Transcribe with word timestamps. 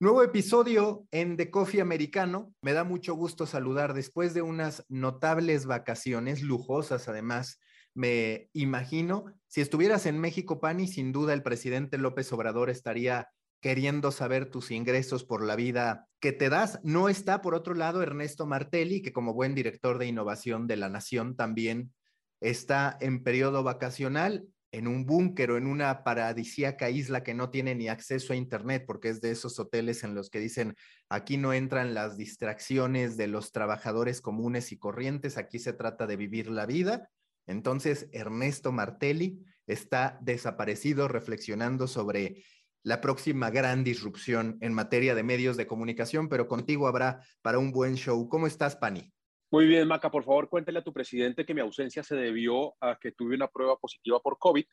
Nuevo 0.00 0.22
episodio 0.22 1.08
en 1.10 1.36
The 1.36 1.50
Coffee 1.50 1.80
Americano. 1.80 2.54
Me 2.62 2.72
da 2.72 2.84
mucho 2.84 3.14
gusto 3.14 3.46
saludar 3.46 3.94
después 3.94 4.32
de 4.32 4.42
unas 4.42 4.84
notables 4.88 5.66
vacaciones, 5.66 6.40
lujosas 6.40 7.08
además. 7.08 7.58
Me 7.94 8.48
imagino, 8.52 9.24
si 9.48 9.60
estuvieras 9.60 10.06
en 10.06 10.20
México, 10.20 10.60
Pani, 10.60 10.86
sin 10.86 11.10
duda 11.10 11.34
el 11.34 11.42
presidente 11.42 11.98
López 11.98 12.32
Obrador 12.32 12.70
estaría 12.70 13.28
queriendo 13.60 14.12
saber 14.12 14.48
tus 14.48 14.70
ingresos 14.70 15.24
por 15.24 15.42
la 15.42 15.56
vida 15.56 16.06
que 16.20 16.30
te 16.30 16.48
das. 16.48 16.78
No 16.84 17.08
está, 17.08 17.42
por 17.42 17.56
otro 17.56 17.74
lado, 17.74 18.00
Ernesto 18.00 18.46
Martelli, 18.46 19.02
que 19.02 19.12
como 19.12 19.34
buen 19.34 19.56
director 19.56 19.98
de 19.98 20.06
innovación 20.06 20.68
de 20.68 20.76
la 20.76 20.88
Nación 20.88 21.34
también 21.34 21.92
está 22.40 22.96
en 23.00 23.24
periodo 23.24 23.64
vacacional 23.64 24.46
en 24.70 24.86
un 24.86 25.06
búnker 25.06 25.50
o 25.50 25.56
en 25.56 25.66
una 25.66 26.04
paradisíaca 26.04 26.90
isla 26.90 27.22
que 27.22 27.34
no 27.34 27.50
tiene 27.50 27.74
ni 27.74 27.88
acceso 27.88 28.32
a 28.32 28.36
Internet, 28.36 28.84
porque 28.86 29.08
es 29.08 29.20
de 29.20 29.30
esos 29.30 29.58
hoteles 29.58 30.04
en 30.04 30.14
los 30.14 30.30
que 30.30 30.40
dicen, 30.40 30.76
aquí 31.08 31.36
no 31.36 31.52
entran 31.52 31.94
las 31.94 32.16
distracciones 32.16 33.16
de 33.16 33.28
los 33.28 33.52
trabajadores 33.52 34.20
comunes 34.20 34.72
y 34.72 34.78
corrientes, 34.78 35.38
aquí 35.38 35.58
se 35.58 35.72
trata 35.72 36.06
de 36.06 36.16
vivir 36.16 36.50
la 36.50 36.66
vida. 36.66 37.10
Entonces, 37.46 38.08
Ernesto 38.12 38.72
Martelli 38.72 39.42
está 39.66 40.18
desaparecido 40.20 41.08
reflexionando 41.08 41.86
sobre 41.86 42.44
la 42.82 43.00
próxima 43.00 43.50
gran 43.50 43.84
disrupción 43.84 44.58
en 44.60 44.72
materia 44.72 45.14
de 45.14 45.22
medios 45.22 45.56
de 45.56 45.66
comunicación, 45.66 46.28
pero 46.28 46.46
contigo 46.46 46.88
habrá 46.88 47.22
para 47.42 47.58
un 47.58 47.72
buen 47.72 47.96
show. 47.96 48.28
¿Cómo 48.28 48.46
estás, 48.46 48.76
Pani? 48.76 49.12
Muy 49.50 49.66
bien, 49.66 49.88
Maca, 49.88 50.10
por 50.10 50.24
favor, 50.24 50.48
cuéntele 50.48 50.80
a 50.80 50.84
tu 50.84 50.92
presidente 50.92 51.46
que 51.46 51.54
mi 51.54 51.62
ausencia 51.62 52.02
se 52.02 52.14
debió 52.14 52.74
a 52.80 52.98
que 53.00 53.12
tuve 53.12 53.34
una 53.34 53.48
prueba 53.48 53.76
positiva 53.76 54.20
por 54.20 54.38
COVID 54.38 54.64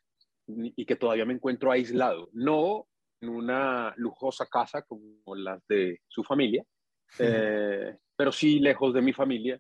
y 0.47 0.85
que 0.85 0.95
todavía 0.97 1.25
me 1.25 1.33
encuentro 1.33 1.71
aislado. 1.71 2.29
No 2.33 2.87
en 3.21 3.29
una 3.29 3.93
lujosa 3.95 4.45
casa 4.47 4.81
como 4.81 5.35
las 5.35 5.65
de 5.67 6.01
su 6.07 6.23
familia, 6.23 6.63
eh, 7.19 7.97
pero 8.17 8.31
sí 8.33 8.59
lejos 8.59 8.93
de 8.93 9.01
mi 9.01 9.13
familia, 9.13 9.59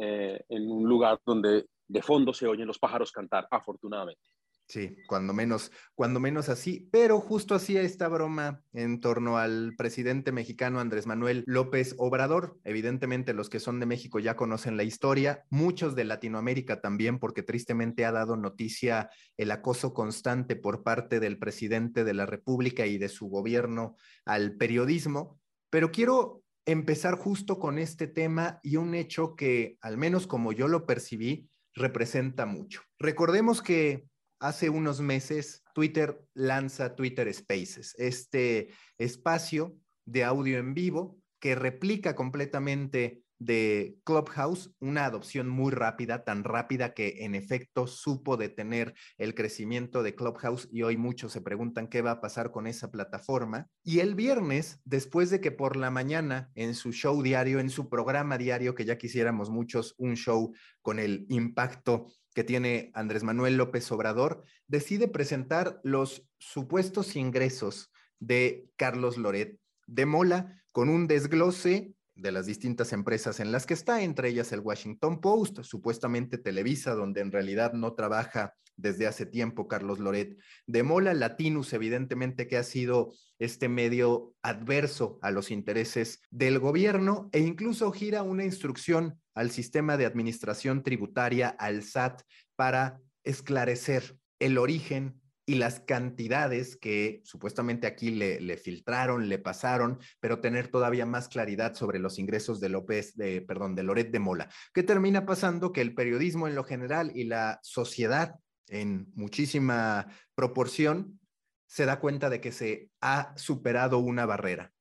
eh, 0.00 0.44
en 0.48 0.70
un 0.70 0.88
lugar 0.88 1.18
donde 1.26 1.66
de 1.86 2.02
fondo 2.02 2.32
se 2.32 2.46
oyen 2.46 2.66
los 2.66 2.78
pájaros 2.78 3.10
cantar, 3.10 3.48
afortunadamente. 3.50 4.22
Sí, 4.66 4.96
cuando 5.06 5.34
menos, 5.34 5.70
cuando 5.94 6.20
menos 6.20 6.48
así, 6.48 6.88
pero 6.90 7.20
justo 7.20 7.54
hacía 7.54 7.82
esta 7.82 8.08
broma 8.08 8.62
en 8.72 9.00
torno 9.00 9.36
al 9.36 9.74
presidente 9.76 10.32
mexicano 10.32 10.80
Andrés 10.80 11.06
Manuel 11.06 11.44
López 11.46 11.94
Obrador. 11.98 12.58
Evidentemente 12.64 13.34
los 13.34 13.50
que 13.50 13.60
son 13.60 13.78
de 13.78 13.86
México 13.86 14.20
ya 14.20 14.36
conocen 14.36 14.78
la 14.78 14.82
historia, 14.82 15.44
muchos 15.50 15.94
de 15.94 16.04
Latinoamérica 16.04 16.80
también, 16.80 17.18
porque 17.18 17.42
tristemente 17.42 18.06
ha 18.06 18.12
dado 18.12 18.36
noticia 18.36 19.10
el 19.36 19.50
acoso 19.50 19.92
constante 19.92 20.56
por 20.56 20.82
parte 20.82 21.20
del 21.20 21.38
presidente 21.38 22.02
de 22.02 22.14
la 22.14 22.24
República 22.24 22.86
y 22.86 22.96
de 22.96 23.10
su 23.10 23.28
gobierno 23.28 23.96
al 24.24 24.56
periodismo. 24.56 25.38
Pero 25.68 25.90
quiero 25.90 26.42
empezar 26.64 27.16
justo 27.16 27.58
con 27.58 27.78
este 27.78 28.06
tema 28.06 28.60
y 28.62 28.76
un 28.76 28.94
hecho 28.94 29.36
que, 29.36 29.76
al 29.82 29.98
menos 29.98 30.26
como 30.26 30.52
yo 30.52 30.68
lo 30.68 30.86
percibí, 30.86 31.50
representa 31.74 32.46
mucho. 32.46 32.80
Recordemos 32.98 33.60
que 33.60 34.06
hace 34.40 34.70
unos 34.70 35.00
meses 35.00 35.62
Twitter 35.74 36.20
lanza 36.34 36.94
Twitter 36.94 37.32
Spaces, 37.32 37.94
este 37.98 38.68
espacio 38.98 39.76
de 40.04 40.24
audio 40.24 40.58
en 40.58 40.74
vivo 40.74 41.18
que 41.40 41.54
replica 41.54 42.14
completamente 42.14 43.24
de 43.38 43.98
Clubhouse, 44.04 44.70
una 44.80 45.04
adopción 45.04 45.48
muy 45.48 45.72
rápida, 45.72 46.24
tan 46.24 46.44
rápida 46.44 46.94
que 46.94 47.24
en 47.24 47.34
efecto 47.34 47.86
supo 47.86 48.36
detener 48.36 48.94
el 49.18 49.34
crecimiento 49.34 50.02
de 50.02 50.14
Clubhouse 50.14 50.68
y 50.70 50.82
hoy 50.82 50.96
muchos 50.96 51.32
se 51.32 51.40
preguntan 51.40 51.88
qué 51.88 52.00
va 52.00 52.12
a 52.12 52.20
pasar 52.20 52.50
con 52.50 52.66
esa 52.66 52.90
plataforma. 52.90 53.68
Y 53.82 53.98
el 53.98 54.14
viernes, 54.14 54.80
después 54.84 55.30
de 55.30 55.40
que 55.40 55.50
por 55.50 55.76
la 55.76 55.90
mañana 55.90 56.50
en 56.54 56.74
su 56.74 56.92
show 56.92 57.22
diario, 57.22 57.60
en 57.60 57.70
su 57.70 57.88
programa 57.88 58.38
diario, 58.38 58.74
que 58.74 58.84
ya 58.84 58.96
quisiéramos 58.96 59.50
muchos 59.50 59.94
un 59.98 60.14
show 60.14 60.54
con 60.80 60.98
el 60.98 61.26
impacto 61.28 62.06
que 62.34 62.44
tiene 62.44 62.90
Andrés 62.94 63.22
Manuel 63.22 63.56
López 63.56 63.90
Obrador, 63.92 64.44
decide 64.66 65.08
presentar 65.08 65.80
los 65.84 66.26
supuestos 66.38 67.16
ingresos 67.16 67.92
de 68.18 68.68
Carlos 68.76 69.16
Loret 69.16 69.58
de 69.86 70.06
Mola 70.06 70.62
con 70.72 70.88
un 70.88 71.06
desglose 71.06 71.94
de 72.16 72.32
las 72.32 72.46
distintas 72.46 72.92
empresas 72.92 73.40
en 73.40 73.52
las 73.52 73.66
que 73.66 73.74
está, 73.74 74.02
entre 74.02 74.28
ellas 74.28 74.52
el 74.52 74.60
Washington 74.60 75.20
Post, 75.20 75.62
supuestamente 75.62 76.38
Televisa, 76.38 76.94
donde 76.94 77.20
en 77.20 77.32
realidad 77.32 77.72
no 77.72 77.94
trabaja 77.94 78.54
desde 78.76 79.06
hace 79.06 79.26
tiempo 79.26 79.68
Carlos 79.68 79.98
Loret 79.98 80.36
de 80.66 80.82
Mola, 80.82 81.14
Latinus, 81.14 81.72
evidentemente 81.72 82.48
que 82.48 82.56
ha 82.56 82.64
sido 82.64 83.14
este 83.38 83.68
medio 83.68 84.34
adverso 84.42 85.18
a 85.22 85.30
los 85.30 85.50
intereses 85.50 86.20
del 86.30 86.58
gobierno 86.58 87.28
e 87.32 87.40
incluso 87.40 87.90
gira 87.92 88.22
una 88.22 88.44
instrucción 88.44 89.20
al 89.34 89.50
sistema 89.50 89.96
de 89.96 90.06
administración 90.06 90.82
tributaria, 90.82 91.48
al 91.48 91.82
SAT, 91.82 92.22
para 92.56 93.00
esclarecer 93.24 94.16
el 94.38 94.58
origen 94.58 95.20
y 95.46 95.56
las 95.56 95.80
cantidades 95.80 96.76
que 96.76 97.20
supuestamente 97.24 97.86
aquí 97.86 98.10
le, 98.10 98.56
filtraron, 98.56 99.28
le 99.28 99.38
pasaron, 99.38 99.98
pero 100.20 100.40
tener 100.40 100.68
todavía 100.68 101.04
más 101.04 101.28
claridad 101.28 101.74
sobre 101.74 101.98
los 101.98 102.18
ingresos 102.18 102.60
de 102.60 102.70
López, 102.70 103.14
de, 103.16 103.42
perdón, 103.42 103.74
de 103.74 103.82
Loret 103.82 104.10
de 104.10 104.20
Mola. 104.20 104.48
¿Qué 104.72 104.82
termina 104.82 105.26
pasando? 105.26 105.72
Que 105.72 105.82
el 105.82 105.94
periodismo 105.94 106.48
en 106.48 106.54
lo 106.54 106.64
general 106.64 107.12
y 107.14 107.24
la 107.24 107.58
sociedad 107.62 108.36
en 108.68 109.08
muchísima 109.14 110.06
proporción 110.34 111.20
se 111.66 111.84
da 111.84 112.00
cuenta 112.00 112.30
de 112.30 112.40
que 112.40 112.52
se 112.52 112.88
ha 113.00 113.34
superado 113.36 113.98
una 113.98 114.24
barrera, 114.26 114.72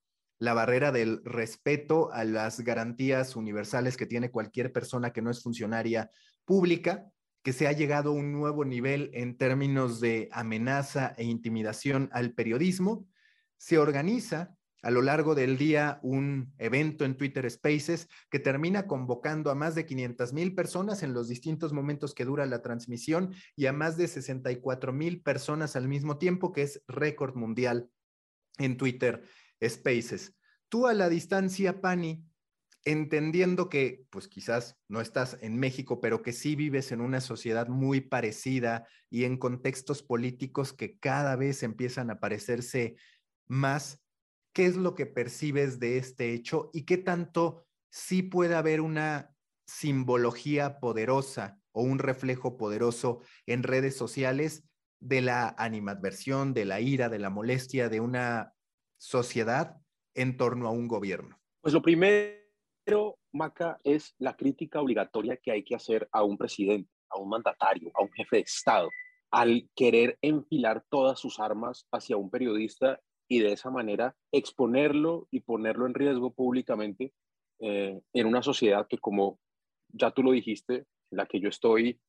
la 0.43 0.53
barrera 0.53 0.91
del 0.91 1.21
respeto 1.23 2.11
a 2.11 2.25
las 2.25 2.59
garantías 2.59 3.37
universales 3.37 3.95
que 3.95 4.05
tiene 4.05 4.29
cualquier 4.29 4.73
persona 4.73 5.13
que 5.13 5.21
no 5.21 5.31
es 5.31 5.41
funcionaria 5.41 6.11
pública 6.43 7.05
que 7.43 7.53
se 7.53 7.65
ha 7.65 7.71
llegado 7.71 8.09
a 8.09 8.13
un 8.13 8.33
nuevo 8.33 8.65
nivel 8.65 9.09
en 9.13 9.37
términos 9.37 10.01
de 10.01 10.27
amenaza 10.33 11.13
e 11.17 11.23
intimidación 11.23 12.09
al 12.11 12.33
periodismo. 12.33 13.07
Se 13.57 13.77
organiza 13.77 14.53
a 14.81 14.91
lo 14.91 15.01
largo 15.01 15.33
del 15.33 15.57
día 15.57 15.99
un 16.03 16.53
evento 16.57 17.05
en 17.05 17.15
Twitter 17.15 17.49
Spaces 17.49 18.09
que 18.29 18.39
termina 18.39 18.85
convocando 18.85 19.49
a 19.49 19.55
más 19.55 19.75
de 19.75 19.85
500 19.85 20.33
mil 20.33 20.55
personas 20.55 21.03
en 21.03 21.13
los 21.13 21.29
distintos 21.29 21.71
momentos 21.71 22.13
que 22.13 22.25
dura 22.25 22.45
la 22.45 22.61
transmisión 22.61 23.33
y 23.55 23.67
a 23.67 23.71
más 23.71 23.95
de 23.95 24.09
64 24.09 24.91
mil 24.91 25.21
personas 25.21 25.77
al 25.77 25.87
mismo 25.87 26.17
tiempo, 26.17 26.51
que 26.51 26.63
es 26.63 26.83
récord 26.89 27.35
mundial 27.35 27.89
en 28.57 28.75
Twitter 28.75 29.23
Spaces. 29.67 30.35
Tú 30.69 30.87
a 30.87 30.93
la 30.93 31.09
distancia, 31.09 31.81
Pani, 31.81 32.25
entendiendo 32.85 33.69
que 33.69 34.05
pues 34.09 34.27
quizás 34.27 34.77
no 34.87 35.01
estás 35.01 35.37
en 35.41 35.57
México, 35.57 36.01
pero 36.01 36.21
que 36.21 36.33
sí 36.33 36.55
vives 36.55 36.91
en 36.91 37.01
una 37.01 37.21
sociedad 37.21 37.67
muy 37.67 38.01
parecida 38.01 38.87
y 39.09 39.23
en 39.23 39.37
contextos 39.37 40.03
políticos 40.03 40.73
que 40.73 40.97
cada 40.97 41.35
vez 41.35 41.63
empiezan 41.63 42.09
a 42.09 42.19
parecerse 42.19 42.95
más, 43.47 44.01
¿qué 44.53 44.65
es 44.65 44.75
lo 44.75 44.95
que 44.95 45.05
percibes 45.05 45.79
de 45.79 45.97
este 45.97 46.33
hecho 46.33 46.69
y 46.73 46.83
qué 46.83 46.97
tanto 46.97 47.65
sí 47.89 48.23
puede 48.23 48.55
haber 48.55 48.81
una 48.81 49.33
simbología 49.65 50.79
poderosa 50.79 51.59
o 51.71 51.83
un 51.83 51.99
reflejo 51.99 52.57
poderoso 52.57 53.21
en 53.45 53.63
redes 53.63 53.95
sociales 53.95 54.63
de 54.99 55.21
la 55.21 55.55
animadversión, 55.57 56.53
de 56.53 56.65
la 56.65 56.81
ira, 56.81 57.09
de 57.09 57.19
la 57.19 57.29
molestia 57.29 57.89
de 57.89 57.99
una 57.99 58.52
sociedad 59.03 59.75
en 60.15 60.37
torno 60.37 60.67
a 60.67 60.71
un 60.71 60.87
gobierno? 60.87 61.37
Pues 61.61 61.73
lo 61.73 61.81
primero 61.81 62.39
Maca, 63.33 63.77
es 63.83 64.15
la 64.17 64.35
crítica 64.37 64.79
obligatoria 64.79 65.37
que 65.37 65.51
hay 65.51 65.63
que 65.63 65.75
hacer 65.75 66.07
a 66.11 66.23
un 66.23 66.37
presidente, 66.37 66.89
a 67.09 67.17
un 67.17 67.29
mandatario, 67.29 67.91
a 67.95 68.01
un 68.01 68.11
jefe 68.11 68.37
de 68.37 68.41
Estado, 68.43 68.89
al 69.29 69.69
querer 69.75 70.17
enfilar 70.21 70.85
todas 70.89 71.19
sus 71.19 71.39
armas 71.39 71.85
hacia 71.91 72.15
un 72.15 72.29
periodista 72.29 73.01
y 73.27 73.39
de 73.39 73.51
esa 73.51 73.69
manera 73.69 74.15
exponerlo 74.31 75.27
y 75.31 75.41
ponerlo 75.41 75.85
en 75.85 75.95
riesgo 75.95 76.31
públicamente 76.33 77.13
eh, 77.59 77.99
en 78.13 78.25
una 78.25 78.41
sociedad 78.41 78.87
que, 78.87 78.99
como 78.99 79.39
ya 79.89 80.11
tú 80.11 80.23
lo 80.23 80.31
dijiste, 80.31 80.85
la 81.09 81.25
que 81.25 81.41
yo 81.41 81.49
estoy 81.49 81.99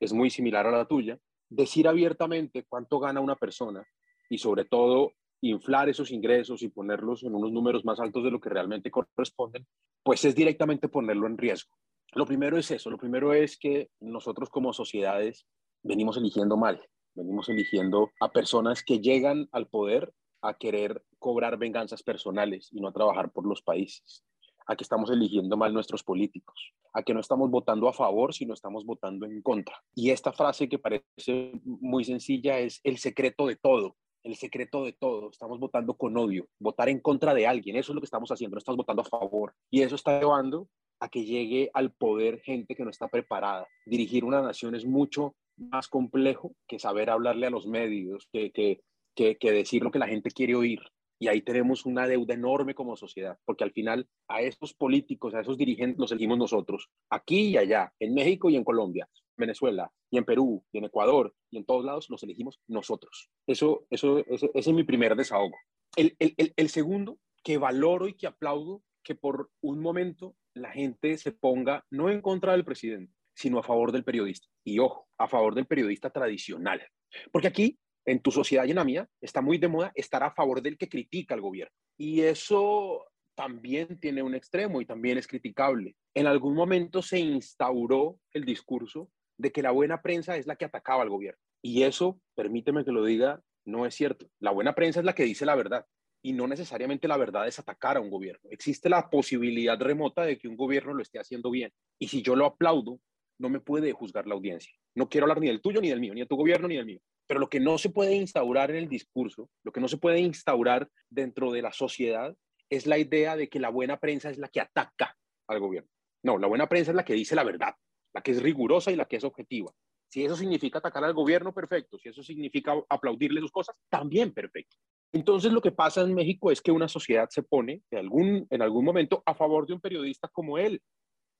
es 0.00 0.12
muy 0.12 0.30
similar 0.30 0.66
a 0.66 0.72
la 0.72 0.86
tuya, 0.86 1.18
decir 1.48 1.88
abiertamente 1.88 2.64
cuánto 2.68 2.98
gana 2.98 3.20
una 3.20 3.36
persona 3.36 3.86
y 4.28 4.38
sobre 4.38 4.64
todo 4.64 5.12
inflar 5.50 5.88
esos 5.88 6.10
ingresos 6.10 6.62
y 6.62 6.68
ponerlos 6.68 7.24
en 7.24 7.34
unos 7.34 7.52
números 7.52 7.84
más 7.84 8.00
altos 8.00 8.24
de 8.24 8.30
lo 8.30 8.40
que 8.40 8.48
realmente 8.48 8.90
corresponden, 8.90 9.66
pues 10.02 10.24
es 10.24 10.34
directamente 10.34 10.88
ponerlo 10.88 11.26
en 11.26 11.36
riesgo. 11.36 11.76
Lo 12.12 12.26
primero 12.26 12.56
es 12.56 12.70
eso, 12.70 12.90
lo 12.90 12.98
primero 12.98 13.32
es 13.32 13.58
que 13.58 13.90
nosotros 14.00 14.50
como 14.50 14.72
sociedades 14.72 15.46
venimos 15.82 16.16
eligiendo 16.16 16.56
mal, 16.56 16.80
venimos 17.14 17.48
eligiendo 17.48 18.10
a 18.20 18.30
personas 18.30 18.84
que 18.84 19.00
llegan 19.00 19.48
al 19.50 19.66
poder 19.66 20.12
a 20.42 20.54
querer 20.54 21.04
cobrar 21.18 21.56
venganzas 21.56 22.02
personales 22.02 22.68
y 22.72 22.80
no 22.80 22.88
a 22.88 22.92
trabajar 22.92 23.32
por 23.32 23.46
los 23.46 23.62
países, 23.62 24.24
a 24.66 24.76
que 24.76 24.84
estamos 24.84 25.10
eligiendo 25.10 25.56
mal 25.56 25.72
nuestros 25.72 26.02
políticos, 26.02 26.72
a 26.92 27.02
que 27.02 27.14
no 27.14 27.20
estamos 27.20 27.50
votando 27.50 27.88
a 27.88 27.92
favor, 27.92 28.34
sino 28.34 28.54
estamos 28.54 28.84
votando 28.84 29.26
en 29.26 29.40
contra. 29.42 29.76
Y 29.94 30.10
esta 30.10 30.32
frase 30.32 30.68
que 30.68 30.78
parece 30.78 31.52
muy 31.64 32.04
sencilla 32.04 32.58
es 32.58 32.80
el 32.84 32.98
secreto 32.98 33.46
de 33.46 33.56
todo, 33.56 33.96
el 34.22 34.36
secreto 34.36 34.84
de 34.84 34.92
todo, 34.92 35.30
estamos 35.30 35.58
votando 35.58 35.94
con 35.94 36.16
odio, 36.16 36.46
votar 36.58 36.88
en 36.88 37.00
contra 37.00 37.34
de 37.34 37.46
alguien, 37.46 37.76
eso 37.76 37.92
es 37.92 37.94
lo 37.94 38.00
que 38.00 38.06
estamos 38.06 38.30
haciendo, 38.30 38.54
no 38.54 38.58
estamos 38.58 38.78
votando 38.78 39.02
a 39.02 39.06
favor. 39.06 39.54
Y 39.70 39.82
eso 39.82 39.96
está 39.96 40.20
llevando 40.20 40.68
a 41.00 41.08
que 41.08 41.24
llegue 41.24 41.70
al 41.74 41.92
poder 41.92 42.40
gente 42.40 42.76
que 42.76 42.84
no 42.84 42.90
está 42.90 43.08
preparada. 43.08 43.66
Dirigir 43.86 44.24
una 44.24 44.40
nación 44.40 44.74
es 44.74 44.84
mucho 44.84 45.34
más 45.56 45.88
complejo 45.88 46.54
que 46.68 46.78
saber 46.78 47.10
hablarle 47.10 47.46
a 47.46 47.50
los 47.50 47.66
medios, 47.66 48.28
que, 48.32 48.52
que, 48.52 48.80
que, 49.14 49.52
decir 49.52 49.82
lo 49.82 49.90
que 49.90 49.98
la 49.98 50.06
gente 50.06 50.30
quiere 50.30 50.54
oír. 50.54 50.80
Y 51.18 51.28
ahí 51.28 51.42
tenemos 51.42 51.86
una 51.86 52.06
deuda 52.06 52.34
enorme 52.34 52.74
como 52.74 52.96
sociedad, 52.96 53.38
porque 53.44 53.64
al 53.64 53.72
final 53.72 54.08
a 54.28 54.42
esos 54.42 54.74
políticos, 54.74 55.34
a 55.34 55.40
esos 55.40 55.56
dirigentes 55.56 55.98
los 55.98 56.10
elegimos 56.10 56.38
nosotros, 56.38 56.88
aquí 57.10 57.50
y 57.50 57.56
allá, 57.56 57.92
en 58.00 58.14
México 58.14 58.50
y 58.50 58.56
en 58.56 58.64
Colombia, 58.64 59.08
Venezuela 59.36 59.92
y 60.10 60.18
en 60.18 60.24
Perú 60.24 60.64
y 60.72 60.78
en 60.78 60.84
Ecuador 60.84 61.34
y 61.50 61.58
en 61.58 61.64
todos 61.64 61.84
lados 61.84 62.08
los 62.10 62.22
elegimos 62.22 62.60
nosotros. 62.66 63.30
Eso, 63.46 63.86
eso, 63.90 64.18
ese, 64.26 64.50
es 64.54 64.68
mi 64.68 64.84
primer 64.84 65.16
desahogo. 65.16 65.56
El, 65.96 66.16
el, 66.18 66.52
el 66.56 66.68
segundo, 66.68 67.18
que 67.42 67.58
valoro 67.58 68.08
y 68.08 68.14
que 68.14 68.26
aplaudo, 68.26 68.82
que 69.02 69.14
por 69.14 69.50
un 69.60 69.80
momento 69.80 70.36
la 70.54 70.70
gente 70.70 71.18
se 71.18 71.32
ponga 71.32 71.84
no 71.90 72.10
en 72.10 72.20
contra 72.20 72.52
del 72.52 72.64
presidente, 72.64 73.12
sino 73.34 73.58
a 73.58 73.62
favor 73.62 73.92
del 73.92 74.04
periodista. 74.04 74.48
Y 74.64 74.78
ojo, 74.78 75.08
a 75.18 75.28
favor 75.28 75.54
del 75.54 75.66
periodista 75.66 76.10
tradicional. 76.10 76.82
Porque 77.30 77.48
aquí 77.48 77.78
en 78.04 78.20
tu 78.20 78.30
sociedad 78.30 78.64
y 78.64 78.70
en 78.70 78.76
la 78.76 78.84
mía 78.84 79.08
está 79.20 79.40
muy 79.40 79.58
de 79.58 79.68
moda 79.68 79.92
estar 79.94 80.22
a 80.22 80.32
favor 80.32 80.62
del 80.62 80.78
que 80.78 80.88
critica 80.88 81.34
al 81.34 81.40
gobierno. 81.40 81.74
Y 81.96 82.20
eso 82.20 83.04
también 83.34 83.98
tiene 83.98 84.22
un 84.22 84.34
extremo 84.34 84.80
y 84.80 84.86
también 84.86 85.18
es 85.18 85.26
criticable. 85.26 85.96
En 86.14 86.26
algún 86.26 86.54
momento 86.54 87.02
se 87.02 87.18
instauró 87.18 88.18
el 88.32 88.44
discurso 88.44 89.10
de 89.42 89.50
que 89.50 89.60
la 89.60 89.72
buena 89.72 90.00
prensa 90.02 90.36
es 90.36 90.46
la 90.46 90.54
que 90.54 90.64
atacaba 90.64 91.02
al 91.02 91.08
gobierno. 91.08 91.40
Y 91.60 91.82
eso, 91.82 92.20
permíteme 92.36 92.84
que 92.84 92.92
lo 92.92 93.04
diga, 93.04 93.42
no 93.66 93.86
es 93.86 93.94
cierto. 93.96 94.30
La 94.38 94.52
buena 94.52 94.72
prensa 94.72 95.00
es 95.00 95.04
la 95.04 95.16
que 95.16 95.24
dice 95.24 95.44
la 95.44 95.56
verdad 95.56 95.84
y 96.22 96.32
no 96.32 96.46
necesariamente 96.46 97.08
la 97.08 97.16
verdad 97.16 97.48
es 97.48 97.58
atacar 97.58 97.96
a 97.96 98.00
un 98.00 98.08
gobierno. 98.08 98.48
Existe 98.52 98.88
la 98.88 99.10
posibilidad 99.10 99.80
remota 99.80 100.22
de 100.22 100.38
que 100.38 100.46
un 100.46 100.56
gobierno 100.56 100.94
lo 100.94 101.02
esté 101.02 101.18
haciendo 101.18 101.50
bien. 101.50 101.72
Y 101.98 102.06
si 102.06 102.22
yo 102.22 102.36
lo 102.36 102.46
aplaudo, 102.46 103.00
no 103.40 103.48
me 103.48 103.58
puede 103.58 103.90
juzgar 103.90 104.28
la 104.28 104.34
audiencia. 104.34 104.72
No 104.94 105.08
quiero 105.08 105.24
hablar 105.24 105.40
ni 105.40 105.48
del 105.48 105.60
tuyo 105.60 105.80
ni 105.80 105.88
del 105.90 105.98
mío, 105.98 106.14
ni 106.14 106.20
de 106.20 106.26
tu 106.26 106.36
gobierno 106.36 106.68
ni 106.68 106.76
del 106.76 106.86
mío. 106.86 107.00
Pero 107.26 107.40
lo 107.40 107.48
que 107.48 107.58
no 107.58 107.78
se 107.78 107.90
puede 107.90 108.14
instaurar 108.14 108.70
en 108.70 108.76
el 108.76 108.88
discurso, 108.88 109.50
lo 109.64 109.72
que 109.72 109.80
no 109.80 109.88
se 109.88 109.98
puede 109.98 110.20
instaurar 110.20 110.88
dentro 111.10 111.50
de 111.50 111.62
la 111.62 111.72
sociedad, 111.72 112.32
es 112.70 112.86
la 112.86 112.98
idea 112.98 113.36
de 113.36 113.48
que 113.48 113.58
la 113.58 113.70
buena 113.70 113.98
prensa 113.98 114.30
es 114.30 114.38
la 114.38 114.46
que 114.46 114.60
ataca 114.60 115.16
al 115.48 115.58
gobierno. 115.58 115.90
No, 116.22 116.38
la 116.38 116.46
buena 116.46 116.68
prensa 116.68 116.92
es 116.92 116.96
la 116.96 117.04
que 117.04 117.14
dice 117.14 117.34
la 117.34 117.42
verdad, 117.42 117.74
la 118.14 118.22
que 118.22 118.32
es 118.32 118.42
rigurosa 118.42 118.90
y 118.90 118.96
la 118.96 119.06
que 119.06 119.16
es 119.16 119.24
objetiva. 119.24 119.72
Si 120.08 120.24
eso 120.24 120.36
significa 120.36 120.78
atacar 120.78 121.04
al 121.04 121.14
gobierno, 121.14 121.54
perfecto. 121.54 121.98
Si 121.98 122.10
eso 122.10 122.22
significa 122.22 122.74
aplaudirle 122.88 123.40
sus 123.40 123.50
cosas, 123.50 123.74
también 123.88 124.32
perfecto. 124.32 124.76
Entonces 125.12 125.52
lo 125.52 125.60
que 125.60 125.72
pasa 125.72 126.02
en 126.02 126.14
México 126.14 126.50
es 126.50 126.60
que 126.60 126.70
una 126.70 126.88
sociedad 126.88 127.28
se 127.30 127.42
pone 127.42 127.82
en 127.90 127.98
algún, 127.98 128.46
en 128.50 128.62
algún 128.62 128.84
momento 128.84 129.22
a 129.24 129.34
favor 129.34 129.66
de 129.66 129.74
un 129.74 129.80
periodista 129.80 130.28
como 130.28 130.58
él, 130.58 130.82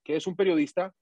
que 0.03 0.15
es 0.15 0.27
un 0.27 0.35
periodista 0.35 0.93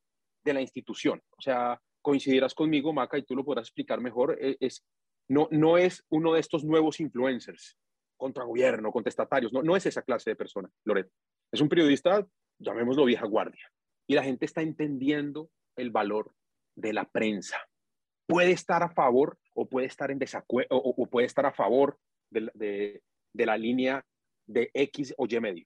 de 0.43 0.53
la 0.53 0.61
institución. 0.61 1.21
O 1.37 1.41
sea, 1.41 1.81
coincidirás 2.01 2.53
conmigo, 2.53 2.93
Maca, 2.93 3.17
y 3.17 3.23
tú 3.23 3.35
lo 3.35 3.45
podrás 3.45 3.67
explicar 3.67 4.01
mejor, 4.01 4.37
e, 4.41 4.57
es, 4.59 4.85
no, 5.29 5.47
no 5.51 5.77
es 5.77 6.03
uno 6.09 6.33
de 6.33 6.39
estos 6.39 6.63
nuevos 6.63 6.99
influencers 6.99 7.77
contra 8.17 8.43
gobierno, 8.43 8.91
contestatarios, 8.91 9.51
no, 9.51 9.63
no 9.63 9.75
es 9.75 9.85
esa 9.85 10.01
clase 10.01 10.31
de 10.31 10.35
persona, 10.35 10.69
Loret. 10.85 11.09
Es 11.51 11.61
un 11.61 11.69
periodista, 11.69 12.25
llamémoslo 12.59 13.05
vieja 13.05 13.25
guardia, 13.25 13.71
y 14.07 14.15
la 14.15 14.23
gente 14.23 14.45
está 14.45 14.61
entendiendo 14.61 15.49
el 15.75 15.91
valor 15.91 16.33
de 16.75 16.93
la 16.93 17.05
prensa. 17.05 17.57
Puede 18.27 18.51
estar 18.51 18.83
a 18.83 18.89
favor 18.89 19.37
o 19.53 19.67
puede 19.67 19.87
estar 19.87 20.11
en 20.11 20.19
desacuerdo 20.19 20.69
o, 20.71 21.05
puede 21.07 21.27
estar 21.27 21.45
a 21.45 21.51
favor 21.51 21.99
de, 22.29 23.01
la 23.33 23.57
línea 23.57 24.05
de 24.47 24.71
X 24.73 25.13
o 25.17 25.25
Y 25.27 25.39
medio, 25.39 25.65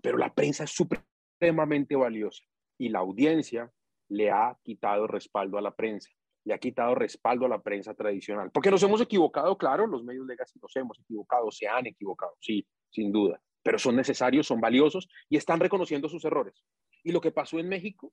pero 0.00 0.18
la 0.18 0.32
prensa 0.32 0.64
es 0.64 0.70
supremamente 0.70 1.96
valiosa 1.96 2.44
y 2.78 2.88
la 2.88 3.00
audiencia 3.00 3.72
le 4.08 4.30
ha 4.30 4.56
quitado 4.62 5.06
respaldo 5.06 5.58
a 5.58 5.62
la 5.62 5.74
prensa, 5.74 6.10
le 6.44 6.54
ha 6.54 6.58
quitado 6.58 6.94
respaldo 6.94 7.46
a 7.46 7.48
la 7.48 7.62
prensa 7.62 7.94
tradicional. 7.94 8.50
Porque 8.52 8.70
nos 8.70 8.82
hemos 8.82 9.00
equivocado, 9.00 9.56
claro, 9.58 9.86
los 9.86 10.04
medios 10.04 10.26
legacy 10.26 10.58
nos 10.60 10.74
hemos 10.76 11.00
equivocado, 11.00 11.50
se 11.50 11.66
han 11.66 11.86
equivocado, 11.86 12.36
sí, 12.40 12.66
sin 12.90 13.10
duda, 13.10 13.40
pero 13.62 13.78
son 13.78 13.96
necesarios, 13.96 14.46
son 14.46 14.60
valiosos 14.60 15.08
y 15.28 15.36
están 15.36 15.58
reconociendo 15.58 16.08
sus 16.08 16.24
errores. 16.24 16.64
Y 17.02 17.12
lo 17.12 17.20
que 17.20 17.32
pasó 17.32 17.58
en 17.58 17.68
México 17.68 18.12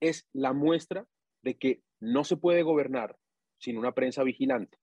es 0.00 0.28
la 0.32 0.52
muestra 0.52 1.06
de 1.42 1.56
que 1.56 1.82
no 2.00 2.24
se 2.24 2.36
puede 2.36 2.62
gobernar 2.62 3.16
sin 3.58 3.76
una 3.76 3.92
prensa 3.92 4.22
vigilante, 4.22 4.78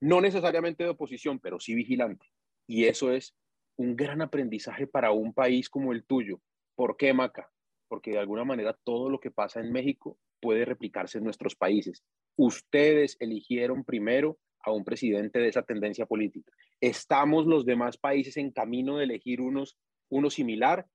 no 0.00 0.20
necesariamente 0.20 0.84
de 0.84 0.90
oposición, 0.90 1.40
pero 1.40 1.58
sí 1.60 1.74
vigilante. 1.74 2.26
Y 2.66 2.84
eso 2.84 3.12
es 3.12 3.34
un 3.76 3.96
gran 3.96 4.22
aprendizaje 4.22 4.86
para 4.86 5.10
un 5.10 5.32
país 5.34 5.68
como 5.68 5.92
el 5.92 6.04
tuyo. 6.04 6.40
¿Por 6.76 6.96
qué, 6.96 7.12
Maca? 7.12 7.50
porque 7.90 8.12
de 8.12 8.18
alguna 8.20 8.44
manera 8.44 8.78
todo 8.84 9.10
lo 9.10 9.18
que 9.18 9.32
pasa 9.32 9.58
en 9.58 9.72
México 9.72 10.16
puede 10.40 10.64
replicarse 10.64 11.18
en 11.18 11.24
nuestros 11.24 11.56
países. 11.56 12.04
Ustedes 12.36 13.16
eligieron 13.18 13.84
primero 13.84 14.38
a 14.60 14.70
un 14.70 14.84
presidente 14.84 15.40
de 15.40 15.48
esa 15.48 15.62
tendencia 15.64 16.06
política. 16.06 16.52
Estamos 16.80 17.46
los 17.46 17.66
demás 17.66 17.98
países 17.98 18.36
en 18.36 18.52
camino 18.52 18.96
de 18.96 19.04
elegir 19.04 19.40
unos, 19.40 19.76
uno 20.08 20.30
similar, 20.30 20.86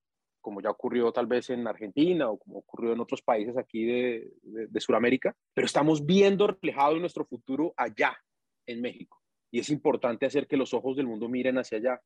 como 0.46 0.60
ya 0.60 0.70
ocurrió 0.70 1.10
tal 1.10 1.26
vez 1.26 1.50
en 1.50 1.66
Argentina 1.66 2.30
o 2.30 2.38
como 2.38 2.58
ocurrió 2.58 2.92
en 2.92 3.00
otros 3.00 3.20
países 3.20 3.56
aquí 3.58 3.84
de, 3.84 4.30
de, 4.42 4.68
de 4.68 4.80
Sudamérica, 4.80 5.34
pero 5.52 5.66
estamos 5.66 6.06
viendo 6.06 6.46
reflejado 6.46 6.96
nuestro 7.00 7.24
futuro 7.24 7.74
allá, 7.76 8.16
en 8.64 8.80
México. 8.80 9.20
Y 9.50 9.58
es 9.58 9.70
importante 9.70 10.24
hacer 10.24 10.46
que 10.46 10.56
los 10.56 10.72
ojos 10.72 10.96
del 10.96 11.08
mundo 11.08 11.28
miren 11.28 11.58
hacia 11.58 11.78
allá, 11.78 12.00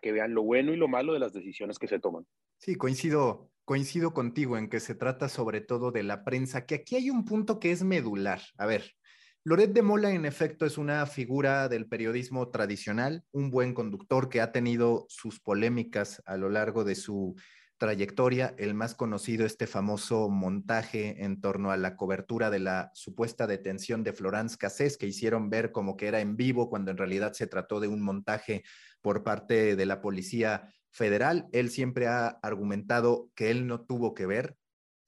que 0.00 0.10
vean 0.10 0.32
lo 0.32 0.42
bueno 0.42 0.72
y 0.72 0.78
lo 0.78 0.88
malo 0.88 1.12
de 1.12 1.18
las 1.18 1.34
decisiones 1.34 1.78
que 1.78 1.86
se 1.86 1.98
toman. 1.98 2.26
Sí, 2.56 2.76
coincido, 2.76 3.50
coincido 3.66 4.14
contigo 4.14 4.56
en 4.56 4.70
que 4.70 4.80
se 4.80 4.94
trata 4.94 5.28
sobre 5.28 5.60
todo 5.60 5.90
de 5.90 6.02
la 6.02 6.24
prensa, 6.24 6.64
que 6.64 6.76
aquí 6.76 6.96
hay 6.96 7.10
un 7.10 7.26
punto 7.26 7.60
que 7.60 7.72
es 7.72 7.84
medular. 7.84 8.40
A 8.56 8.64
ver, 8.64 8.94
Loret 9.42 9.72
de 9.72 9.80
Mola 9.80 10.10
en 10.10 10.26
efecto 10.26 10.66
es 10.66 10.76
una 10.76 11.06
figura 11.06 11.70
del 11.70 11.86
periodismo 11.86 12.50
tradicional, 12.50 13.24
un 13.32 13.50
buen 13.50 13.72
conductor 13.72 14.28
que 14.28 14.42
ha 14.42 14.52
tenido 14.52 15.06
sus 15.08 15.40
polémicas 15.40 16.22
a 16.26 16.36
lo 16.36 16.50
largo 16.50 16.84
de 16.84 16.94
su 16.94 17.36
trayectoria, 17.78 18.54
el 18.58 18.74
más 18.74 18.94
conocido, 18.94 19.46
este 19.46 19.66
famoso 19.66 20.28
montaje 20.28 21.24
en 21.24 21.40
torno 21.40 21.70
a 21.70 21.78
la 21.78 21.96
cobertura 21.96 22.50
de 22.50 22.58
la 22.58 22.90
supuesta 22.92 23.46
detención 23.46 24.04
de 24.04 24.12
Florence 24.12 24.58
Cassés, 24.58 24.98
que 24.98 25.06
hicieron 25.06 25.48
ver 25.48 25.72
como 25.72 25.96
que 25.96 26.08
era 26.08 26.20
en 26.20 26.36
vivo, 26.36 26.68
cuando 26.68 26.90
en 26.90 26.98
realidad 26.98 27.32
se 27.32 27.46
trató 27.46 27.80
de 27.80 27.88
un 27.88 28.02
montaje 28.02 28.62
por 29.00 29.24
parte 29.24 29.74
de 29.74 29.86
la 29.86 30.02
policía 30.02 30.68
federal. 30.90 31.48
Él 31.52 31.70
siempre 31.70 32.08
ha 32.08 32.28
argumentado 32.42 33.30
que 33.34 33.50
él 33.50 33.66
no 33.66 33.86
tuvo 33.86 34.12
que 34.12 34.26
ver, 34.26 34.58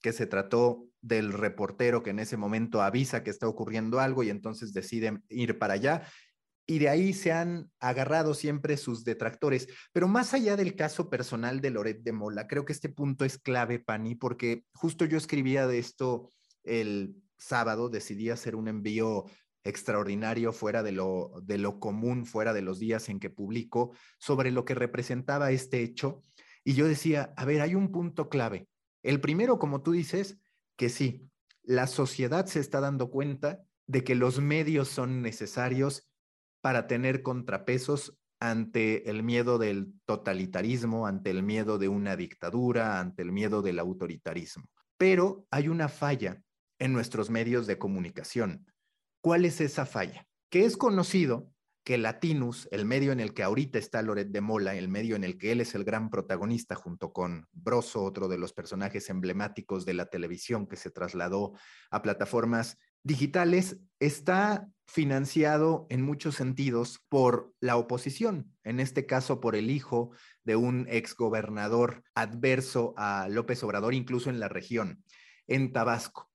que 0.00 0.14
se 0.14 0.26
trató 0.26 0.86
del 1.02 1.32
reportero 1.32 2.02
que 2.02 2.10
en 2.10 2.20
ese 2.20 2.36
momento 2.36 2.80
avisa 2.80 3.22
que 3.22 3.30
está 3.30 3.48
ocurriendo 3.48 4.00
algo 4.00 4.22
y 4.22 4.30
entonces 4.30 4.72
deciden 4.72 5.24
ir 5.28 5.58
para 5.58 5.74
allá. 5.74 6.02
Y 6.64 6.78
de 6.78 6.88
ahí 6.88 7.12
se 7.12 7.32
han 7.32 7.70
agarrado 7.80 8.34
siempre 8.34 8.76
sus 8.76 9.04
detractores. 9.04 9.68
Pero 9.92 10.06
más 10.06 10.32
allá 10.32 10.56
del 10.56 10.76
caso 10.76 11.10
personal 11.10 11.60
de 11.60 11.70
Loret 11.70 12.02
de 12.02 12.12
Mola, 12.12 12.46
creo 12.46 12.64
que 12.64 12.72
este 12.72 12.88
punto 12.88 13.24
es 13.24 13.36
clave, 13.36 13.80
Pani, 13.80 14.14
porque 14.14 14.64
justo 14.72 15.04
yo 15.04 15.18
escribía 15.18 15.66
de 15.66 15.78
esto 15.78 16.32
el 16.62 17.16
sábado, 17.36 17.88
decidí 17.88 18.30
hacer 18.30 18.54
un 18.54 18.68
envío 18.68 19.24
extraordinario 19.64 20.52
fuera 20.52 20.82
de 20.84 20.92
lo, 20.92 21.32
de 21.42 21.58
lo 21.58 21.80
común, 21.80 22.26
fuera 22.26 22.52
de 22.52 22.62
los 22.62 22.78
días 22.78 23.08
en 23.08 23.18
que 23.18 23.30
publico, 23.30 23.92
sobre 24.18 24.52
lo 24.52 24.64
que 24.64 24.74
representaba 24.74 25.50
este 25.50 25.82
hecho. 25.82 26.22
Y 26.64 26.74
yo 26.74 26.86
decía, 26.86 27.32
a 27.36 27.44
ver, 27.44 27.60
hay 27.60 27.74
un 27.74 27.90
punto 27.90 28.28
clave. 28.28 28.68
El 29.02 29.20
primero, 29.20 29.58
como 29.58 29.82
tú 29.82 29.92
dices, 29.92 30.38
que 30.82 30.88
sí, 30.88 31.30
la 31.62 31.86
sociedad 31.86 32.46
se 32.46 32.58
está 32.58 32.80
dando 32.80 33.08
cuenta 33.08 33.62
de 33.86 34.02
que 34.02 34.16
los 34.16 34.40
medios 34.40 34.88
son 34.88 35.22
necesarios 35.22 36.10
para 36.60 36.88
tener 36.88 37.22
contrapesos 37.22 38.18
ante 38.40 39.08
el 39.08 39.22
miedo 39.22 39.58
del 39.58 39.94
totalitarismo, 40.06 41.06
ante 41.06 41.30
el 41.30 41.44
miedo 41.44 41.78
de 41.78 41.86
una 41.86 42.16
dictadura, 42.16 42.98
ante 42.98 43.22
el 43.22 43.30
miedo 43.30 43.62
del 43.62 43.78
autoritarismo. 43.78 44.64
Pero 44.98 45.46
hay 45.52 45.68
una 45.68 45.86
falla 45.88 46.42
en 46.80 46.92
nuestros 46.92 47.30
medios 47.30 47.68
de 47.68 47.78
comunicación. 47.78 48.66
¿Cuál 49.20 49.44
es 49.44 49.60
esa 49.60 49.86
falla? 49.86 50.26
Que 50.50 50.64
es 50.64 50.76
conocido 50.76 51.52
que 51.84 51.98
Latinus, 51.98 52.68
el 52.70 52.84
medio 52.84 53.12
en 53.12 53.20
el 53.20 53.34
que 53.34 53.42
ahorita 53.42 53.78
está 53.78 54.02
Loret 54.02 54.28
de 54.28 54.40
Mola, 54.40 54.76
el 54.76 54.88
medio 54.88 55.16
en 55.16 55.24
el 55.24 55.36
que 55.36 55.52
él 55.52 55.60
es 55.60 55.74
el 55.74 55.84
gran 55.84 56.10
protagonista 56.10 56.74
junto 56.74 57.12
con 57.12 57.48
Broso, 57.52 58.04
otro 58.04 58.28
de 58.28 58.38
los 58.38 58.52
personajes 58.52 59.10
emblemáticos 59.10 59.84
de 59.84 59.94
la 59.94 60.06
televisión 60.06 60.66
que 60.66 60.76
se 60.76 60.90
trasladó 60.90 61.54
a 61.90 62.02
plataformas 62.02 62.78
digitales, 63.02 63.78
está 63.98 64.68
financiado 64.86 65.86
en 65.90 66.02
muchos 66.02 66.36
sentidos 66.36 67.00
por 67.08 67.52
la 67.60 67.76
oposición, 67.76 68.54
en 68.62 68.78
este 68.78 69.06
caso 69.06 69.40
por 69.40 69.56
el 69.56 69.70
hijo 69.70 70.10
de 70.44 70.54
un 70.54 70.86
exgobernador 70.88 72.04
adverso 72.14 72.94
a 72.96 73.26
López 73.28 73.62
Obrador, 73.64 73.94
incluso 73.94 74.30
en 74.30 74.38
la 74.38 74.48
región, 74.48 75.02
en 75.48 75.72
Tabasco. 75.72 76.30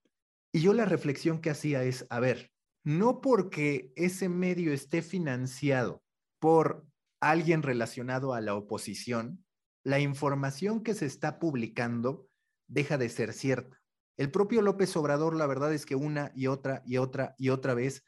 Y 0.51 0.61
yo 0.61 0.73
la 0.73 0.85
reflexión 0.85 1.39
que 1.39 1.51
hacía 1.51 1.83
es, 1.83 2.05
a 2.09 2.19
ver, 2.19 2.51
no 2.87 3.19
porque 3.19 3.91
ese 3.97 4.29
medio 4.29 4.71
esté 4.71 5.01
financiado 5.01 6.05
por 6.39 6.87
alguien 7.19 7.61
relacionado 7.61 8.33
a 8.33 8.39
la 8.39 8.55
oposición, 8.55 9.43
la 9.83 9.99
información 9.99 10.81
que 10.81 10.93
se 10.93 11.05
está 11.05 11.37
publicando 11.37 12.29
deja 12.69 12.97
de 12.97 13.09
ser 13.09 13.33
cierta. 13.33 13.77
El 14.15 14.31
propio 14.31 14.61
López 14.61 14.95
Obrador, 14.95 15.35
la 15.35 15.47
verdad 15.47 15.73
es 15.73 15.85
que 15.85 15.95
una 15.95 16.31
y 16.33 16.47
otra 16.47 16.81
y 16.85 16.95
otra 16.95 17.35
y 17.37 17.49
otra 17.49 17.73
vez 17.73 18.05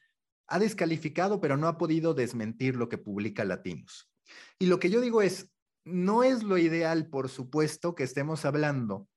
ha 0.48 0.60
descalificado, 0.60 1.42
pero 1.42 1.58
no 1.58 1.68
ha 1.68 1.78
podido 1.78 2.14
desmentir 2.14 2.78
lo 2.78 2.88
que 2.88 2.98
publica 2.98 3.44
Latinos. 3.44 4.10
Y 4.60 4.68
lo 4.68 4.80
que 4.80 4.90
yo 4.90 5.02
digo 5.02 5.22
es, 5.22 5.54
no 5.84 6.24
es 6.24 6.42
lo 6.42 6.58
ideal, 6.58 7.10
por 7.10 7.28
supuesto, 7.28 7.96
que 7.96 8.04
estemos 8.04 8.46
hablando 8.46 9.10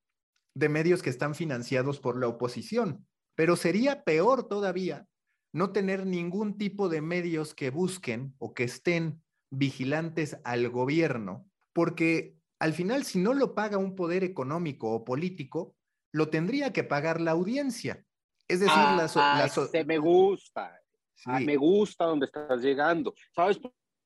de 0.56 0.68
medios 0.68 1.02
que 1.02 1.10
están 1.10 1.36
financiados 1.36 2.00
por 2.00 2.18
la 2.18 2.26
oposición, 2.26 3.06
pero 3.36 3.54
sería 3.54 4.02
peor 4.02 4.48
todavía 4.48 5.06
no 5.52 5.72
tener 5.72 6.06
ningún 6.06 6.56
tipo 6.56 6.88
de 6.88 7.02
medios 7.02 7.54
que 7.54 7.70
busquen 7.70 8.34
o 8.38 8.54
que 8.54 8.64
estén 8.64 9.22
vigilantes 9.50 10.38
al 10.44 10.70
gobierno, 10.70 11.46
porque 11.72 12.36
al 12.58 12.72
final 12.72 13.04
si 13.04 13.18
no 13.18 13.34
lo 13.34 13.54
paga 13.54 13.76
un 13.76 13.94
poder 13.94 14.24
económico 14.24 14.90
o 14.92 15.04
político, 15.04 15.76
lo 16.12 16.28
tendría 16.28 16.72
que 16.72 16.84
pagar 16.84 17.20
la 17.20 17.32
audiencia. 17.32 18.04
Es 18.48 18.60
decir, 18.60 18.76
la, 18.76 19.10
ah, 19.16 19.48
me 19.84 19.98
gusta, 19.98 20.80
me 21.26 21.56
gusta 21.56 22.04
donde 22.04 22.26
estás 22.26 22.62
llegando. 22.62 23.14
¿Sabes 23.34 23.58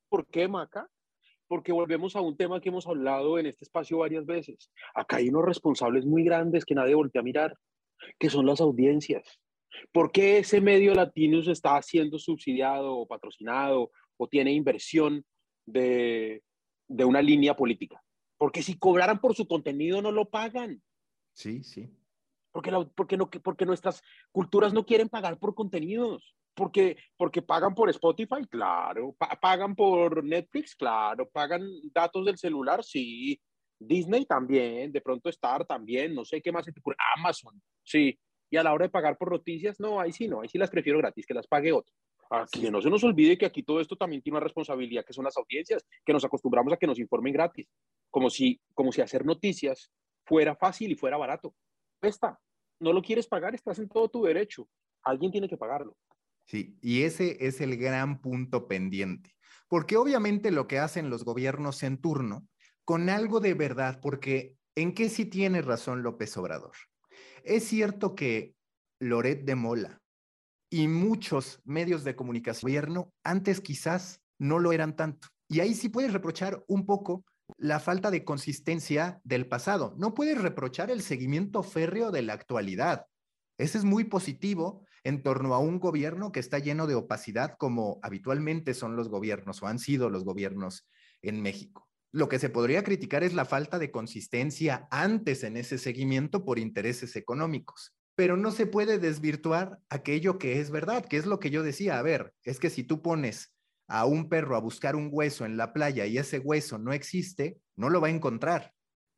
por 0.09 0.26
qué, 0.26 0.49
Maca? 0.49 0.88
Porque 1.49 1.73
volvemos 1.73 2.17
a 2.17 2.21
un 2.21 2.37
tema 2.37 2.61
que 2.61 2.69
hemos 2.69 2.87
hablado 2.87 3.38
en 3.38 3.47
este 3.47 3.65
espacio 3.65 3.99
varias 3.99 4.26
veces. 4.26 4.71
Acá 4.95 5.17
hay 5.17 5.29
unos 5.29 5.45
responsables 5.45 6.05
muy 6.05 6.25
grandes 6.25 6.65
que 6.65 6.75
nadie 6.75 6.95
voltea 6.95 7.21
a 7.21 7.25
mirar, 7.25 7.57
que 8.19 8.31
son 8.31 8.47
las 8.47 8.61
audiencias. 8.61 9.41
¿Por 9.92 10.12
qué 10.12 10.38
ese 10.38 10.61
medio 10.61 10.95
latino 10.95 11.38
está 11.50 11.80
siendo 11.83 12.18
subsidiado 12.18 12.97
o 12.97 13.06
patrocinado 13.06 13.90
o 14.16 14.28
tiene 14.28 14.52
inversión 14.52 15.25
de, 15.66 16.42
de 16.88 17.04
una 17.04 17.23
línea 17.23 17.56
política? 17.56 18.02
Porque 18.38 18.62
si 18.62 18.78
cobraran 18.78 19.21
por 19.21 19.35
su 19.35 19.47
contenido 19.47 20.02
no 20.02 20.12
lo 20.12 20.28
pagan. 20.28 20.83
Sí, 21.33 21.62
sí. 21.62 21.90
Porque, 22.52 22.73
porque, 22.95 23.16
no, 23.16 23.28
porque 23.28 23.66
nuestras 23.66 24.02
culturas 24.33 24.73
no 24.73 24.87
quieren 24.87 25.09
pagar 25.09 25.38
por 25.38 25.54
contenidos. 25.54 26.35
Porque, 26.54 26.97
porque 27.18 27.42
pagan 27.42 27.75
por 27.75 27.90
Spotify, 27.90 28.47
claro. 28.49 29.14
pagan 29.42 29.75
por 29.75 30.25
Netflix, 30.25 30.75
claro. 30.75 31.28
Pagan 31.28 31.62
datos 31.92 32.25
del 32.25 32.38
celular, 32.38 32.83
sí. 32.83 33.38
Disney 33.78 34.25
también, 34.25 34.90
de 34.90 35.02
pronto 35.02 35.28
Star 35.28 35.66
también, 35.66 36.14
no 36.14 36.25
sé 36.25 36.40
qué 36.40 36.50
más 36.50 36.64
se 36.64 36.73
te 36.73 36.80
ocurre. 36.80 36.97
Amazon, 37.18 37.61
sí. 37.85 38.18
Y 38.57 38.59
a 38.59 38.63
la 38.63 38.73
hora 38.73 38.87
de 38.87 38.91
pagar 38.91 39.19
por 39.19 39.31
noticias, 39.31 39.79
no, 39.79 40.01
ahí 40.01 40.13
sí 40.13 40.29
no, 40.29 40.41
ahí 40.41 40.49
sí 40.49 40.57
las 40.57 40.71
prefiero 40.71 40.97
gratis, 40.97 41.27
que 41.27 41.35
las 41.35 41.47
pague 41.47 41.73
otro. 41.73 41.95
Aquí 42.31 42.63
que 42.63 42.71
no 42.71 42.81
se 42.81 42.89
nos 42.89 43.05
olvide 43.05 43.37
que 43.37 43.45
aquí 43.45 43.63
todo 43.63 43.83
esto 43.83 43.97
también 43.97 44.23
tiene 44.23 44.39
una 44.39 44.45
responsabilidad 44.45 45.05
que 45.05 45.13
son 45.13 45.25
las 45.27 45.37
audiencias, 45.37 45.85
que 46.03 46.15
nos 46.15 46.25
acostumbramos 46.25 46.73
a 46.73 46.79
que 46.79 46.87
nos 46.87 46.99
informen 46.99 47.35
gratis, 47.35 47.69
como 48.11 48.31
si, 48.31 48.59
como 48.73 48.93
si 48.93 49.03
hacer 49.03 49.27
noticias 49.27 49.93
fuera 50.25 50.57
fácil 50.57 50.91
y 50.91 50.95
fuera 50.95 51.19
barato. 51.19 51.55
Está, 52.01 52.41
no 52.81 52.95
lo 52.95 53.03
quieres 53.03 53.27
pagar, 53.27 53.55
estás 53.55 53.79
en 53.79 53.91
todo 53.91 54.09
tu 54.09 54.25
derecho. 54.25 54.67
Alguien 55.03 55.31
tiene 55.31 55.51
que 55.51 55.59
pagarlo. 55.59 55.95
Sí, 56.47 56.79
y 56.81 57.03
ese 57.03 57.37
es 57.47 57.61
el 57.61 57.77
gran 57.77 58.23
punto 58.23 58.69
pendiente, 58.69 59.35
porque 59.69 59.99
obviamente 59.99 60.51
lo 60.51 60.67
que 60.67 60.79
hacen 60.79 61.11
los 61.11 61.27
gobiernos 61.27 61.83
en 61.83 62.01
turno, 62.01 62.49
con 62.87 63.11
algo 63.11 63.41
de 63.41 63.53
verdad, 63.53 64.01
porque 64.01 64.57
¿en 64.75 64.95
qué 64.95 65.11
sí 65.11 65.27
tiene 65.27 65.61
razón 65.61 66.03
López 66.03 66.35
Obrador? 66.39 66.73
Es 67.44 67.64
cierto 67.64 68.14
que 68.14 68.54
Loret 69.00 69.44
de 69.44 69.54
Mola 69.54 70.00
y 70.70 70.88
muchos 70.88 71.61
medios 71.64 72.04
de 72.04 72.16
comunicación 72.16 72.68
gobierno 72.68 73.12
antes 73.23 73.61
quizás 73.61 74.20
no 74.38 74.58
lo 74.58 74.73
eran 74.73 74.96
tanto. 74.96 75.28
Y 75.49 75.61
ahí 75.61 75.75
sí 75.75 75.88
puedes 75.88 76.12
reprochar 76.12 76.64
un 76.66 76.87
poco 76.87 77.25
la 77.56 77.78
falta 77.78 78.11
de 78.11 78.25
consistencia 78.25 79.20
del 79.25 79.46
pasado. 79.46 79.94
No 79.96 80.14
puedes 80.14 80.40
reprochar 80.40 80.90
el 80.90 81.02
seguimiento 81.02 81.62
férreo 81.62 82.11
de 82.11 82.23
la 82.23 82.32
actualidad. 82.32 83.06
Ese 83.58 83.78
es 83.78 83.85
muy 83.85 84.04
positivo 84.04 84.85
en 85.04 85.23
torno 85.23 85.54
a 85.54 85.58
un 85.58 85.78
gobierno 85.78 86.32
que 86.32 86.40
está 86.40 86.58
lleno 86.58 86.87
de 86.87 86.96
opacidad 86.96 87.54
como 87.58 88.00
habitualmente 88.02 88.75
son 88.75 88.96
los 88.96 89.08
gobiernos 89.08 89.62
o 89.62 89.66
han 89.66 89.78
sido 89.78 90.11
los 90.11 90.25
gobiernos 90.25 90.88
en 91.23 91.40
México. 91.40 91.86
Lo 92.16 92.30
que 92.30 92.38
se 92.38 92.49
podría 92.49 92.82
criticar 92.82 93.25
es 93.25 93.35
la 93.35 93.44
falta 93.44 93.78
de 93.78 93.90
consistencia 93.90 94.88
antes 94.90 95.44
en 95.44 95.58
ese 95.58 95.76
seguimiento 95.76 96.46
por 96.46 96.58
intereses 96.58 97.14
económicos, 97.14 97.94
pero 98.14 98.38
no 98.38 98.52
se 98.52 98.64
puede 98.66 98.99
desvirtuar 98.99 99.80
aquello 99.90 100.38
que 100.38 100.58
es 100.58 100.70
verdad, 100.70 101.04
que 101.04 101.18
es 101.18 101.26
lo 101.26 101.38
que 101.40 101.50
yo 101.50 101.62
decía. 101.62 101.99
A 101.99 102.02
ver, 102.02 102.32
es 102.42 102.58
que 102.58 102.70
si 102.70 102.85
tú 102.85 103.02
pones 103.02 103.54
a 103.87 104.06
un 104.06 104.30
perro 104.30 104.56
a 104.56 104.61
buscar 104.61 104.96
un 104.96 105.11
hueso 105.12 105.44
en 105.44 105.58
la 105.58 105.75
playa 105.75 106.06
y 106.06 106.16
ese 106.16 106.38
hueso 106.38 106.78
no 106.78 106.94
existe, 106.94 107.61
no 107.76 107.90
lo 107.90 108.00
va 108.00 108.06
a 108.08 108.12
encontrar. 108.12 108.73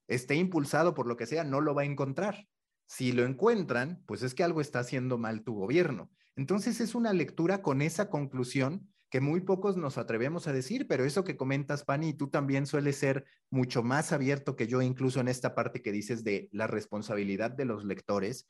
Esté 0.09 0.35
impulsado 0.35 0.95
por 0.95 1.07
lo 1.07 1.17
que 1.17 1.27
sea, 1.27 1.45
no 1.45 1.61
lo 1.61 1.77
va 1.77 1.83
a 1.83 1.85
encontrar. 1.85 2.49
Si 2.89 3.13
lo 3.13 3.25
encuentran, 3.25 4.03
pues 4.07 4.25
es 4.25 4.35
que 4.35 4.43
algo 4.43 4.61
está 4.61 4.81
haciendo 4.81 5.19
mal 5.19 5.45
tu 5.45 5.55
gobierno. 5.55 6.11
Entonces 6.35 6.81
es 6.81 6.97
una 6.97 7.13
lectura 7.13 7.63
con 7.63 7.81
esa 7.81 8.11
conclusión 8.11 8.89
que 9.11 9.21
muy 9.21 9.41
pocos 9.41 9.77
nos 9.77 9.97
atrevemos 9.97 10.47
a 10.47 10.53
decir, 10.53 10.87
pero 10.87 11.05
eso 11.05 11.25
que 11.25 11.37
comentas, 11.37 11.85
Pani, 11.85 12.13
tú 12.13 12.29
también 12.29 12.67
sueles 12.67 12.97
ser 12.97 13.25
mucho 13.51 13.83
más 13.83 14.13
abierto 14.13 14.55
que 14.55 14.67
yo, 14.67 14.83
incluso 14.83 15.21
en 15.21 15.29
esta 15.29 15.55
parte 15.55 15.81
que 15.81 15.93
dices 15.93 16.25
de 16.25 16.49
la 16.53 16.67
responsabilidad 16.67 17.51
de 17.51 17.65
los 17.65 17.85
lectores, 17.85 18.47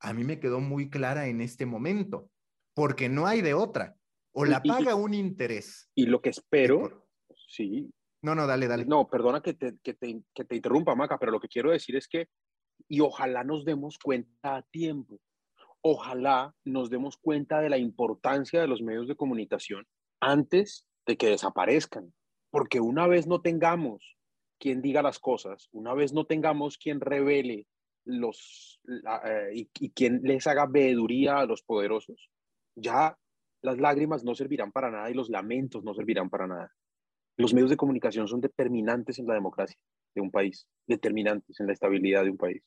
a 0.00 0.12
mí 0.12 0.24
me 0.24 0.40
quedó 0.40 0.60
muy 0.60 0.90
clara 0.90 1.28
en 1.28 1.40
este 1.40 1.66
momento, 1.66 2.28
porque 2.74 3.08
no 3.08 3.26
hay 3.26 3.40
de 3.40 3.54
otra. 3.54 3.96
O 4.32 4.44
la 4.44 4.62
paga 4.62 4.94
un 4.94 5.14
interés. 5.14 5.90
Y 5.94 6.06
lo 6.06 6.20
que 6.20 6.30
espero, 6.30 7.08
sí. 7.48 7.92
No, 8.22 8.34
no, 8.34 8.46
dale, 8.46 8.68
dale. 8.68 8.84
No, 8.84 9.08
perdona 9.08 9.40
que 9.40 9.54
te, 9.54 9.78
que 9.82 9.94
te, 9.94 10.22
que 10.34 10.44
te 10.44 10.56
interrumpa, 10.56 10.94
Maca, 10.94 11.18
pero 11.18 11.32
lo 11.32 11.40
que 11.40 11.48
quiero 11.48 11.70
decir 11.70 11.96
es 11.96 12.06
que, 12.06 12.28
y 12.88 13.00
ojalá 13.00 13.44
nos 13.44 13.64
demos 13.64 13.98
cuenta 13.98 14.56
a 14.56 14.62
tiempo, 14.62 15.20
ojalá 15.82 16.54
nos 16.64 16.90
demos 16.90 17.16
cuenta 17.16 17.60
de 17.60 17.70
la 17.70 17.78
importancia 17.78 18.60
de 18.60 18.68
los 18.68 18.82
medios 18.82 19.08
de 19.08 19.16
comunicación 19.16 19.86
antes 20.20 20.86
de 21.06 21.16
que 21.16 21.28
desaparezcan. 21.28 22.12
Porque 22.50 22.80
una 22.80 23.06
vez 23.06 23.26
no 23.26 23.40
tengamos 23.40 24.16
quien 24.58 24.82
diga 24.82 25.02
las 25.02 25.18
cosas, 25.18 25.68
una 25.72 25.94
vez 25.94 26.12
no 26.12 26.26
tengamos 26.26 26.76
quien 26.76 27.00
revele 27.00 27.66
los, 28.04 28.80
eh, 29.24 29.50
y, 29.54 29.70
y 29.78 29.90
quien 29.90 30.20
les 30.22 30.46
haga 30.46 30.66
veeduría 30.66 31.38
a 31.38 31.46
los 31.46 31.62
poderosos, 31.62 32.30
ya 32.74 33.16
las 33.62 33.78
lágrimas 33.78 34.24
no 34.24 34.34
servirán 34.34 34.72
para 34.72 34.90
nada 34.90 35.10
y 35.10 35.14
los 35.14 35.30
lamentos 35.30 35.84
no 35.84 35.94
servirán 35.94 36.30
para 36.30 36.46
nada. 36.46 36.74
Los 37.36 37.54
medios 37.54 37.70
de 37.70 37.76
comunicación 37.76 38.28
son 38.28 38.40
determinantes 38.40 39.18
en 39.18 39.26
la 39.26 39.34
democracia 39.34 39.78
de 40.14 40.20
un 40.20 40.30
país, 40.30 40.66
determinantes 40.86 41.58
en 41.60 41.66
la 41.66 41.72
estabilidad 41.72 42.24
de 42.24 42.30
un 42.30 42.36
país. 42.36 42.62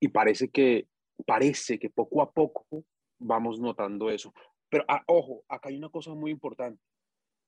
Y 0.00 0.08
parece 0.08 0.48
que, 0.48 0.88
parece 1.26 1.78
que 1.78 1.90
poco 1.90 2.22
a 2.22 2.30
poco 2.30 2.66
vamos 3.18 3.58
notando 3.58 4.10
eso. 4.10 4.32
Pero 4.74 4.86
ah, 4.88 5.04
ojo, 5.06 5.44
acá 5.48 5.68
hay 5.68 5.76
una 5.76 5.88
cosa 5.88 6.14
muy 6.14 6.32
importante. 6.32 6.82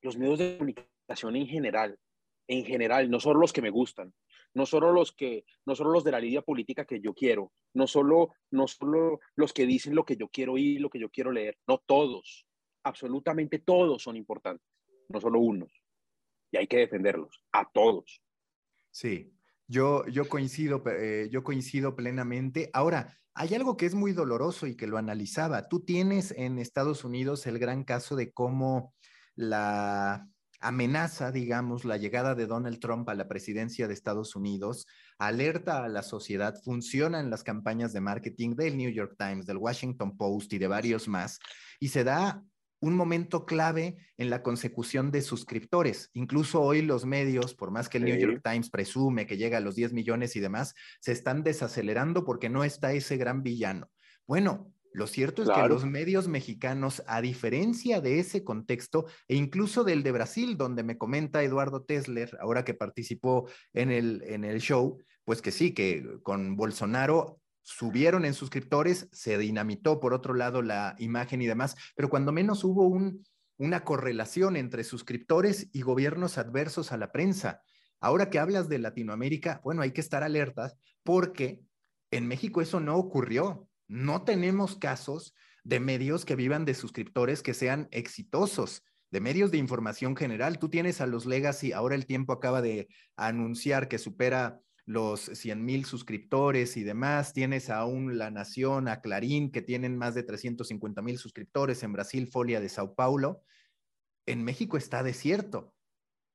Los 0.01 0.17
medios 0.17 0.39
de 0.39 0.59
comunicación 0.59 1.35
en 1.35 1.49
general, 1.49 1.99
en 2.47 2.65
general, 2.65 3.11
no 3.11 3.19
solo 3.19 3.41
los 3.41 3.53
que 3.53 3.63
me 3.63 3.71
gustan, 3.71 4.15
no 4.55 4.65
solo 4.65 4.93
los 4.93 5.11
que, 5.11 5.45
no 5.65 5.75
solo 5.75 5.91
los 5.91 6.05
de 6.05 6.13
la 6.13 6.21
línea 6.21 6.41
política 6.41 6.85
que 6.85 7.01
yo 7.01 7.15
quiero, 7.15 7.53
no 7.75 7.89
solo, 7.89 8.31
no 8.53 8.69
solo 8.69 9.19
los 9.35 9.53
que 9.53 9.67
dicen 9.67 9.97
lo 9.97 10.05
que 10.05 10.17
yo 10.17 10.29
quiero 10.29 10.53
oír, 10.53 10.81
lo 10.81 10.89
que 10.89 11.01
yo 11.01 11.11
quiero 11.11 11.33
leer, 11.33 11.59
no 11.67 11.83
todos, 11.85 12.47
absolutamente 12.85 13.59
todos 13.59 14.05
son 14.05 14.17
importantes, 14.17 14.65
no 15.09 15.21
solo 15.21 15.41
unos. 15.41 15.73
Y 16.53 16.59
hay 16.59 16.69
que 16.69 16.77
defenderlos, 16.77 17.43
a 17.51 17.69
todos. 17.69 18.23
Sí, 18.93 19.36
yo, 19.69 20.05
coincido, 20.29 20.83
eh, 20.87 21.29
yo 21.31 21.43
coincido 21.43 21.97
plenamente. 21.97 22.71
Ahora, 22.73 23.17
hay 23.35 23.55
algo 23.55 23.77
que 23.77 23.87
es 23.87 23.95
muy 23.95 24.13
doloroso 24.13 24.67
y 24.67 24.77
que 24.77 24.87
lo 24.87 24.99
analizaba. 24.99 25.69
Tú 25.69 25.85
tienes 25.85 26.33
en 26.37 26.59
Estados 26.59 27.05
Unidos 27.05 27.47
el 27.47 27.59
gran 27.59 27.85
caso 27.85 28.17
de 28.17 28.33
cómo 28.33 28.95
la 29.35 30.29
amenaza, 30.61 31.33
digamos, 31.33 31.85
la 31.85 31.99
llegada 31.99 32.35
de 32.35 32.47
Donald 32.47 32.81
Trump 32.81 33.09
a 33.09 33.15
la 33.15 33.29
presidencia 33.29 33.87
de 33.87 33.95
Estados 33.95 34.37
Unidos, 34.37 34.87
alerta 35.19 35.85
a 35.85 35.89
la 35.89 36.03
sociedad, 36.03 36.55
funciona 36.65 37.21
en 37.21 37.29
las 37.31 37.43
campañas 37.45 37.93
de 37.93 38.01
marketing 38.01 38.55
del 38.57 38.77
New 38.77 38.91
York 38.91 39.17
Times, 39.19 39.47
del 39.47 39.59
Washington 39.59 40.17
Post 40.17 40.55
y 40.55 40.59
de 40.59 40.69
varios 40.69 41.09
más, 41.09 41.39
y 41.79 41.89
se 41.89 42.05
da 42.05 42.43
un 42.87 42.97
momento 42.97 43.45
clave 43.45 43.97
en 44.17 44.31
la 44.31 44.43
consecución 44.43 45.11
de 45.11 45.23
suscriptores. 45.23 46.11
Incluso 46.15 46.63
hoy 46.63 46.83
los 46.83 47.05
medios, 47.05 47.55
por 47.55 47.71
más 47.71 47.89
que 47.89 47.99
el 47.99 48.05
New 48.05 48.19
York 48.19 48.41
Times 48.43 48.71
presume 48.71 49.27
que 49.27 49.37
llega 49.37 49.59
a 49.59 49.61
los 49.61 49.75
10 49.75 49.93
millones 49.93 50.37
y 50.37 50.41
demás, 50.41 50.75
se 51.01 51.13
están 51.13 51.43
desacelerando 51.43 52.25
porque 52.25 52.49
no 52.49 52.65
está 52.65 52.93
ese 52.93 53.17
gran 53.17 53.43
villano. 53.43 53.91
Bueno, 54.27 54.73
lo 54.97 55.07
cierto 55.07 55.43
es 55.43 55.51
que 55.51 55.69
los 55.69 55.85
medios 55.85 56.27
mexicanos, 56.27 57.03
a 57.07 57.21
diferencia 57.21 58.01
de 58.01 58.19
ese 58.19 58.45
contexto, 58.45 59.05
e 59.29 59.37
incluso 59.37 59.85
del 59.85 60.03
de 60.03 60.13
Brasil, 60.13 60.57
donde 60.57 60.83
me 60.83 60.97
comenta 60.97 61.43
Eduardo 61.43 61.83
Tesler, 61.83 62.35
ahora 62.41 62.65
que 62.65 62.73
participó 62.73 63.47
en 63.75 63.91
el, 63.91 64.23
en 64.27 64.45
el 64.45 64.61
show, 64.61 64.99
pues 65.25 65.43
que 65.43 65.51
sí, 65.51 65.75
que 65.75 66.03
con 66.23 66.57
Bolsonaro 66.57 67.41
subieron 67.67 68.25
en 68.25 68.33
suscriptores, 68.33 69.09
se 69.11 69.37
dinamitó 69.39 69.99
por 69.99 70.15
otro 70.15 70.35
lado 70.35 70.63
la 70.63 70.95
imagen 70.99 71.43
y 71.43 71.47
demás, 71.47 71.75
pero 71.97 72.09
cuando 72.09 72.31
menos 72.31 72.63
hubo 72.63 72.87
un, 72.87 73.27
una 73.57 73.83
correlación 73.83 74.57
entre 74.57 74.85
suscriptores 74.85 75.69
y 75.73 75.83
gobiernos 75.83 76.39
adversos 76.39 76.93
a 76.93 76.97
la 76.97 77.11
prensa. 77.11 77.63
Ahora 78.01 78.31
que 78.31 78.39
hablas 78.39 78.69
de 78.69 78.79
Latinoamérica, 78.79 79.61
bueno, 79.65 79.83
hay 79.83 79.91
que 79.91 80.01
estar 80.01 80.23
alertas 80.23 80.77
porque 81.03 81.61
en 82.13 82.29
México 82.29 82.61
eso 82.61 82.79
no 82.79 82.97
ocurrió. 82.97 83.69
No 83.89 84.23
tenemos 84.23 84.77
casos 84.77 85.35
de 85.65 85.81
medios 85.81 86.25
que 86.25 86.37
vivan 86.37 86.67
de 86.67 86.75
suscriptores 86.75 87.43
que 87.43 87.53
sean 87.53 87.89
exitosos, 87.91 88.85
de 89.11 89.21
medios 89.21 89.51
de 89.51 89.59
información 89.59 90.15
general. 90.15 90.61
Tú 90.61 90.69
tienes 90.69 91.01
a 91.01 91.07
los 91.07 91.27
legacy, 91.27 91.73
ahora 91.73 91.97
el 91.97 92.07
tiempo 92.07 92.33
acaba 92.33 92.63
de 92.63 92.87
anunciar 93.17 93.89
que 93.89 93.99
supera 93.99 94.61
los 94.87 95.21
100 95.21 95.65
mil 95.65 95.85
suscriptores 95.85 96.77
y 96.77 96.85
demás. 96.85 97.33
Tienes 97.33 97.71
aún 97.71 98.19
La 98.19 98.31
Nación, 98.31 98.89
a 98.89 99.01
Clarín, 99.01 99.51
que 99.51 99.61
tienen 99.61 99.99
más 99.99 100.15
de 100.15 100.23
350 100.23 101.03
mil 101.03 101.19
suscriptores. 101.19 101.83
En 101.83 101.93
Brasil, 101.93 102.29
Folia 102.29 102.61
de 102.61 102.69
Sao 102.69 102.95
Paulo. 102.95 103.43
En 104.27 104.45
México 104.45 104.77
está 104.77 105.03
desierto. 105.03 105.75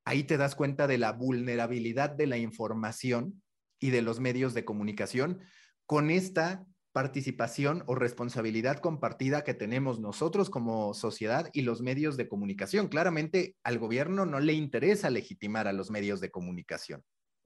Ahí 0.06 0.24
te 0.26 0.38
das 0.38 0.56
cuenta 0.56 0.88
de 0.88 0.98
la 0.98 1.14
vulnerabilidad 1.14 2.10
de 2.10 2.28
la 2.28 2.38
información 2.38 3.42
y 3.80 3.90
de 3.90 4.02
los 4.02 4.20
medios 4.20 4.54
de 4.54 4.66
comunicación 4.66 5.40
con 5.86 6.10
esta 6.10 6.66
participación 6.92 7.84
o 7.88 7.96
responsabilidad 7.96 8.80
compartida 8.80 9.46
que 9.46 9.54
tenemos 9.54 10.02
nosotros 10.02 10.50
como 10.50 10.94
sociedad 10.94 11.50
y 11.54 11.62
los 11.62 11.82
medios 11.82 12.18
de 12.18 12.28
comunicación. 12.28 12.90
Claramente 12.90 13.56
al 13.64 13.80
gobierno 13.80 14.26
no 14.26 14.42
le 14.42 14.54
interesa 14.54 15.10
legitimar 15.10 15.70
a 15.70 15.74
los 15.74 15.90
medios 15.90 16.20
de 16.20 16.32
comunicación 16.32 17.02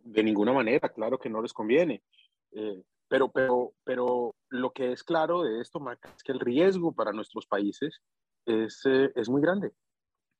de 0.05 0.23
ninguna 0.23 0.53
manera, 0.53 0.89
claro 0.89 1.17
que 1.17 1.29
no 1.29 1.41
les 1.41 1.51
conviene. 1.51 2.03
Eh, 2.51 2.81
pero, 3.07 3.31
pero, 3.31 3.73
pero 3.83 4.35
lo 4.49 4.71
que 4.71 4.91
es 4.91 5.03
claro 5.03 5.43
de 5.43 5.61
esto, 5.61 5.79
Maca, 5.79 6.13
es 6.15 6.23
que 6.23 6.31
el 6.31 6.39
riesgo 6.39 6.93
para 6.93 7.11
nuestros 7.11 7.45
países 7.47 8.01
es, 8.45 8.81
eh, 8.85 9.11
es 9.15 9.29
muy 9.29 9.41
grande. 9.41 9.71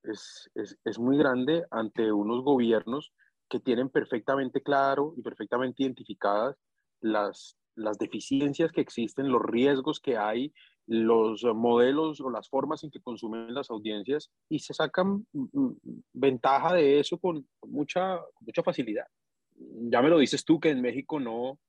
Es, 0.03 0.49
es, 0.53 0.77
es, 0.85 0.99
muy 0.99 1.17
grande 1.17 1.65
ante 1.71 2.11
unos 2.11 2.43
gobiernos 2.43 3.11
que 3.49 3.59
tienen 3.59 3.89
perfectamente 3.89 4.61
claro 4.61 5.13
y 5.17 5.23
perfectamente 5.23 5.81
identificadas 5.81 6.55
las, 7.01 7.57
las 7.73 7.97
deficiencias 7.97 8.71
que 8.71 8.81
existen, 8.81 9.31
los 9.31 9.41
riesgos 9.41 9.99
que 9.99 10.15
hay, 10.15 10.53
los 10.85 11.43
modelos 11.55 12.21
o 12.21 12.29
las 12.29 12.49
formas 12.49 12.83
en 12.83 12.91
que 12.91 13.01
consumen 13.01 13.51
las 13.55 13.71
audiencias 13.71 14.29
y 14.47 14.59
se 14.59 14.75
sacan 14.75 15.25
mm, 15.33 15.45
mm, 15.53 15.77
ventaja 16.13 16.75
de 16.75 16.99
eso 16.99 17.17
con 17.17 17.47
mucha, 17.63 18.19
mucha 18.41 18.61
facilidad 18.61 19.07
ya 19.55 20.01
me 20.01 20.09
lo 20.09 20.17
dices 20.17 20.45
tú 20.45 20.59
que 20.59 20.69
en 20.69 20.81
México 20.81 21.19
no, 21.19 21.59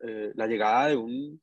eh, 0.00 0.32
la 0.34 0.46
llegada 0.46 0.88
de 0.88 0.96
un, 0.96 1.40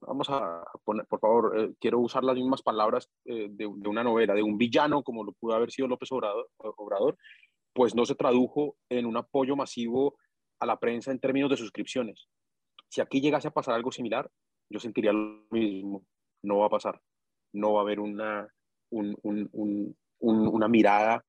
vamos 0.00 0.28
a 0.30 0.64
poner, 0.84 1.06
por 1.06 1.20
favor, 1.20 1.58
eh, 1.58 1.74
quiero 1.80 2.00
usar 2.00 2.24
las 2.24 2.36
mismas 2.36 2.62
palabras 2.62 3.10
eh, 3.24 3.48
de, 3.50 3.66
una 3.66 4.02
novela, 4.02 4.34
de 4.34 4.42
un 4.42 4.58
villano 4.58 5.02
como 5.02 5.24
lo 5.24 5.32
pudo 5.32 5.54
haber 5.54 5.70
sido 5.70 5.88
López 5.88 6.10
Obrador, 6.12 7.16
pues 7.72 7.94
no 7.94 8.04
se 8.04 8.14
tradujo 8.14 8.76
en 8.88 9.06
un 9.06 9.16
apoyo 9.16 9.56
masivo 9.56 10.16
a 10.60 10.66
la 10.66 10.78
prensa 10.78 11.10
en 11.10 11.20
términos 11.20 11.50
de 11.50 11.56
suscripciones. 11.56 12.28
Si 12.88 13.00
aquí 13.00 13.20
llegase 13.20 13.48
a 13.48 13.52
pasar 13.52 13.74
algo 13.74 13.90
similar, 13.90 14.30
yo 14.68 14.78
sentiría 14.78 15.12
lo 15.12 15.46
mismo. 15.50 16.04
No 16.42 16.58
va 16.58 16.66
a 16.66 16.70
pasar. 16.70 17.00
No 17.52 17.72
va 17.74 17.80
a 17.80 17.82
haber 17.82 18.00
una, 18.00 18.46
un, 18.90 19.16
un, 19.22 19.48
un, 19.52 19.96
una 20.20 20.68
mirada 20.68 21.24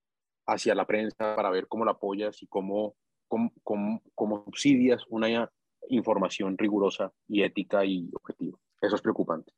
hacia 0.45 0.75
la 0.75 0.85
prensa 0.85 1.35
para 1.35 1.49
ver 1.49 1.67
cómo 1.67 1.85
la 1.85 1.91
apoyas 1.91 2.41
y 2.43 2.47
cómo 2.47 2.95
como, 3.27 4.43
subsidias 4.45 5.03
una 5.09 5.49
información 5.89 6.57
rigurosa 6.57 7.11
y 7.27 7.43
ética 7.43 7.85
y 7.85 8.09
objetiva. 8.13 8.57
Eso 8.81 8.95
es 8.95 9.01
preocupante. 9.01 9.51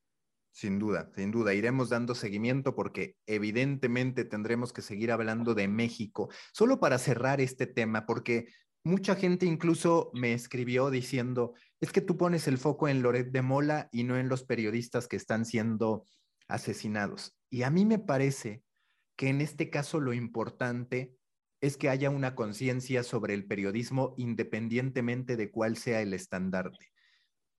Sin 0.51 0.79
duda, 0.79 1.11
sin 1.15 1.31
duda. 1.31 1.53
Iremos 1.53 1.89
dando 1.89 2.15
seguimiento 2.15 2.75
porque 2.75 3.17
evidentemente 3.25 4.23
tendremos 4.23 4.71
que 4.71 4.81
seguir 4.81 5.11
hablando 5.11 5.53
de 5.53 5.67
México. 5.67 6.29
Solo 6.53 6.79
para 6.79 6.97
cerrar 6.97 7.41
este 7.41 7.67
tema, 7.67 8.05
porque 8.05 8.47
mucha 8.83 9.15
gente 9.15 9.45
incluso 9.45 10.11
me 10.13 10.33
escribió 10.33 10.89
diciendo, 10.91 11.53
es 11.81 11.91
que 11.91 12.01
tú 12.01 12.17
pones 12.17 12.47
el 12.47 12.57
foco 12.57 12.87
en 12.87 13.01
Loret 13.01 13.31
de 13.31 13.41
Mola 13.41 13.89
y 13.91 14.03
no 14.03 14.17
en 14.17 14.29
los 14.29 14.43
periodistas 14.43 15.07
que 15.07 15.17
están 15.17 15.45
siendo 15.45 16.05
asesinados. 16.47 17.37
Y 17.49 17.63
a 17.63 17.69
mí 17.69 17.85
me 17.85 17.99
parece 17.99 18.63
que 19.17 19.29
en 19.29 19.41
este 19.41 19.69
caso 19.69 19.99
lo 19.99 20.13
importante 20.13 21.15
es 21.65 21.77
que 21.77 21.89
haya 21.89 22.09
una 22.09 22.35
conciencia 22.35 23.03
sobre 23.03 23.33
el 23.33 23.45
periodismo 23.45 24.13
independientemente 24.17 25.35
de 25.35 25.49
cuál 25.49 25.77
sea 25.77 26.01
el 26.01 26.13
estandarte. 26.13 26.91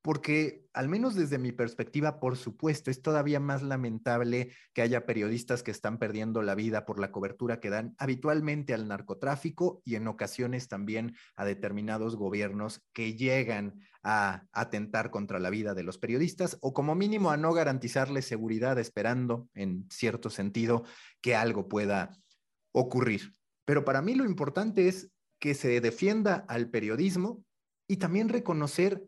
Porque, 0.01 0.65
al 0.73 0.89
menos 0.89 1.17
desde 1.17 1.37
mi 1.37 1.51
perspectiva, 1.51 2.21
por 2.21 2.37
supuesto, 2.37 2.93
es 2.93 3.03
todavía 3.03 3.41
más 3.41 3.65
lamentable 3.65 4.53
que 4.73 4.83
haya 4.83 5.05
periodistas 5.05 5.65
que 5.65 5.73
están 5.73 5.99
perdiendo 5.99 6.43
la 6.43 6.55
vida 6.55 6.87
por 6.87 7.01
la 7.01 7.11
cobertura 7.11 7.59
que 7.59 7.71
dan 7.71 7.97
habitualmente 7.99 8.73
al 8.73 8.87
narcotráfico 8.87 9.83
y 9.85 9.97
en 9.97 10.07
ocasiones 10.07 10.69
también 10.69 11.17
a 11.35 11.45
determinados 11.45 12.15
gobiernos 12.15 12.85
que 12.93 13.17
llegan 13.17 13.81
a 14.05 14.47
atentar 14.53 15.11
contra 15.11 15.41
la 15.41 15.51
vida 15.51 15.75
de 15.75 15.83
los 15.83 15.99
periodistas 15.99 16.57
o 16.61 16.73
como 16.73 16.95
mínimo 16.95 17.33
a 17.33 17.37
no 17.37 17.53
garantizarles 17.53 18.27
seguridad 18.27 18.79
esperando, 18.79 19.49
en 19.55 19.89
cierto 19.91 20.31
sentido, 20.31 20.85
que 21.21 21.35
algo 21.35 21.69
pueda 21.69 22.13
ocurrir. 22.71 23.33
Pero 23.67 23.85
para 23.85 24.01
mí 24.01 24.15
lo 24.15 24.25
importante 24.25 24.89
es 24.89 25.11
que 25.39 25.55
se 25.55 25.81
defienda 25.83 26.47
al 26.49 26.71
periodismo 26.71 27.45
y 27.87 27.99
también 27.99 28.31
reconocer 28.31 29.05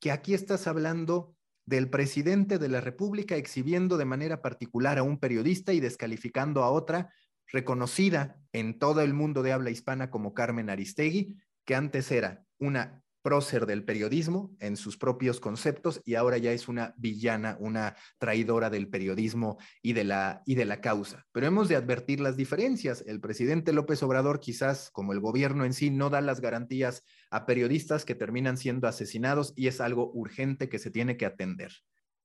que 0.00 0.10
aquí 0.10 0.32
estás 0.32 0.66
hablando 0.66 1.36
del 1.66 1.90
presidente 1.90 2.58
de 2.58 2.68
la 2.68 2.80
República 2.80 3.36
exhibiendo 3.36 3.98
de 3.98 4.04
manera 4.04 4.40
particular 4.40 4.98
a 4.98 5.02
un 5.02 5.18
periodista 5.18 5.72
y 5.72 5.80
descalificando 5.80 6.62
a 6.62 6.70
otra 6.70 7.12
reconocida 7.52 8.40
en 8.52 8.78
todo 8.78 9.02
el 9.02 9.12
mundo 9.12 9.42
de 9.42 9.52
habla 9.52 9.70
hispana 9.70 10.10
como 10.10 10.32
Carmen 10.32 10.70
Aristegui, 10.70 11.36
que 11.64 11.74
antes 11.74 12.10
era 12.10 12.44
una 12.58 13.02
prócer 13.26 13.66
del 13.66 13.82
periodismo 13.82 14.54
en 14.60 14.76
sus 14.76 14.96
propios 14.96 15.40
conceptos 15.40 16.00
y 16.04 16.14
ahora 16.14 16.38
ya 16.38 16.52
es 16.52 16.68
una 16.68 16.94
villana, 16.96 17.56
una 17.58 17.96
traidora 18.18 18.70
del 18.70 18.88
periodismo 18.88 19.58
y 19.82 19.94
de 19.94 20.04
la, 20.04 20.44
y 20.46 20.54
de 20.54 20.64
la 20.64 20.80
causa. 20.80 21.26
Pero 21.32 21.48
hemos 21.48 21.68
de 21.68 21.74
advertir 21.74 22.20
las 22.20 22.36
diferencias. 22.36 23.02
El 23.04 23.20
presidente 23.20 23.72
López 23.72 24.00
Obrador 24.04 24.38
quizás, 24.38 24.92
como 24.92 25.12
el 25.12 25.18
gobierno 25.18 25.64
en 25.64 25.72
sí, 25.72 25.90
no 25.90 26.08
da 26.08 26.20
las 26.20 26.40
garantías 26.40 27.02
a 27.32 27.46
periodistas 27.46 28.04
que 28.04 28.14
terminan 28.14 28.58
siendo 28.58 28.86
asesinados 28.86 29.52
y 29.56 29.66
es 29.66 29.80
algo 29.80 30.12
urgente 30.14 30.68
que 30.68 30.78
se 30.78 30.92
tiene 30.92 31.16
que 31.16 31.26
atender. 31.26 31.72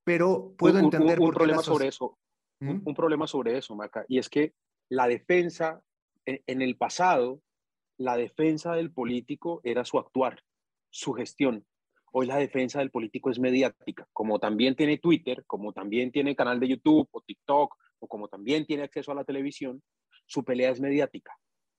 Pero 0.03 0.53
puedo 0.55 0.77
entender... 0.77 1.19
Un, 1.19 1.31
problema 1.31 1.63
sobre 1.63 1.87
eso, 1.87 2.19
¿Mm? 2.59 2.81
un, 2.85 2.93
problema 2.93 3.25
sobre 3.25 3.57
eso, 3.57 3.75
Maca, 3.75 4.05
y 4.07 4.19
es 4.19 4.29
que 4.29 4.53
la 4.87 5.07
defensa, 5.07 5.81
en 6.27 6.61
el 6.61 6.77
pasado, 6.77 7.41
la 7.97 8.17
defensa 8.17 8.75
del 8.75 8.91
político 8.91 9.61
era 9.63 9.83
su 9.83 9.97
actuar 9.97 10.43
su 10.91 11.13
gestión. 11.13 11.65
Hoy 12.11 12.27
la 12.27 12.37
defensa 12.37 12.79
del 12.79 12.91
político 12.91 13.31
es 13.31 13.39
mediática, 13.39 14.07
como 14.13 14.37
también 14.37 14.75
tiene 14.75 14.97
Twitter, 14.97 15.43
como 15.47 15.73
también 15.73 16.11
tiene 16.11 16.35
canal 16.35 16.59
de 16.59 16.67
YouTube 16.67 17.07
o 17.11 17.21
TikTok, 17.21 17.73
o 17.99 18.07
como 18.07 18.27
también 18.27 18.65
tiene 18.65 18.83
acceso 18.83 19.11
a 19.11 19.15
la 19.15 19.23
televisión, 19.23 19.81
su 20.25 20.43
pelea 20.43 20.71
es 20.71 20.81
mediática, 20.81 21.33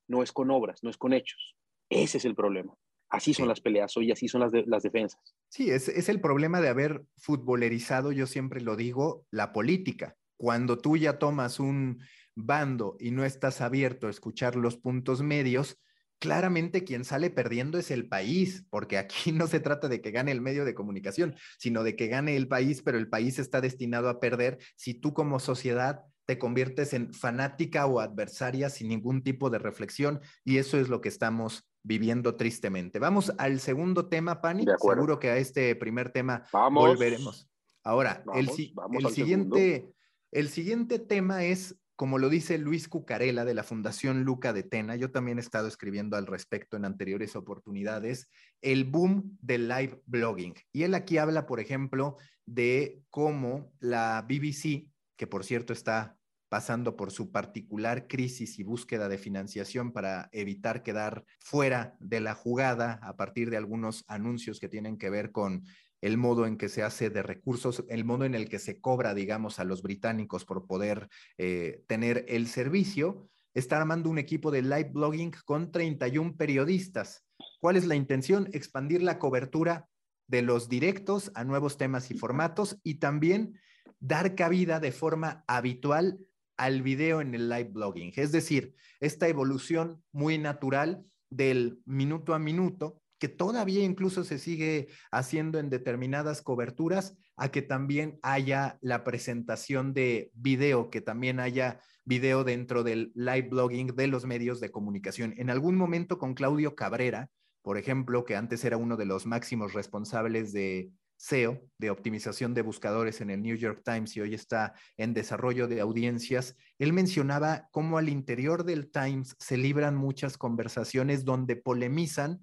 no 0.08 0.22
es 0.22 0.32
con 0.32 0.50
obras, 0.50 0.82
no 0.82 0.90
es 0.90 0.96
con 0.96 1.12
hechos. 1.12 1.56
Ese 1.90 2.18
es 2.18 2.24
el 2.24 2.34
problema. 2.34 2.74
Así 3.10 3.34
son 3.34 3.46
las 3.46 3.60
peleas 3.60 3.94
hoy, 3.98 4.10
así 4.10 4.26
son 4.26 4.40
las, 4.40 4.52
las 4.66 4.82
defensas. 4.82 5.20
Sí, 5.48 5.70
es, 5.70 5.88
es 5.88 6.08
el 6.08 6.20
problema 6.20 6.62
de 6.62 6.68
haber 6.68 7.04
futbolerizado, 7.18 8.10
yo 8.10 8.26
siempre 8.26 8.62
lo 8.62 8.74
digo, 8.74 9.26
la 9.30 9.52
política. 9.52 10.16
Cuando 10.38 10.78
tú 10.78 10.96
ya 10.96 11.18
tomas 11.18 11.60
un 11.60 12.00
bando 12.34 12.96
y 12.98 13.10
no 13.10 13.24
estás 13.24 13.60
abierto 13.60 14.06
a 14.06 14.10
escuchar 14.10 14.56
los 14.56 14.78
puntos 14.78 15.20
medios, 15.20 15.78
claramente 16.22 16.84
quien 16.84 17.04
sale 17.04 17.30
perdiendo 17.30 17.78
es 17.78 17.90
el 17.90 18.06
país, 18.06 18.64
porque 18.70 18.96
aquí 18.96 19.32
no 19.32 19.48
se 19.48 19.58
trata 19.58 19.88
de 19.88 20.00
que 20.00 20.12
gane 20.12 20.30
el 20.30 20.40
medio 20.40 20.64
de 20.64 20.72
comunicación, 20.72 21.34
sino 21.58 21.82
de 21.82 21.96
que 21.96 22.06
gane 22.06 22.36
el 22.36 22.46
país, 22.46 22.80
pero 22.80 22.96
el 22.96 23.08
país 23.08 23.40
está 23.40 23.60
destinado 23.60 24.08
a 24.08 24.20
perder 24.20 24.58
si 24.76 24.94
tú 24.94 25.14
como 25.14 25.40
sociedad 25.40 26.04
te 26.24 26.38
conviertes 26.38 26.92
en 26.92 27.12
fanática 27.12 27.86
o 27.86 27.98
adversaria 27.98 28.70
sin 28.70 28.88
ningún 28.88 29.24
tipo 29.24 29.50
de 29.50 29.58
reflexión 29.58 30.20
y 30.44 30.58
eso 30.58 30.78
es 30.78 30.88
lo 30.88 31.00
que 31.00 31.08
estamos 31.08 31.68
viviendo 31.82 32.36
tristemente. 32.36 33.00
Vamos 33.00 33.32
al 33.38 33.58
segundo 33.58 34.08
tema, 34.08 34.40
Pani. 34.40 34.64
Seguro 34.78 35.18
que 35.18 35.30
a 35.30 35.38
este 35.38 35.74
primer 35.74 36.10
tema 36.10 36.44
volveremos. 36.70 37.50
Ahora, 37.82 38.22
el, 38.34 38.48
el 38.48 39.10
siguiente, 39.10 39.92
el 40.30 40.48
siguiente 40.48 41.00
tema 41.00 41.42
es 41.42 41.81
como 42.02 42.18
lo 42.18 42.28
dice 42.28 42.58
Luis 42.58 42.88
Cucarela 42.88 43.44
de 43.44 43.54
la 43.54 43.62
Fundación 43.62 44.24
Luca 44.24 44.52
de 44.52 44.64
Tena, 44.64 44.96
yo 44.96 45.12
también 45.12 45.38
he 45.38 45.40
estado 45.40 45.68
escribiendo 45.68 46.16
al 46.16 46.26
respecto 46.26 46.76
en 46.76 46.84
anteriores 46.84 47.36
oportunidades, 47.36 48.28
el 48.60 48.82
boom 48.82 49.38
del 49.40 49.68
live 49.68 50.02
blogging. 50.06 50.52
Y 50.72 50.82
él 50.82 50.94
aquí 50.96 51.18
habla, 51.18 51.46
por 51.46 51.60
ejemplo, 51.60 52.16
de 52.44 53.04
cómo 53.08 53.72
la 53.78 54.26
BBC, 54.28 54.90
que 55.16 55.28
por 55.28 55.44
cierto 55.44 55.72
está 55.72 56.18
pasando 56.48 56.96
por 56.96 57.12
su 57.12 57.30
particular 57.30 58.08
crisis 58.08 58.58
y 58.58 58.64
búsqueda 58.64 59.08
de 59.08 59.18
financiación 59.18 59.92
para 59.92 60.28
evitar 60.32 60.82
quedar 60.82 61.24
fuera 61.38 61.96
de 62.00 62.20
la 62.20 62.34
jugada 62.34 62.98
a 63.00 63.16
partir 63.16 63.48
de 63.48 63.58
algunos 63.58 64.04
anuncios 64.08 64.58
que 64.58 64.68
tienen 64.68 64.98
que 64.98 65.08
ver 65.08 65.30
con 65.30 65.62
el 66.02 66.18
modo 66.18 66.46
en 66.46 66.58
que 66.58 66.68
se 66.68 66.82
hace 66.82 67.08
de 67.08 67.22
recursos, 67.22 67.84
el 67.88 68.04
modo 68.04 68.24
en 68.24 68.34
el 68.34 68.48
que 68.48 68.58
se 68.58 68.80
cobra, 68.80 69.14
digamos, 69.14 69.58
a 69.58 69.64
los 69.64 69.82
británicos 69.82 70.44
por 70.44 70.66
poder 70.66 71.08
eh, 71.38 71.84
tener 71.86 72.26
el 72.28 72.48
servicio, 72.48 73.30
está 73.54 73.78
armando 73.78 74.10
un 74.10 74.18
equipo 74.18 74.50
de 74.50 74.62
live 74.62 74.90
blogging 74.92 75.32
con 75.44 75.70
31 75.70 76.36
periodistas. 76.36 77.24
¿Cuál 77.60 77.76
es 77.76 77.86
la 77.86 77.94
intención? 77.94 78.48
Expandir 78.52 79.02
la 79.02 79.18
cobertura 79.18 79.88
de 80.26 80.42
los 80.42 80.68
directos 80.68 81.30
a 81.34 81.44
nuevos 81.44 81.78
temas 81.78 82.10
y 82.10 82.18
formatos 82.18 82.78
y 82.82 82.94
también 82.94 83.60
dar 84.00 84.34
cabida 84.34 84.80
de 84.80 84.90
forma 84.90 85.44
habitual 85.46 86.18
al 86.56 86.82
video 86.82 87.20
en 87.20 87.34
el 87.34 87.48
live 87.48 87.70
blogging. 87.72 88.12
Es 88.16 88.32
decir, 88.32 88.74
esta 88.98 89.28
evolución 89.28 90.02
muy 90.10 90.38
natural 90.38 91.04
del 91.30 91.80
minuto 91.86 92.34
a 92.34 92.38
minuto 92.38 93.01
que 93.22 93.28
todavía 93.28 93.84
incluso 93.84 94.24
se 94.24 94.36
sigue 94.36 94.88
haciendo 95.12 95.60
en 95.60 95.70
determinadas 95.70 96.42
coberturas, 96.42 97.16
a 97.36 97.52
que 97.52 97.62
también 97.62 98.18
haya 98.20 98.78
la 98.80 99.04
presentación 99.04 99.94
de 99.94 100.32
video, 100.34 100.90
que 100.90 101.02
también 101.02 101.38
haya 101.38 101.78
video 102.04 102.42
dentro 102.42 102.82
del 102.82 103.12
live 103.14 103.48
blogging 103.48 103.94
de 103.94 104.08
los 104.08 104.26
medios 104.26 104.58
de 104.58 104.72
comunicación. 104.72 105.34
En 105.36 105.50
algún 105.50 105.76
momento 105.76 106.18
con 106.18 106.34
Claudio 106.34 106.74
Cabrera, 106.74 107.30
por 107.62 107.78
ejemplo, 107.78 108.24
que 108.24 108.34
antes 108.34 108.64
era 108.64 108.76
uno 108.76 108.96
de 108.96 109.04
los 109.04 109.24
máximos 109.24 109.72
responsables 109.72 110.52
de 110.52 110.90
SEO, 111.16 111.60
de 111.78 111.90
optimización 111.90 112.54
de 112.54 112.62
buscadores 112.62 113.20
en 113.20 113.30
el 113.30 113.40
New 113.40 113.54
York 113.54 113.82
Times 113.84 114.16
y 114.16 114.20
hoy 114.22 114.34
está 114.34 114.74
en 114.96 115.14
desarrollo 115.14 115.68
de 115.68 115.80
audiencias, 115.80 116.56
él 116.80 116.92
mencionaba 116.92 117.68
cómo 117.70 117.98
al 117.98 118.08
interior 118.08 118.64
del 118.64 118.90
Times 118.90 119.36
se 119.38 119.56
libran 119.56 119.94
muchas 119.94 120.36
conversaciones 120.36 121.24
donde 121.24 121.54
polemizan 121.54 122.40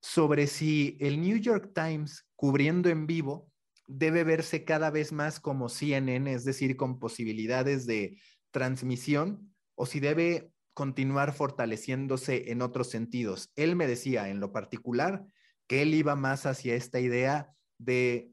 sobre 0.00 0.46
si 0.46 0.96
el 1.00 1.20
New 1.20 1.36
York 1.38 1.72
Times 1.74 2.26
cubriendo 2.36 2.88
en 2.88 3.06
vivo 3.06 3.50
debe 3.86 4.22
verse 4.22 4.64
cada 4.64 4.90
vez 4.90 5.12
más 5.12 5.40
como 5.40 5.68
CNN, 5.68 6.32
es 6.32 6.44
decir, 6.44 6.76
con 6.76 6.98
posibilidades 6.98 7.86
de 7.86 8.20
transmisión, 8.50 9.54
o 9.74 9.86
si 9.86 10.00
debe 10.00 10.52
continuar 10.74 11.32
fortaleciéndose 11.32 12.52
en 12.52 12.62
otros 12.62 12.90
sentidos. 12.90 13.50
Él 13.56 13.74
me 13.76 13.86
decía 13.86 14.28
en 14.28 14.40
lo 14.40 14.52
particular 14.52 15.24
que 15.66 15.82
él 15.82 15.94
iba 15.94 16.14
más 16.16 16.46
hacia 16.46 16.74
esta 16.74 17.00
idea 17.00 17.52
de 17.78 18.30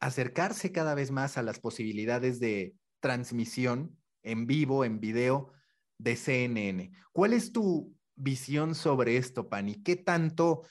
acercarse 0.00 0.72
cada 0.72 0.94
vez 0.94 1.10
más 1.10 1.38
a 1.38 1.42
las 1.42 1.58
posibilidades 1.60 2.40
de 2.40 2.74
transmisión 3.00 3.96
en 4.22 4.46
vivo, 4.46 4.84
en 4.84 5.00
video 5.00 5.52
de 5.98 6.16
CNN. 6.16 6.92
¿Cuál 7.12 7.32
es 7.32 7.52
tu 7.52 7.94
visión 8.14 8.74
sobre 8.74 9.16
esto, 9.16 9.48
Pani? 9.48 9.82
¿Qué 9.82 9.96
tanto 9.96 10.62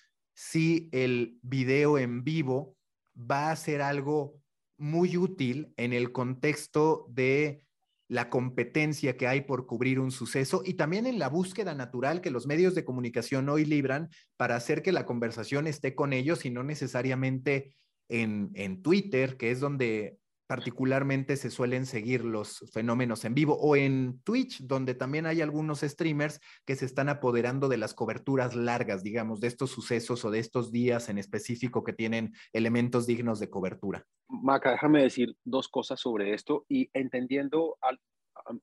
si 0.41 0.87
el 0.93 1.37
video 1.41 1.97
en 1.97 2.23
vivo 2.23 2.77
va 3.13 3.51
a 3.51 3.55
ser 3.57 3.81
algo 3.81 4.39
muy 4.77 5.17
útil 5.17 5.73
en 5.75 5.91
el 5.91 6.13
contexto 6.13 7.07
de 7.09 7.65
la 8.07 8.29
competencia 8.29 9.17
que 9.17 9.27
hay 9.27 9.41
por 9.41 9.65
cubrir 9.65 9.99
un 9.99 10.11
suceso 10.11 10.61
y 10.63 10.75
también 10.75 11.07
en 11.07 11.19
la 11.19 11.27
búsqueda 11.27 11.75
natural 11.75 12.21
que 12.21 12.31
los 12.31 12.47
medios 12.47 12.73
de 12.73 12.85
comunicación 12.85 13.49
hoy 13.49 13.65
libran 13.65 14.11
para 14.37 14.55
hacer 14.55 14.81
que 14.81 14.93
la 14.93 15.05
conversación 15.05 15.67
esté 15.67 15.93
con 15.93 16.13
ellos 16.13 16.45
y 16.45 16.51
no 16.51 16.63
necesariamente 16.63 17.75
en, 18.07 18.51
en 18.53 18.81
Twitter, 18.81 19.35
que 19.35 19.51
es 19.51 19.59
donde 19.59 20.19
particularmente 20.49 21.35
se 21.35 21.51
suelen 21.51 21.85
seguir 21.85 22.25
los 22.25 22.67
fenómenos 22.73 23.23
en 23.23 23.35
vivo 23.35 23.55
o 23.61 23.75
en 23.75 24.19
Twitch, 24.23 24.61
donde 24.65 24.95
también 24.95 25.27
hay 25.27 25.41
algunos 25.41 25.81
streamers 25.81 26.41
que 26.65 26.75
se 26.75 26.85
están 26.85 27.07
apoderando 27.07 27.69
de 27.69 27.77
las 27.77 27.93
coberturas 27.93 28.55
largas, 28.55 29.03
digamos, 29.03 29.41
de 29.41 29.47
estos 29.47 29.69
sucesos 29.69 30.25
o 30.25 30.31
de 30.31 30.39
estos 30.39 30.71
días 30.71 31.07
en 31.07 31.19
específico 31.19 31.83
que 31.83 31.93
tienen 31.93 32.33
elementos 32.51 33.05
dignos 33.05 33.39
de 33.39 33.51
cobertura. 33.51 34.03
Maca, 34.27 34.71
déjame 34.71 35.03
decir 35.03 35.35
dos 35.43 35.69
cosas 35.69 35.99
sobre 35.99 36.33
esto 36.33 36.65
y 36.67 36.89
entendiendo, 36.93 37.77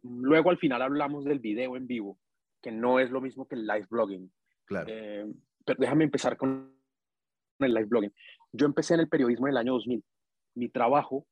luego 0.02 0.50
al 0.50 0.58
final 0.58 0.82
hablamos 0.82 1.24
del 1.24 1.38
video 1.38 1.76
en 1.76 1.86
vivo, 1.86 2.18
que 2.60 2.72
no 2.72 2.98
es 2.98 3.12
lo 3.12 3.20
mismo 3.20 3.46
que 3.46 3.54
el 3.54 3.64
live 3.64 3.86
blogging. 3.88 4.32
Claro. 4.64 4.88
Eh, 4.90 5.24
pero 5.64 5.78
déjame 5.78 6.02
empezar 6.02 6.36
con 6.36 6.76
el 7.60 7.74
live 7.74 7.86
blogging. 7.86 8.12
Yo 8.50 8.66
empecé 8.66 8.94
en 8.94 9.00
el 9.00 9.08
periodismo 9.08 9.46
en 9.46 9.52
el 9.52 9.58
año 9.58 9.74
2000. 9.74 10.02
Mi 10.56 10.68
trabajo 10.68 11.28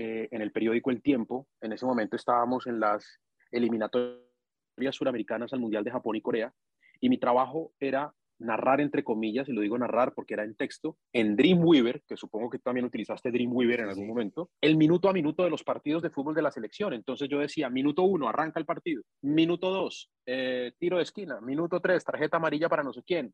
eh, 0.00 0.28
en 0.30 0.42
el 0.42 0.52
periódico 0.52 0.92
El 0.92 1.02
Tiempo. 1.02 1.48
En 1.60 1.72
ese 1.72 1.84
momento 1.84 2.14
estábamos 2.14 2.68
en 2.68 2.78
las 2.78 3.18
eliminatorias 3.50 4.22
suramericanas 4.92 5.52
al 5.52 5.58
Mundial 5.58 5.82
de 5.82 5.90
Japón 5.90 6.14
y 6.14 6.22
Corea. 6.22 6.54
Y 7.00 7.08
mi 7.08 7.18
trabajo 7.18 7.72
era 7.80 8.14
narrar, 8.38 8.80
entre 8.80 9.02
comillas, 9.02 9.48
y 9.48 9.52
lo 9.52 9.60
digo 9.60 9.76
narrar 9.76 10.14
porque 10.14 10.34
era 10.34 10.44
en 10.44 10.54
texto, 10.54 10.96
en 11.12 11.34
Dreamweaver, 11.34 12.04
que 12.06 12.16
supongo 12.16 12.48
que 12.48 12.60
también 12.60 12.86
utilizaste 12.86 13.32
Dreamweaver 13.32 13.80
en 13.80 13.88
algún 13.88 14.06
momento, 14.06 14.50
el 14.60 14.76
minuto 14.76 15.08
a 15.08 15.12
minuto 15.12 15.42
de 15.42 15.50
los 15.50 15.64
partidos 15.64 16.00
de 16.00 16.10
fútbol 16.10 16.36
de 16.36 16.42
la 16.42 16.52
selección. 16.52 16.92
Entonces 16.92 17.28
yo 17.28 17.40
decía, 17.40 17.68
minuto 17.68 18.02
uno, 18.04 18.28
arranca 18.28 18.60
el 18.60 18.66
partido. 18.66 19.02
Minuto 19.22 19.68
dos, 19.70 20.12
eh, 20.26 20.74
tiro 20.78 20.98
de 20.98 21.02
esquina. 21.02 21.40
Minuto 21.40 21.80
tres, 21.80 22.04
tarjeta 22.04 22.36
amarilla 22.36 22.68
para 22.68 22.84
no 22.84 22.92
sé 22.92 23.02
quién. 23.02 23.32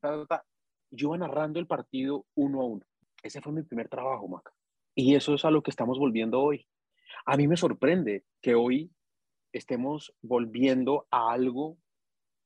Yo 0.91 1.09
iba 1.09 1.19
narrando 1.19 1.61
el 1.61 1.67
partido 1.67 2.25
uno 2.35 2.63
a 2.63 2.65
uno. 2.65 2.87
Ese 3.23 3.43
fue 3.43 3.53
mi 3.53 3.63
primer 3.63 3.91
trabajo, 3.91 4.27
Maca. 4.29 4.51
Y 4.95 5.15
eso 5.15 5.35
es 5.35 5.45
a 5.45 5.51
lo 5.51 5.63
que 5.63 5.71
estamos 5.71 5.99
volviendo 5.99 6.41
hoy. 6.41 6.67
A 7.27 7.37
mí 7.37 7.49
me 7.49 7.57
sorprende 7.57 8.25
que 8.41 8.55
hoy 8.55 8.91
estemos 9.53 10.15
volviendo 10.23 11.07
a 11.11 11.33
algo 11.33 11.79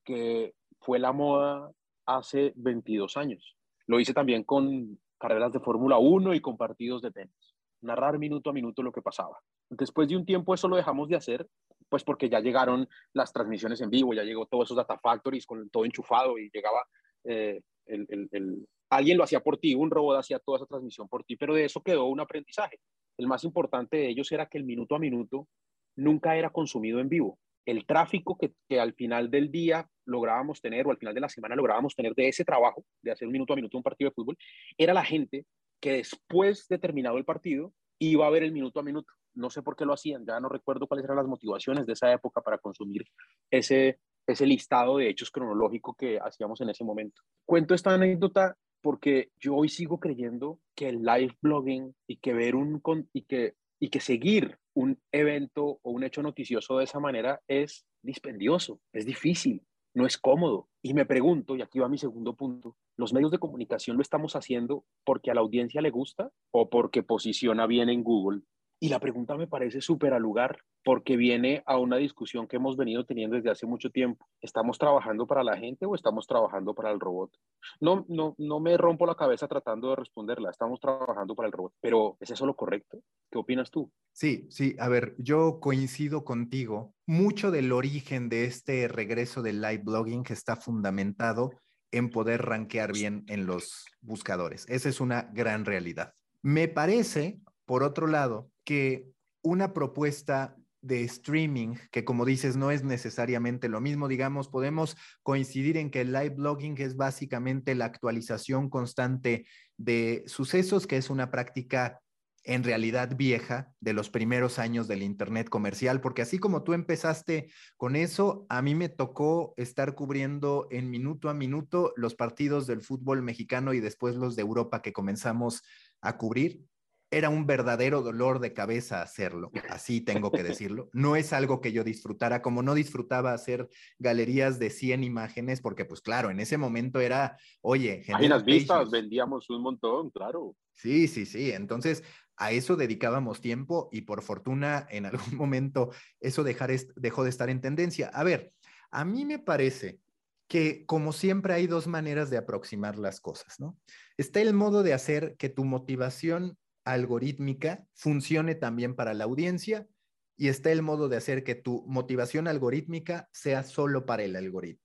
que 0.05 0.55
fue 0.81 0.99
la 0.99 1.13
moda 1.13 1.71
hace 2.07 2.53
22 2.57 3.17
años. 3.17 3.57
Lo 3.87 4.01
hice 4.01 4.15
también 4.15 4.45
con 4.45 4.99
carreras 5.19 5.53
de 5.53 5.61
Fórmula 5.61 5.99
1 5.99 6.35
y 6.35 6.41
con 6.41 6.57
partidos 6.57 7.03
de 7.03 7.11
tenis. 7.11 7.55
Narrar 7.81 8.19
minuto 8.19 8.51
a 8.51 8.53
minuto 8.53 8.83
lo 8.83 8.93
que 8.93 9.03
pasaba. 9.03 9.39
Después 9.71 10.09
de 10.09 10.17
un 10.17 10.25
tiempo 10.25 10.55
eso 10.55 10.69
lo 10.69 10.77
dejamos 10.77 11.09
de 11.09 11.17
hacer, 11.17 11.47
pues 11.89 12.05
porque 12.05 12.29
ya 12.29 12.41
llegaron 12.41 12.89
las 13.13 13.33
transmisiones 13.33 13.81
en 13.81 13.91
vivo, 13.91 14.15
ya 14.15 14.23
llegó 14.23 14.47
todos 14.47 14.67
esos 14.67 14.77
data 14.77 14.99
factories 14.99 15.47
con 15.47 15.69
todo 15.71 15.85
enchufado 15.85 16.39
y 16.39 16.51
llegaba 16.53 16.87
eh, 17.25 17.61
el, 17.87 18.67
alguien 18.91 19.19
lo 19.19 19.25
hacía 19.25 19.41
por 19.41 19.59
ti, 19.59 19.75
un 19.75 19.91
robot 19.91 20.19
hacía 20.19 20.39
toda 20.39 20.59
esa 20.59 20.67
transmisión 20.67 21.09
por 21.09 21.25
ti, 21.25 21.37
pero 21.37 21.55
de 21.55 21.65
eso 21.65 21.83
quedó 21.83 22.07
un 22.07 22.21
aprendizaje. 22.21 22.81
El 23.17 23.27
más 23.27 23.45
importante 23.45 23.97
de 23.97 24.09
ellos 24.09 24.31
era 24.33 24.47
que 24.47 24.59
el 24.59 24.65
minuto 24.65 24.95
a 24.95 24.99
minuto 24.99 25.49
nunca 25.97 26.37
era 26.37 26.51
consumido 26.51 27.01
en 27.01 27.09
vivo. 27.09 27.39
El 27.67 27.85
tráfico 27.85 28.39
que, 28.39 28.81
al 28.81 28.95
final 28.95 29.31
del 29.31 29.51
día 29.51 29.87
lográbamos 30.07 30.63
tener 30.63 30.87
o 30.87 30.91
al 30.91 30.97
final 30.97 31.15
de 31.15 31.21
la 31.21 31.29
semana 31.29 31.55
lográbamos 31.55 31.95
tener 31.95 32.15
de 32.15 32.29
ese 32.29 32.45
trabajo, 32.45 32.85
de 33.03 33.11
hacer 33.11 33.27
un 33.27 33.33
minuto 33.33 33.53
a 33.53 33.57
minuto 33.57 33.77
un 33.77 33.83
partido 33.83 34.11
de 34.11 34.15
fútbol, 34.15 34.39
era 34.79 34.95
la 34.95 35.05
gente 35.05 35.45
que 35.81 35.93
después 35.93 36.67
de 36.69 36.79
terminado 36.79 37.19
el 37.19 37.25
partido 37.25 37.75
iba 37.99 38.27
a 38.27 38.31
ver 38.31 38.43
el 38.43 38.53
minuto 38.53 38.81
a 38.81 38.83
minuto. 38.83 39.13
No 39.35 39.51
sé 39.51 39.63
por 39.63 39.77
qué 39.77 39.85
lo 39.85 39.93
hacían, 39.93 40.25
ya 40.25 40.41
no 40.41 40.49
recuerdo 40.49 40.87
cuáles 40.87 41.05
eran 41.05 41.19
las 41.19 41.27
motivaciones 41.27 41.85
de 41.87 41.93
esa 41.93 42.11
época 42.11 42.41
para 42.41 42.59
consumir 42.59 43.05
ese, 43.51 44.01
ese 44.27 44.47
listado 44.47 44.97
de 44.97 45.11
hechos 45.11 45.31
cronológico 45.31 45.95
que 45.95 46.19
hacíamos 46.19 46.61
en 46.61 46.71
ese 46.71 46.85
momento. 46.85 47.21
Cuento 47.45 47.75
esta 47.75 47.93
anécdota 47.93 48.57
porque 48.81 49.31
yo 49.39 49.55
hoy 49.55 49.69
sigo 49.69 50.01
creyendo 50.01 50.61
que 50.75 50.89
el 50.89 51.03
live 51.03 51.37
blogging 51.43 51.95
y 52.07 52.17
que 52.17 52.33
ver 52.33 52.55
un 52.55 52.81
y 53.13 53.23
que 53.23 53.55
y 53.81 53.91
que 53.91 54.01
seguir 54.01 54.59
un 54.75 55.01
evento 55.13 55.79
o 55.83 55.91
un 55.91 56.05
hecho 56.05 56.23
noticioso 56.23 56.79
de 56.79 56.85
esa 56.85 57.01
manera 57.01 57.41
es 57.49 57.87
dispendioso, 58.03 58.81
es 58.93 59.07
difícil, 59.07 59.63
no 59.95 60.07
es 60.07 60.19
cómodo. 60.19 60.69
Y 60.83 60.95
me 60.95 61.07
pregunto, 61.07 61.57
y 61.57 61.63
aquí 61.63 61.79
va 61.79 61.89
mi 61.89 61.99
segundo 61.99 62.35
punto, 62.35 62.77
¿los 62.97 63.13
medios 63.13 63.31
de 63.31 63.39
comunicación 63.39 63.97
lo 63.97 64.03
estamos 64.03 64.37
haciendo 64.37 64.85
porque 65.05 65.31
a 65.31 65.35
la 65.35 65.41
audiencia 65.41 65.81
le 65.81 65.91
gusta 65.91 66.31
o 66.53 66.71
porque 66.71 67.03
posiciona 67.03 67.67
bien 67.67 67.89
en 67.89 68.03
Google? 68.03 68.43
Y 68.81 68.89
la 68.91 69.01
pregunta 69.01 69.37
me 69.37 69.49
parece 69.49 69.81
súper 69.81 70.13
al 70.13 70.23
lugar 70.23 70.61
porque 70.85 71.17
viene 71.17 71.63
a 71.67 71.79
una 71.79 71.97
discusión 71.97 72.47
que 72.47 72.57
hemos 72.57 72.77
venido 72.77 73.05
teniendo 73.05 73.37
desde 73.37 73.51
hace 73.51 73.67
mucho 73.67 73.91
tiempo. 73.91 74.29
¿Estamos 74.41 74.79
trabajando 74.79 75.27
para 75.27 75.43
la 75.43 75.57
gente 75.57 75.85
o 75.85 75.95
estamos 75.95 76.27
trabajando 76.27 76.75
para 76.75 76.93
el 76.93 77.01
robot? 77.01 77.33
No, 77.81 78.07
no, 78.09 78.35
no 78.39 78.61
me 78.61 78.77
rompo 78.77 79.05
la 79.05 79.17
cabeza 79.17 79.49
tratando 79.49 79.91
de 79.91 79.97
responderla. 79.97 80.51
Estamos 80.51 80.81
trabajando 80.81 81.35
para 81.35 81.49
el 81.49 81.53
robot. 81.53 81.75
Pero 81.81 82.17
¿es 82.21 82.31
eso 82.31 82.47
lo 82.47 82.55
correcto? 82.55 83.03
¿Qué 83.31 83.39
opinas 83.39 83.71
tú? 83.71 83.91
Sí, 84.13 84.47
sí. 84.49 84.77
A 84.79 84.89
ver, 84.89 85.17
yo 85.19 85.59
coincido 85.61 86.25
contigo. 86.25 86.95
Mucho 87.07 87.51
del 87.51 87.73
origen 87.73 88.29
de 88.29 88.45
este 88.45 88.87
regreso 88.87 89.43
del 89.43 89.61
live 89.61 89.83
blogging 89.85 90.25
está 90.29 90.57
fundamentado 90.57 91.51
en 91.91 92.11
poder 92.11 92.43
rankear 92.43 92.93
bien 92.93 93.25
en 93.29 93.47
los 93.47 93.87
buscadores. 94.01 94.67
Esa 94.69 94.89
es 94.89 95.01
una 95.01 95.31
gran 95.33 95.65
realidad. 95.65 96.15
Me 96.43 96.69
parece, 96.69 97.41
por 97.65 97.83
otro 97.83 98.07
lado, 98.07 98.51
que 98.69 99.07
una 99.41 99.73
propuesta 99.73 100.55
de 100.83 101.03
streaming, 101.05 101.77
que 101.91 102.05
como 102.05 102.27
dices, 102.27 102.59
no 102.59 102.71
es 102.71 102.85
necesariamente 102.85 103.71
lo 103.71 103.81
mismo, 103.81 104.09
digamos, 104.09 104.49
podemos 104.49 104.95
coincidir 105.23 105.79
en 105.79 105.91
que 105.91 106.03
el 106.03 106.13
live 106.13 106.35
blogging 106.37 106.77
es 106.77 106.95
básicamente 106.95 107.75
la 107.75 107.87
actualización 107.87 108.69
constante 108.69 109.47
de 109.79 110.23
sucesos, 110.27 110.87
que 110.87 110.99
es 110.99 111.09
una 111.09 111.31
práctica 111.31 112.03
en 112.45 112.63
realidad 112.63 113.17
vieja 113.17 113.73
de 113.81 113.95
los 113.95 114.11
primeros 114.11 114.59
años 114.59 114.87
del 114.87 115.03
Internet 115.03 115.49
comercial, 115.49 116.03
porque 116.03 116.21
así 116.21 116.39
como 116.39 116.63
tú 116.63 116.75
empezaste 116.75 117.51
con 117.79 117.97
eso, 117.97 118.45
a 118.51 118.61
mí 118.61 118.75
me 118.75 118.91
tocó 118.91 119.55
estar 119.57 119.95
cubriendo 119.95 120.69
en 120.71 120.91
minuto 120.91 121.31
a 121.31 121.35
minuto 121.35 121.95
los 121.97 122.15
partidos 122.15 122.67
del 122.67 122.83
fútbol 122.83 123.23
mexicano 123.23 123.73
y 123.73 123.81
después 123.81 124.15
los 124.15 124.37
de 124.37 124.43
Europa 124.43 124.83
que 124.83 124.93
comenzamos 124.93 125.63
a 126.03 126.19
cubrir 126.19 126.69
era 127.11 127.31
un 127.31 127.47
verdadero 127.47 128.03
dolor 128.03 128.39
de 128.39 128.53
cabeza 128.53 129.03
hacerlo, 129.03 129.51
así 129.71 130.01
tengo 130.01 130.31
que 130.31 130.43
decirlo. 130.43 130.91
No 130.93 131.17
es 131.17 131.33
algo 131.33 131.61
que 131.61 131.73
yo 131.73 131.85
disfrutara, 131.85 132.43
como 132.43 132.63
no 132.63 132.75
disfrutaba 132.75 133.33
hacer 133.33 133.69
galerías 133.99 134.59
de 134.59 134.71
100 134.71 135.05
imágenes, 135.05 135.61
porque 135.61 135.85
pues 135.85 136.01
claro, 136.01 136.31
en 136.31 136.41
ese 136.41 136.59
momento 136.59 137.01
era, 137.01 137.39
oye, 137.63 138.03
las 138.21 138.45
vistas, 138.45 138.91
vendíamos 138.91 139.49
un 139.51 139.63
montón, 139.63 140.11
claro. 140.11 140.55
Sí, 140.73 141.09
sí, 141.09 141.25
sí. 141.27 141.51
Entonces, 141.51 142.05
a 142.37 142.53
eso 142.53 142.77
dedicábamos 142.77 143.41
tiempo 143.41 143.89
y 143.91 144.03
por 144.03 144.23
fortuna 144.23 144.87
en 144.91 145.07
algún 145.07 145.37
momento 145.37 145.91
eso 146.21 146.45
dejar 146.45 146.71
dejó 146.97 147.25
de 147.25 147.31
estar 147.31 147.49
en 147.51 147.61
tendencia. 147.61 148.09
A 148.09 148.23
ver, 148.23 148.53
a 148.91 149.05
mí 149.05 149.25
me 149.25 149.39
parece 149.39 149.99
que 150.47 150.87
como 150.87 151.13
siempre 151.13 151.53
hay 151.53 151.67
dos 151.67 151.87
maneras 151.87 152.31
de 152.31 152.39
aproximar 152.39 152.97
las 152.99 153.21
cosas, 153.21 153.61
¿no? 153.61 153.77
Está 154.17 154.41
el 154.41 154.55
modo 154.55 154.83
de 154.83 154.95
hacer 154.95 155.37
que 155.37 155.51
tu 155.51 155.65
motivación 155.65 156.57
algorítmica 156.93 157.87
funcione 157.95 158.55
también 158.55 158.95
para 158.95 159.15
la 159.15 159.25
audiencia 159.25 159.89
y 160.37 160.49
está 160.49 160.71
el 160.71 160.83
modo 160.83 161.09
de 161.09 161.17
hacer 161.17 161.45
que 161.45 161.55
tu 161.55 161.85
motivación 161.87 162.47
algorítmica 162.49 163.29
sea 163.33 163.63
solo 163.65 164.07
para 164.07 164.23
el 164.23 164.37
algoritmo. 164.37 164.85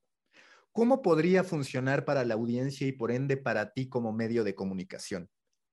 ¿Cómo 0.71 1.03
podría 1.03 1.43
funcionar 1.43 2.03
para 2.03 2.25
la 2.25 2.33
audiencia 2.33 2.87
y 2.87 2.91
por 2.91 3.11
ende 3.11 3.37
para 3.37 3.73
ti 3.73 3.87
como 3.89 4.11
medio 4.11 4.43
de 4.43 4.55
comunicación? 4.55 5.29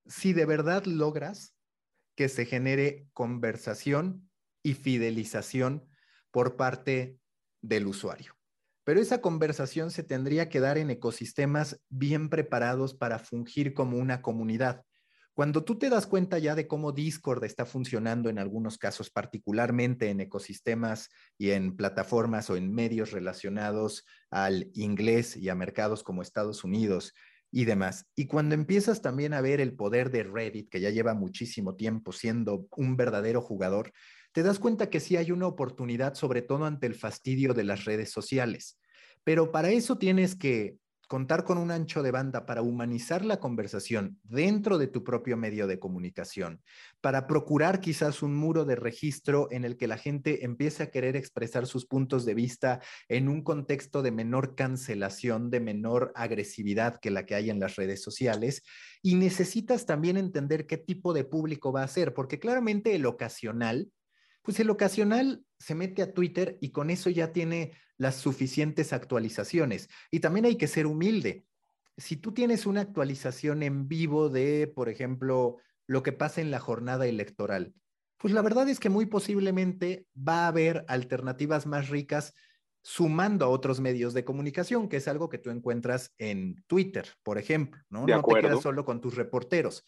Si 0.07 0.35
de 0.35 0.45
verdad 0.45 0.85
logras 0.85 1.57
que 2.15 2.29
se 2.29 2.45
genere 2.45 3.09
conversación 3.15 4.31
y 4.63 4.75
fidelización 4.75 5.89
por 6.31 6.57
parte 6.57 7.19
del 7.63 7.87
usuario. 7.87 8.35
Pero 8.85 9.01
esa 9.01 9.21
conversación 9.21 9.91
se 9.91 10.03
tendría 10.03 10.49
que 10.49 10.61
dar 10.61 10.77
en 10.77 10.91
ecosistemas 10.91 11.81
bien 11.89 12.29
preparados 12.29 12.95
para 12.95 13.19
fungir 13.19 13.73
como 13.73 13.97
una 13.97 14.21
comunidad. 14.21 14.85
Cuando 15.35 15.65
tú 15.65 15.79
te 15.79 15.89
das 15.89 16.07
cuenta 16.07 16.39
ya 16.39 16.55
de 16.55 16.67
cómo 16.67 16.93
Discord 16.93 17.45
está 17.45 17.65
funcionando 17.65 18.29
en 18.29 18.39
algunos 18.39 18.79
casos, 18.79 19.11
particularmente 19.11 20.11
en 20.11 20.21
ecosistemas 20.21 21.09
y 21.39 21.51
en 21.51 21.77
plataformas 21.77 22.51
o 22.51 22.57
en 22.57 22.73
medios 22.73 23.13
relacionados 23.13 24.05
al 24.31 24.71
inglés 24.75 25.37
y 25.37 25.49
a 25.49 25.55
mercados 25.55 26.03
como 26.03 26.23
Estados 26.23 26.65
Unidos 26.65 27.15
y 27.53 27.65
demás, 27.65 28.07
y 28.15 28.27
cuando 28.27 28.55
empiezas 28.55 29.03
también 29.03 29.35
a 29.35 29.41
ver 29.41 29.61
el 29.61 29.75
poder 29.75 30.11
de 30.11 30.23
Reddit, 30.23 30.69
que 30.69 30.81
ya 30.81 30.91
lleva 30.91 31.15
muchísimo 31.15 31.75
tiempo 31.75 32.13
siendo 32.13 32.69
un 32.77 32.97
verdadero 32.97 33.43
jugador, 33.43 33.93
te 34.33 34.43
das 34.43 34.61
cuenta 34.61 34.89
que 34.89 35.01
sí 35.01 35.17
hay 35.17 35.33
una 35.33 35.49
oportunidad, 35.49 36.15
sobre 36.15 36.43
todo 36.43 36.65
ante 36.65 36.87
el 36.87 36.95
fastidio 36.95 37.53
de 37.53 37.65
las 37.65 37.85
redes 37.85 38.11
sociales. 38.11 38.79
Pero 39.25 39.51
para 39.51 39.71
eso 39.71 39.99
tienes 39.99 40.37
que 40.37 40.77
contar 41.11 41.43
con 41.43 41.59
un 41.59 41.73
ancho 41.73 42.05
de 42.05 42.13
banda 42.13 42.47
para 42.47 42.63
humanizar 42.63 43.25
la 43.25 43.41
conversación 43.41 44.21
dentro 44.23 44.79
de 44.79 44.87
tu 44.87 45.03
propio 45.03 45.37
medio 45.37 45.67
de 45.67 45.81
comunicación, 45.81 46.63
para 47.01 47.27
procurar 47.27 47.81
quizás 47.81 48.23
un 48.23 48.37
muro 48.37 48.65
de 48.65 48.77
registro 48.77 49.49
en 49.51 49.65
el 49.65 49.77
que 49.77 49.89
la 49.89 49.99
gente 49.99 50.45
empiece 50.45 50.85
a 50.85 50.91
querer 50.93 51.17
expresar 51.17 51.67
sus 51.67 51.85
puntos 51.85 52.25
de 52.25 52.35
vista 52.35 52.81
en 53.09 53.29
un 53.29 53.43
contexto 53.43 54.03
de 54.03 54.13
menor 54.13 54.55
cancelación, 54.55 55.51
de 55.51 55.59
menor 55.59 56.13
agresividad 56.15 57.01
que 57.01 57.11
la 57.11 57.27
que 57.27 57.35
hay 57.35 57.51
en 57.51 57.59
las 57.59 57.75
redes 57.75 58.05
sociales. 58.05 58.63
Y 59.03 59.17
necesitas 59.17 59.87
también 59.87 60.17
entender 60.17 60.69
qué 60.69 60.77
tipo 60.77 61.13
de 61.13 61.25
público 61.25 61.73
va 61.73 61.83
a 61.83 61.89
ser, 61.89 62.15
porque 62.15 62.39
claramente 62.39 62.95
el 62.95 63.05
ocasional, 63.05 63.91
pues 64.43 64.61
el 64.61 64.71
ocasional 64.71 65.45
se 65.59 65.75
mete 65.75 66.03
a 66.03 66.13
Twitter 66.13 66.59
y 66.61 66.71
con 66.71 66.91
eso 66.91 67.11
ya 67.11 67.33
tiene 67.33 67.73
las 67.97 68.17
suficientes 68.17 68.93
actualizaciones. 68.93 69.89
Y 70.11 70.21
también 70.21 70.47
hay 70.47 70.57
que 70.57 70.69
ser 70.69 70.87
humilde. 70.87 71.45
Si 71.97 72.17
tú 72.17 72.33
tienes 72.33 72.65
una 72.65 72.81
actualización 72.81 73.63
en 73.63 73.89
vivo 73.89 74.31
de, 74.31 74.67
por 74.75 74.89
ejemplo, 74.89 75.59
lo 75.87 76.03
que 76.03 76.13
pasa 76.13 76.41
en 76.41 76.51
la 76.51 76.61
jornada 76.61 77.07
electoral, 77.07 77.75
pues 78.17 78.33
la 78.33 78.43
verdad 78.43 78.69
es 78.69 78.81
que 78.81 78.89
muy 78.89 79.07
posiblemente 79.07 80.07
va 80.17 80.45
a 80.45 80.49
haber 80.49 80.85
alternativas 80.89 81.67
más 81.67 81.89
ricas 81.89 82.35
sumando 82.83 83.45
a 83.45 83.49
otros 83.49 83.81
medios 83.81 84.15
de 84.15 84.25
comunicación, 84.25 84.89
que 84.89 84.97
es 84.97 85.09
algo 85.09 85.29
que 85.29 85.39
tú 85.39 85.51
encuentras 85.51 86.15
en 86.19 86.63
Twitter, 86.67 87.07
por 87.23 87.39
ejemplo, 87.39 87.83
¿no? 87.91 88.07
no 88.07 88.23
te 88.23 88.41
quedas 88.41 88.63
solo 88.63 88.85
con 88.85 89.01
tus 89.01 89.17
reporteros. 89.17 89.85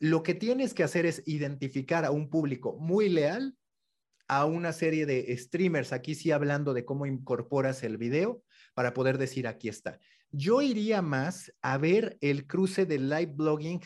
Lo 0.00 0.22
que 0.22 0.34
tienes 0.34 0.74
que 0.74 0.82
hacer 0.82 1.06
es 1.06 1.22
identificar 1.26 2.04
a 2.04 2.10
un 2.10 2.28
público 2.28 2.76
muy 2.78 3.08
leal 3.08 3.56
a 4.28 4.44
una 4.44 4.72
serie 4.72 5.06
de 5.06 5.36
streamers, 5.36 5.92
aquí 5.92 6.14
sí 6.14 6.30
hablando 6.30 6.74
de 6.74 6.84
cómo 6.84 7.06
incorporas 7.06 7.82
el 7.82 7.96
video 7.96 8.42
para 8.74 8.94
poder 8.94 9.18
decir 9.18 9.46
aquí 9.46 9.68
está. 9.68 9.98
Yo 10.30 10.62
iría 10.62 11.02
más 11.02 11.52
a 11.62 11.78
ver 11.78 12.18
el 12.20 12.46
cruce 12.46 12.86
de 12.86 12.98
live 12.98 13.32
blogging 13.34 13.80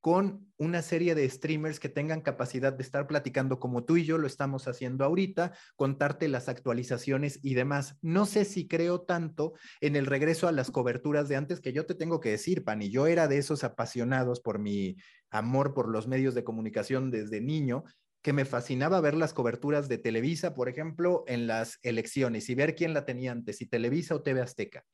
con 0.00 0.50
una 0.56 0.80
serie 0.80 1.14
de 1.14 1.28
streamers 1.28 1.78
que 1.78 1.90
tengan 1.90 2.22
capacidad 2.22 2.72
de 2.72 2.82
estar 2.82 3.06
platicando 3.06 3.60
como 3.60 3.84
tú 3.84 3.98
y 3.98 4.04
yo 4.04 4.16
lo 4.16 4.26
estamos 4.26 4.66
haciendo 4.66 5.04
ahorita, 5.04 5.52
contarte 5.76 6.26
las 6.28 6.48
actualizaciones 6.48 7.38
y 7.42 7.54
demás. 7.54 7.96
No 8.00 8.24
sé 8.24 8.46
si 8.46 8.66
creo 8.66 9.02
tanto 9.02 9.52
en 9.80 9.96
el 9.96 10.06
regreso 10.06 10.48
a 10.48 10.52
las 10.52 10.70
coberturas 10.70 11.28
de 11.28 11.36
antes 11.36 11.60
que 11.60 11.72
yo 11.72 11.84
te 11.84 11.94
tengo 11.94 12.20
que 12.20 12.30
decir, 12.30 12.64
Pani, 12.64 12.90
yo 12.90 13.06
era 13.06 13.28
de 13.28 13.38
esos 13.38 13.62
apasionados 13.62 14.40
por 14.40 14.58
mi 14.58 14.96
amor 15.30 15.74
por 15.74 15.88
los 15.90 16.08
medios 16.08 16.34
de 16.34 16.44
comunicación 16.44 17.10
desde 17.10 17.42
niño 17.42 17.84
que 18.22 18.32
me 18.32 18.44
fascinaba 18.44 19.00
ver 19.00 19.14
las 19.14 19.32
coberturas 19.32 19.88
de 19.88 19.98
Televisa, 19.98 20.54
por 20.54 20.68
ejemplo, 20.68 21.24
en 21.26 21.46
las 21.46 21.78
elecciones 21.82 22.48
y 22.50 22.54
ver 22.54 22.74
quién 22.74 22.92
la 22.92 23.04
tenía 23.04 23.32
antes, 23.32 23.58
si 23.58 23.66
Televisa 23.66 24.14
o 24.14 24.22
TV 24.22 24.42
Azteca. 24.42 24.84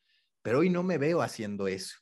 Pero 0.42 0.60
hoy 0.60 0.70
no 0.70 0.82
me 0.82 0.98
veo 0.98 1.22
haciendo 1.22 1.66
eso. 1.66 1.96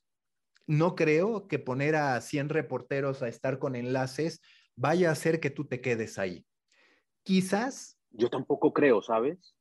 No 0.67 0.95
creo 0.95 1.47
que 1.49 1.59
poner 1.59 1.97
a 1.97 2.21
100 2.21 2.51
reporteros 2.51 3.23
a 3.23 3.29
estar 3.29 3.59
con 3.59 3.75
enlaces 3.75 4.41
vaya 4.77 5.09
a 5.09 5.13
hacer 5.13 5.41
que 5.41 5.51
tú 5.51 5.67
te 5.67 5.81
quedes 5.81 6.19
ahí. 6.19 6.47
Quizás... 7.23 7.99
Yo 8.11 8.29
tampoco 8.31 8.73
creo, 8.73 9.03
¿sabes? 9.03 9.55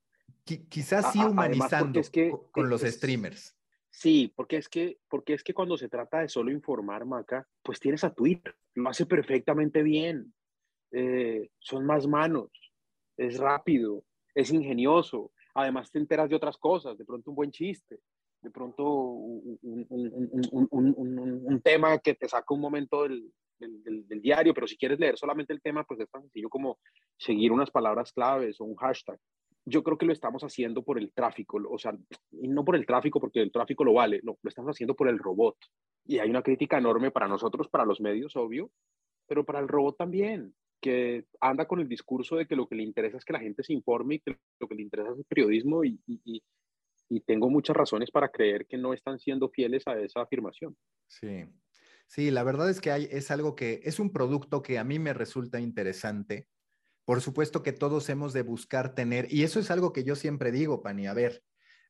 quizás 0.46 1.14
sí 1.14 1.20
humanizando 1.20 2.02
con 2.52 2.70
los 2.70 2.82
streamers. 2.82 3.56
Sí, 3.90 4.34
porque 4.36 4.58
es 4.58 4.68
que 4.68 4.98
porque 5.08 5.34
es 5.34 5.44
que 5.44 5.54
cuando 5.54 5.78
se 5.78 5.88
trata 5.88 6.20
de 6.20 6.30
solo 6.30 6.52
informar, 6.52 7.06
Maca, 7.06 7.48
pues 7.62 7.80
tienes 7.80 8.04
a 8.04 8.14
Twitter, 8.14 8.56
lo 8.74 8.90
hace 8.90 9.06
perfectamente 9.06 9.84
bien. 9.84 10.34
Eh, 10.96 11.50
son 11.58 11.86
más 11.88 12.06
manos, 12.06 12.52
es 13.18 13.40
rápido, 13.40 14.04
es 14.36 14.52
ingenioso, 14.52 15.32
además 15.56 15.92
te 15.92 15.98
enteras 15.98 16.30
de 16.30 16.36
otras 16.36 16.56
cosas, 16.58 16.96
de 16.96 17.04
pronto 17.04 17.32
un 17.32 17.36
buen 17.36 17.52
chiste, 17.52 18.00
de 18.44 18.52
pronto 18.52 18.84
un, 18.84 19.62
tema 21.64 21.98
que 21.98 22.14
te 22.14 22.30
saca 22.30 22.54
un 22.54 22.62
momento 22.62 23.04
del, 23.04 23.34
diario, 24.22 24.54
pero 24.54 24.68
si 24.68 24.78
quieres 24.78 25.00
leer 25.00 25.18
solamente 25.18 25.52
el 25.52 25.64
tema, 25.64 25.84
pues 25.84 26.00
es 26.00 26.12
tan 26.12 26.22
sencillo 26.22 26.50
como 26.50 26.78
seguir 27.18 27.52
unas 27.52 27.72
palabras 27.72 28.12
claves 28.12 28.62
o 28.62 28.66
un 28.66 28.76
hashtag. 28.76 29.18
Yo 29.66 29.82
creo 29.82 29.98
que 29.98 30.06
lo 30.06 30.14
estamos 30.14 30.44
haciendo 30.44 30.84
por 30.84 31.00
el 31.00 31.12
tráfico, 31.12 31.60
o 31.72 31.80
sea, 31.80 31.98
y 32.32 32.50
no 32.50 32.64
por 32.64 32.76
el 32.76 32.86
tráfico 32.86 33.20
porque 33.20 33.42
el 33.42 33.52
tráfico 33.52 33.84
lo 33.84 33.94
vale, 33.94 34.20
no, 34.22 34.38
lo 34.40 34.50
estamos 34.50 34.70
haciendo 34.76 34.96
por 34.96 35.08
el 35.08 35.18
robot. 35.18 35.58
Y 36.06 36.20
hay 36.20 36.30
una 36.30 36.44
crítica 36.44 36.78
enorme 36.78 37.10
para 37.10 37.28
nosotros, 37.28 37.68
para 37.68 37.86
los 37.86 38.00
medios, 38.00 38.36
obvio, 38.36 38.70
pero 39.26 39.44
para 39.44 39.60
el 39.60 39.68
robot 39.68 39.98
también 39.98 40.54
que 40.84 41.28
anda 41.40 41.66
con 41.66 41.80
el 41.80 41.88
discurso 41.88 42.36
de 42.36 42.46
que 42.46 42.58
lo 42.58 42.68
que 42.68 42.76
le 42.76 42.84
interesa 42.84 43.16
es 43.16 43.24
que 43.24 43.32
la 43.32 43.40
gente 43.40 43.64
se 43.64 43.72
informe 43.72 44.16
y 44.16 44.20
que 44.20 44.38
lo 44.60 44.68
que 44.68 44.76
le 44.76 44.82
interesa 44.82 45.12
es 45.12 45.20
el 45.20 45.24
periodismo 45.24 45.86
y, 45.86 45.98
y, 46.06 46.44
tengo 47.26 47.48
muchas 47.48 47.78
razones 47.78 48.10
para 48.10 48.30
creer 48.30 48.66
que 48.66 48.76
no 48.76 48.92
están 48.92 49.20
siendo 49.20 49.48
fieles 49.48 49.84
a 49.88 49.98
esa 50.00 50.22
afirmación. 50.22 50.76
Sí, 51.08 51.46
sí, 52.08 52.32
la 52.32 52.44
verdad 52.44 52.72
es 52.72 52.82
que 52.82 52.90
es 53.12 53.30
algo 53.30 53.56
que 53.56 53.82
es 53.84 54.00
un 54.00 54.12
producto 54.12 54.64
que 54.64 54.80
a 54.80 54.84
mí 54.84 54.98
me 54.98 55.14
resulta 55.14 55.60
interesante. 55.60 56.48
Por 57.06 57.22
supuesto 57.22 57.62
que 57.62 57.72
todos 57.72 58.10
hemos 58.10 58.34
de 58.34 58.42
buscar 58.42 58.96
tener, 58.96 59.32
y 59.32 59.44
eso 59.44 59.60
es 59.60 59.70
algo 59.70 59.94
que 59.94 60.04
yo 60.04 60.16
siempre 60.16 60.52
digo, 60.52 60.82
Pani, 60.82 61.06
a 61.06 61.14
ver, 61.14 61.44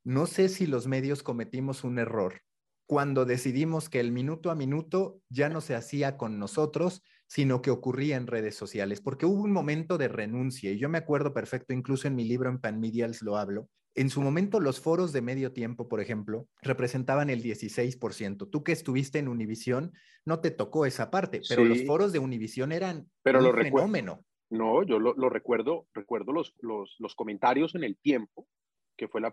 no 0.03 0.25
sé 0.25 0.49
si 0.49 0.67
los 0.67 0.87
medios 0.87 1.23
cometimos 1.23 1.85
un 1.85 1.99
error 1.99 2.41
cuando 2.85 3.25
decidimos 3.25 3.89
que 3.89 3.99
el 3.99 4.11
minuto 4.11 4.51
a 4.51 4.55
minuto 4.55 5.21
ya 5.29 5.49
no 5.49 5.61
se 5.61 5.73
hacía 5.73 6.17
con 6.17 6.37
nosotros, 6.37 7.01
sino 7.33 7.63
que 7.63 7.71
ocurría 7.71 8.15
en 8.15 8.27
redes 8.27 8.53
sociales, 8.53 9.01
porque 9.01 9.25
hubo 9.25 9.41
un 9.41 9.51
momento 9.51 9.97
de 9.97 10.07
renuncia, 10.07 10.69
y 10.69 10.77
yo 10.77 10.87
me 10.87 10.99
acuerdo 10.99 11.33
perfecto, 11.33 11.73
incluso 11.73 12.07
en 12.07 12.13
mi 12.15 12.25
libro 12.25 12.47
en 12.47 12.59
Panmedials 12.59 13.23
lo 13.23 13.37
hablo, 13.37 13.69
en 13.95 14.11
su 14.11 14.21
momento 14.21 14.59
los 14.59 14.79
foros 14.79 15.13
de 15.13 15.23
medio 15.23 15.51
tiempo, 15.51 15.89
por 15.89 15.99
ejemplo, 15.99 16.47
representaban 16.61 17.31
el 17.31 17.41
16%. 17.41 18.51
Tú 18.51 18.63
que 18.63 18.71
estuviste 18.71 19.17
en 19.17 19.27
Univisión, 19.27 19.93
no 20.25 20.41
te 20.41 20.51
tocó 20.51 20.85
esa 20.85 21.09
parte, 21.09 21.41
pero 21.49 21.65
los 21.65 21.83
foros 21.85 22.13
de 22.13 22.19
Univisión 22.19 22.71
eran 22.71 23.09
pero 23.23 23.39
un 23.39 23.45
lo 23.45 23.53
fenómeno. 23.53 24.23
No, 24.51 24.83
yo 24.83 24.99
lo, 24.99 25.29
recuerdo, 25.29 25.87
recuerdo 25.95 26.33
los, 26.33 26.53
los, 26.61 27.15
comentarios 27.15 27.73
en 27.73 27.83
el 27.83 27.97
tiempo, 27.97 28.47
que 28.95 29.07
fue 29.07 29.23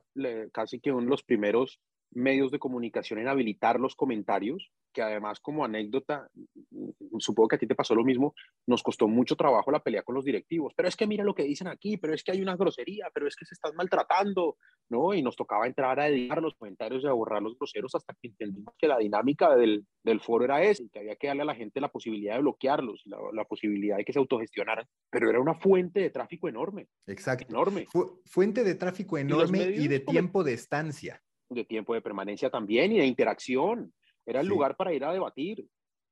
casi 0.53 0.81
que 0.81 0.91
uno 0.91 1.03
de 1.03 1.11
los 1.11 1.23
primeros 1.23 1.83
medios 2.13 2.51
de 2.51 2.59
comunicación 2.59 3.19
en 3.19 3.29
habilitar 3.29 3.79
los 3.79 3.95
comentarios, 3.95 4.71
que 4.93 5.03
además 5.03 5.41
como 5.41 5.65
anécdota, 5.65 6.29
mm, 6.71 7.19
supongo 7.19 7.49
que 7.49 7.57
a 7.57 7.59
ti 7.59 7.67
te 7.67 7.75
pasó 7.75 7.95
lo 7.95 8.05
mismo, 8.05 8.35
nos 8.67 8.83
costó 8.83 9.07
mucho 9.07 9.37
trabajo 9.37 9.71
la 9.71 9.83
pelea 9.83 10.03
con 10.03 10.15
los 10.15 10.25
directivos, 10.25 10.73
pero 10.77 10.89
es 10.89 10.97
que 10.97 11.07
mira 11.07 11.25
lo 11.25 11.35
que 11.35 11.45
dicen 11.45 11.69
aquí, 11.69 11.97
pero 11.97 12.15
es 12.15 12.25
que 12.25 12.33
hay 12.33 12.43
una 12.43 12.57
grosería, 12.57 13.09
pero 13.15 13.29
es 13.29 13.37
que 13.37 13.45
se 13.45 13.55
están 13.55 13.75
maltratando, 13.77 14.57
¿no? 14.89 15.15
Y 15.15 15.23
nos 15.23 15.37
tocaba 15.37 15.67
entrar 15.67 16.01
a 16.01 16.09
editar 16.09 16.43
los 16.43 16.55
comentarios 16.55 17.05
y 17.05 17.07
a 17.07 17.13
borrar 17.13 17.43
los 17.43 17.57
groseros 17.57 17.95
hasta 17.95 18.15
que 18.15 18.29
entendimos 18.29 18.75
que 18.79 18.89
la 18.89 18.99
dinámica 18.99 19.55
del, 19.55 19.87
del 20.03 20.21
foro 20.21 20.45
era 20.45 20.63
ese, 20.63 20.89
que 20.91 21.01
había 21.01 21.17
que 21.17 21.29
darle 21.29 21.43
a 21.43 21.47
la 21.47 21.55
gente 21.55 21.81
la 21.81 21.91
posibilidad 21.91 22.35
de 22.35 22.41
bloquearlos, 22.41 23.03
la, 23.05 23.19
la 23.33 23.45
posibilidad 23.45 23.97
de 23.97 24.05
que 24.05 24.13
se 24.13 24.19
autogestionaran, 24.19 24.87
pero 25.11 25.31
era 25.31 25.41
una 25.41 25.55
fuente 25.55 26.01
de 26.01 26.11
tráfico 26.11 26.49
enorme. 26.49 26.89
Exacto. 27.07 27.47
Enorme. 27.49 27.87
fuente 28.25 28.65
de 28.65 28.75
tráfico 28.75 29.19
enorme 29.19 29.71
y, 29.71 29.89
de 29.89 30.01
tiempo 30.01 30.45
de 30.45 30.55
estancia. 30.55 31.23
De 31.51 31.65
tiempo 31.65 31.95
de 31.95 32.01
permanencia 32.01 32.49
también 32.49 32.93
y 32.93 32.99
de 32.99 33.07
interacción. 33.07 33.93
Era 34.25 34.41
el 34.41 34.47
lugar 34.47 34.77
para 34.77 34.95
ir 34.95 35.05
a 35.05 35.13
debatir. 35.13 35.67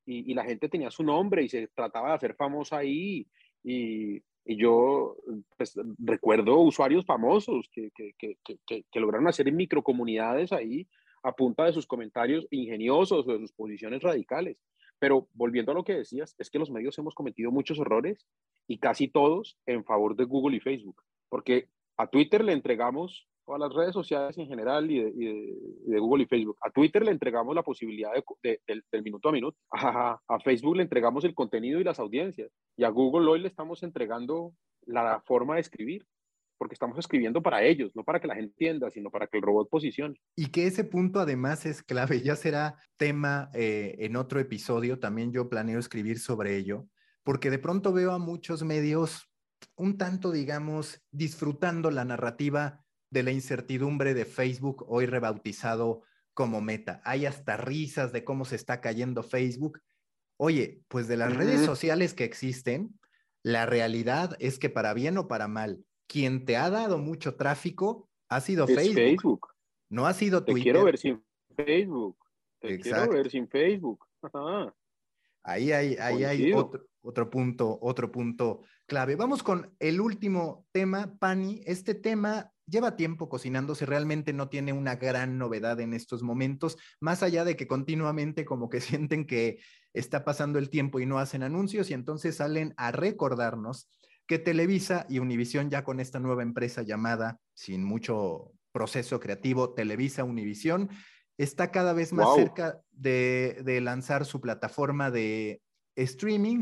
Y, 0.05 0.31
y, 0.31 0.35
la 0.35 0.45
gente 0.45 0.69
tenía 0.69 0.91
su 0.91 1.03
nombre 1.03 1.43
y 1.43 1.49
se 1.49 1.69
trataba 1.69 2.09
de 2.09 2.15
hacer 2.15 2.35
famosa 2.35 2.79
ahí. 2.79 3.27
Y, 3.63 4.23
y 4.49 4.57
yo 4.57 5.15
pues, 5.59 5.79
recuerdo 5.99 6.59
usuarios 6.61 7.05
famosos 7.05 7.69
que, 7.71 7.91
que, 7.95 8.15
que, 8.19 8.85
que, 8.91 9.01
lograron 9.01 9.29
hacer 9.29 9.53
microcomunidades 9.53 10.53
ahí 10.53 10.89
a 11.23 11.33
punta 11.33 11.67
de 11.67 11.75
sus 11.75 11.87
comentarios 11.87 12.47
ingeniosos 12.51 13.29
o 13.29 13.33
de 13.33 13.41
sus 13.41 13.53
posiciones 13.53 14.03
radicales. 14.03 14.57
Pero 14.99 15.29
volviendo 15.35 15.73
a 15.73 15.75
lo 15.75 15.85
que 15.85 15.97
decías, 15.97 16.35
es 16.39 16.49
que 16.49 16.59
los 16.59 16.71
medios 16.71 16.97
hemos 16.97 17.15
cometido 17.15 17.51
muchos 17.51 17.79
errores 17.79 18.27
y 18.67 18.79
casi 18.79 19.09
todos 19.09 19.59
en 19.67 19.85
favor 19.85 20.17
de 20.17 20.25
Google 20.25 20.57
y 20.57 20.61
Facebook, 20.61 21.03
porque 21.29 21.69
a 21.99 22.07
Twitter 22.07 22.43
le 22.43 22.55
entregamos, 22.55 23.29
o 23.49 23.55
a 23.55 23.59
las 23.59 23.73
redes 23.73 23.95
sociales 23.95 24.37
en 24.37 24.47
general 24.47 24.91
y 24.91 25.01
de, 25.01 25.99
Google 25.99 26.25
y 26.25 26.27
Facebook, 26.27 26.59
a 26.61 26.71
Twitter 26.71 27.03
le 27.03 27.13
entregamos 27.13 27.55
la 27.55 27.63
posibilidad 27.63 28.11
de, 28.43 28.61
del 28.67 29.03
minuto 29.03 29.31
a 29.31 29.33
minuto, 29.33 29.57
a, 29.73 30.21
a 30.29 30.41
Facebook 30.41 30.77
le 30.77 30.83
entregamos 30.83 31.25
el 31.25 31.35
contenido 31.35 31.81
y 31.81 31.85
las 31.85 31.99
audiencias, 31.99 32.51
y 32.77 32.85
a 32.85 32.91
Google 32.91 33.29
hoy 33.29 33.41
le 33.41 33.49
estamos 33.49 33.83
entregando 33.83 34.53
la 34.85 35.23
forma 35.27 35.55
de 35.55 35.63
escribir 35.63 36.07
porque 36.59 36.75
estamos 36.75 36.99
escribiendo 36.99 37.41
para 37.41 37.63
ellos, 37.63 37.93
no 37.95 38.03
para 38.03 38.21
que 38.21 38.27
la 38.27 38.35
gente 38.35 38.51
entienda, 38.51 38.91
sino 38.91 39.11
para 39.11 39.29
que 39.29 39.37
el 39.39 39.45
robot 39.45 39.71
posicione. 39.71 40.21
Y 40.35 40.49
que 40.49 40.67
ese 40.67 40.83
punto 40.83 41.21
además 41.21 41.65
es 41.65 41.85
clave, 41.85 42.21
ya 42.21 42.35
será 42.35 42.75
tema 42.97 43.49
eh, 43.55 43.95
en 44.01 44.17
otro 44.17 44.41
episodio, 44.41 44.99
también 44.99 45.33
yo 45.33 45.49
planeo 45.49 45.79
escribir 45.79 46.19
sobre 46.19 46.57
ello, 46.57 46.89
porque 47.23 47.51
de 47.51 47.61
pronto 47.61 47.93
veo 47.93 48.11
a 48.11 48.19
muchos 48.19 48.65
medios 48.65 49.31
un 49.77 49.97
tanto, 49.97 50.33
digamos, 50.33 51.01
disfrutando 51.13 51.93
la 51.93 52.05
narrativa 52.05 52.85
de 53.11 53.23
la 53.23 53.31
incertidumbre 53.31 54.15
de 54.15 54.25
Facebook, 54.25 54.85
hoy 54.89 55.07
rebautizado 55.07 56.03
como 56.35 56.61
meta. 56.61 57.01
Hay 57.05 57.27
hasta 57.27 57.57
risas 57.57 58.13
de 58.13 58.25
cómo 58.25 58.45
se 58.45 58.57
está 58.57 58.81
cayendo 58.81 59.23
Facebook. 59.23 59.81
Oye, 60.37 60.83
pues 60.89 61.09
de 61.09 61.17
las 61.17 61.37
redes 61.37 61.65
sociales 61.65 62.15
que 62.15 62.25
existen, 62.25 62.99
la 63.43 63.67
realidad 63.67 64.37
es 64.39 64.59
que 64.59 64.71
para 64.71 64.95
bien 64.95 65.19
o 65.19 65.27
para 65.27 65.49
mal, 65.49 65.85
quien 66.07 66.45
te 66.45 66.57
ha 66.57 66.71
dado 66.71 66.99
mucho 66.99 67.35
tráfico 67.35 68.09
ha 68.29 68.41
sido 68.41 68.67
Facebook. 68.67 69.49
No 69.89 70.07
ha 70.07 70.13
sido 70.13 70.45
Twitter. 70.45 70.63
Te 70.63 70.71
quiero 70.71 70.85
ver 70.85 70.99
sin 70.99 71.25
Facebook. 71.57 72.17
Te 72.61 72.79
quiero 72.79 73.09
ver 73.09 73.31
sin 73.31 73.49
Facebook. 73.49 74.05
Ahí 75.43 75.73
hay, 75.73 75.97
ahí 75.97 76.25
hay 76.25 76.53
otro, 76.53 76.87
otro, 77.01 77.31
punto, 77.31 77.79
otro 77.81 78.13
punto 78.13 78.63
clave. 78.87 79.17
Vamos 79.17 79.43
con 79.43 79.75
el 79.79 80.01
último 80.01 80.67
tema, 80.73 81.17
Pani. 81.19 81.63
Este 81.65 81.95
tema 81.95 82.53
lleva 82.69 82.97
tiempo 82.97 83.29
cocinándose, 83.29 83.87
realmente 83.87 84.33
no 84.33 84.49
tiene 84.49 84.73
una 84.73 84.97
gran 84.97 85.39
novedad 85.39 85.81
en 85.81 85.95
estos 85.95 86.23
momentos, 86.23 86.77
más 87.01 87.23
allá 87.23 87.45
de 87.45 87.57
que 87.57 87.67
continuamente 87.67 88.45
como 88.45 88.69
que 88.69 88.81
sienten 88.81 89.27
que 89.27 89.59
está 89.95 90.25
pasando 90.25 90.59
el 90.59 90.71
tiempo 90.71 91.01
y 91.01 91.07
no 91.07 91.19
hacen 91.19 91.43
anuncios 91.43 91.91
y 91.91 91.95
entonces 91.95 92.37
salen 92.37 92.75
a 92.77 92.93
recordarnos 92.93 93.89
que 94.27 94.39
Televisa 94.39 95.07
y 95.09 95.19
Univisión 95.21 95.71
ya 95.71 95.85
con 95.85 96.01
esta 96.01 96.21
nueva 96.21 96.43
empresa 96.43 96.83
llamada, 96.83 97.41
sin 97.55 97.83
mucho 97.83 98.53
proceso 98.73 99.19
creativo, 99.19 99.73
Televisa 99.73 100.23
Univisión, 100.23 100.91
está 101.39 101.71
cada 101.71 101.95
vez 101.95 102.13
más 102.13 102.35
cerca 102.35 102.81
de, 102.91 103.63
de 103.65 103.81
lanzar 103.81 104.27
su 104.27 104.41
plataforma 104.41 105.11
de 105.11 105.63
streaming, 105.97 106.61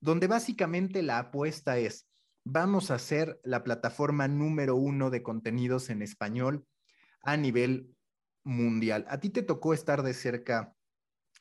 donde 0.00 0.26
básicamente 0.26 1.02
la 1.02 1.18
apuesta 1.18 1.78
es, 1.78 2.08
vamos 2.46 2.92
a 2.92 2.98
ser 2.98 3.40
la 3.42 3.64
plataforma 3.64 4.28
número 4.28 4.76
uno 4.76 5.10
de 5.10 5.22
contenidos 5.22 5.90
en 5.90 6.00
español 6.00 6.64
a 7.22 7.36
nivel 7.36 7.92
mundial. 8.44 9.04
A 9.08 9.18
ti 9.18 9.30
te 9.30 9.42
tocó 9.42 9.74
estar 9.74 10.04
de 10.04 10.14
cerca 10.14 10.72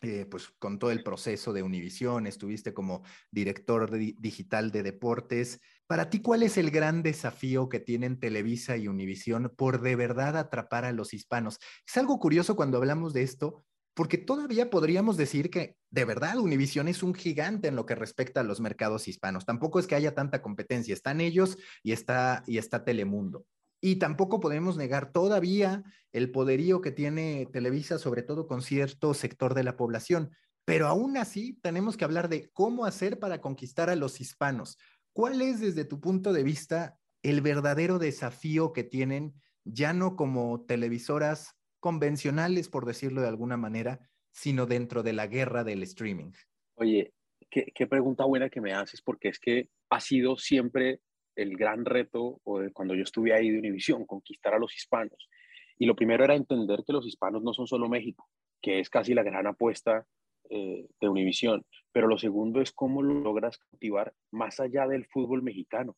eh, 0.02 0.26
pues 0.26 0.50
con 0.60 0.80
todo 0.80 0.92
el 0.92 1.04
proceso 1.04 1.54
de 1.54 1.64
Univisión, 1.64 2.28
estuviste 2.28 2.74
como 2.74 3.04
director 3.32 3.90
digital 3.92 4.72
de 4.72 4.84
deportes. 4.84 5.62
Para 5.88 6.10
ti, 6.10 6.22
¿cuál 6.22 6.44
es 6.44 6.58
el 6.58 6.72
gran 6.72 7.04
desafío 7.04 7.70
que 7.70 7.80
tienen 7.80 8.20
Televisa 8.20 8.76
y 8.76 8.88
Univisión 8.88 9.54
por 9.56 9.82
de 9.82 9.96
verdad 9.96 10.36
atrapar 10.38 10.86
a 10.86 10.92
los 10.92 11.14
hispanos? 11.14 11.60
Es 11.88 11.96
algo 11.98 12.20
curioso 12.20 12.56
cuando 12.56 12.78
hablamos 12.78 13.14
de 13.14 13.22
esto, 13.22 13.64
porque 13.96 14.18
todavía 14.18 14.70
podríamos 14.70 15.18
decir 15.18 15.50
que 15.50 15.78
de 15.90 16.06
verdad 16.06 16.38
Univisión 16.38 16.88
es 16.90 17.02
un 17.02 17.14
gigante 17.14 17.70
en 17.70 17.76
lo 17.76 17.86
que 17.86 17.96
respecta 17.96 18.42
a 18.42 18.44
los 18.44 18.60
mercados 18.60 19.08
hispanos. 19.08 19.46
Tampoco 19.46 19.80
es 19.80 19.88
que 19.88 19.96
haya 19.96 20.14
tanta 20.14 20.42
competencia, 20.42 20.94
están 20.94 21.22
ellos 21.22 21.58
y 21.82 21.94
está, 21.94 22.44
y 22.46 22.58
está 22.58 22.84
Telemundo. 22.84 23.46
Y 23.82 23.96
tampoco 23.96 24.40
podemos 24.42 24.76
negar 24.78 25.12
todavía 25.12 25.84
el 26.12 26.32
poderío 26.32 26.82
que 26.82 26.92
tiene 26.92 27.48
Televisa, 27.54 27.98
sobre 27.98 28.22
todo 28.22 28.48
con 28.48 28.62
cierto 28.62 29.14
sector 29.14 29.54
de 29.54 29.64
la 29.64 29.78
población. 29.78 30.32
Pero 30.66 30.88
aún 30.88 31.16
así 31.16 31.58
tenemos 31.62 31.96
que 31.96 32.04
hablar 32.04 32.28
de 32.28 32.50
cómo 32.52 32.86
hacer 32.86 33.18
para 33.18 33.40
conquistar 33.40 33.90
a 33.90 33.96
los 33.96 34.20
hispanos. 34.20 34.78
¿Cuál 35.14 35.42
es 35.42 35.62
desde 35.62 35.86
tu 35.86 36.02
punto 36.02 36.34
de 36.34 36.44
vista 36.44 36.98
el 37.24 37.42
verdadero 37.42 37.98
desafío 37.98 38.74
que 38.74 38.84
tienen, 38.84 39.34
ya 39.64 39.94
no 39.94 40.16
como 40.16 40.66
televisoras 40.66 41.56
convencionales, 41.86 42.68
por 42.68 42.88
decirlo 42.88 43.22
de 43.22 43.28
alguna 43.28 43.58
manera, 43.58 44.00
sino 44.32 44.66
dentro 44.66 45.04
de 45.04 45.14
la 45.14 45.28
guerra 45.28 45.64
del 45.64 45.84
streaming? 45.84 46.32
Oye, 46.74 47.14
qué, 47.52 47.72
qué 47.76 47.86
pregunta 47.86 48.26
buena 48.26 48.50
que 48.50 48.60
me 48.60 48.74
haces, 48.74 49.04
porque 49.04 49.28
es 49.28 49.38
que 49.38 49.70
ha 49.92 50.00
sido 50.00 50.36
siempre 50.36 51.02
el 51.36 51.56
gran 51.56 51.86
reto 51.86 52.42
o 52.44 52.60
cuando 52.74 52.96
yo 52.96 53.04
estuve 53.04 53.36
ahí 53.36 53.52
de 53.52 53.60
Univisión, 53.60 54.04
conquistar 54.08 54.56
a 54.56 54.58
los 54.58 54.76
hispanos. 54.76 55.30
Y 55.78 55.86
lo 55.86 55.96
primero 55.96 56.24
era 56.24 56.34
entender 56.34 56.84
que 56.88 56.92
los 56.92 57.06
hispanos 57.06 57.44
no 57.44 57.54
son 57.54 57.68
solo 57.68 57.88
México, 57.88 58.28
que 58.64 58.80
es 58.80 58.90
casi 58.90 59.14
la 59.14 59.22
gran 59.22 59.46
apuesta 59.46 60.08
eh, 60.50 60.88
de 61.00 61.08
Univisión. 61.08 61.68
Pero 61.92 62.08
lo 62.08 62.18
segundo 62.18 62.62
es 62.62 62.72
cómo 62.72 63.04
logras 63.04 63.60
cautivar 63.60 64.12
más 64.32 64.60
allá 64.60 64.88
del 64.88 65.06
fútbol 65.06 65.44
mexicano. 65.44 65.96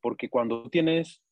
Porque 0.00 0.30
cuando 0.30 0.70
tienes 0.70 1.22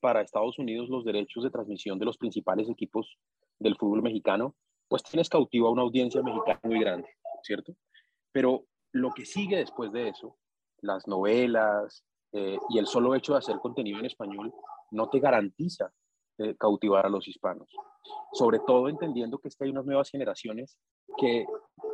para 0.00 0.20
Estados 0.20 0.58
Unidos 0.58 0.88
los 0.88 1.04
derechos 1.04 1.44
de 1.44 1.50
transmisión 1.50 1.98
de 2.00 2.06
los 2.06 2.18
principales 2.18 2.68
equipos 2.68 3.18
del 3.58 3.76
fútbol 3.76 4.02
mexicano, 4.02 4.54
pues 4.88 5.02
tienes 5.02 5.28
cautivo 5.28 5.68
a 5.68 5.72
una 5.72 5.82
audiencia 5.82 6.22
mexicana 6.22 6.60
muy 6.64 6.80
grande, 6.80 7.08
¿cierto? 7.42 7.74
Pero 8.32 8.64
lo 8.92 9.12
que 9.12 9.24
sigue 9.24 9.56
después 9.56 9.92
de 9.92 10.08
eso, 10.08 10.36
las 10.80 11.06
novelas, 11.06 12.04
eh, 12.32 12.58
y 12.70 12.78
el 12.78 12.86
solo 12.86 13.14
hecho 13.14 13.32
de 13.32 13.38
hacer 13.38 13.56
contenido 13.56 13.98
en 13.98 14.06
español 14.06 14.52
no 14.90 15.08
te 15.08 15.20
garantiza 15.20 15.90
eh, 16.38 16.54
cautivar 16.58 17.06
a 17.06 17.08
los 17.08 17.26
hispanos. 17.26 17.70
Sobre 18.32 18.58
todo 18.58 18.88
entendiendo 18.88 19.38
que 19.38 19.48
es 19.48 19.56
que 19.56 19.64
hay 19.64 19.70
unas 19.70 19.86
nuevas 19.86 20.10
generaciones 20.10 20.76
que 21.18 21.46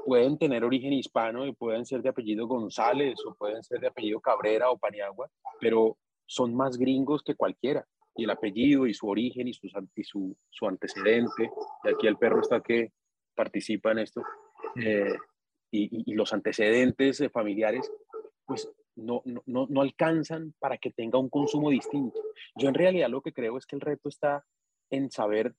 pueden 0.04 0.36
tener 0.36 0.64
origen 0.64 0.92
hispano 0.92 1.46
y 1.46 1.52
pueden 1.52 1.86
ser 1.86 2.02
de 2.02 2.08
apellido 2.08 2.48
González 2.48 3.14
o 3.24 3.34
pueden 3.34 3.62
ser 3.62 3.80
de 3.80 3.86
apellido 3.86 4.20
Cabrera 4.20 4.70
o 4.70 4.78
Paniagua, 4.78 5.30
pero 5.60 5.96
son 6.26 6.54
más 6.54 6.76
gringos 6.76 7.22
que 7.22 7.36
cualquiera. 7.36 7.86
Y 8.14 8.24
el 8.24 8.30
apellido 8.30 8.86
y 8.86 8.94
su 8.94 9.08
origen 9.08 9.48
y, 9.48 9.54
su, 9.54 10.36
su, 10.50 10.68
antecedente, 10.68 11.50
y 11.84 11.88
aquí 11.88 12.06
el 12.06 12.18
perro 12.18 12.40
está 12.40 12.60
que 12.60 12.92
participa 13.34 13.92
en 13.92 13.98
esto, 14.00 14.22
eh, 14.76 15.14
y, 15.70 16.10
y, 16.10 16.14
los 16.14 16.32
antecedentes 16.34 17.22
familiares, 17.32 17.90
pues 18.44 18.70
no, 18.96 19.22
no, 19.24 19.66
no 19.68 19.80
alcanzan 19.80 20.54
para 20.58 20.76
que 20.76 20.90
tenga 20.90 21.18
un 21.18 21.30
consumo 21.30 21.70
distinto. 21.70 22.20
Yo 22.56 22.68
en 22.68 22.74
realidad 22.74 23.08
lo 23.08 23.22
que 23.22 23.32
creo 23.32 23.56
es 23.56 23.66
que 23.66 23.76
el 23.76 23.80
reto 23.80 24.08
está 24.08 24.44
en 24.90 25.10
saber 25.10 25.54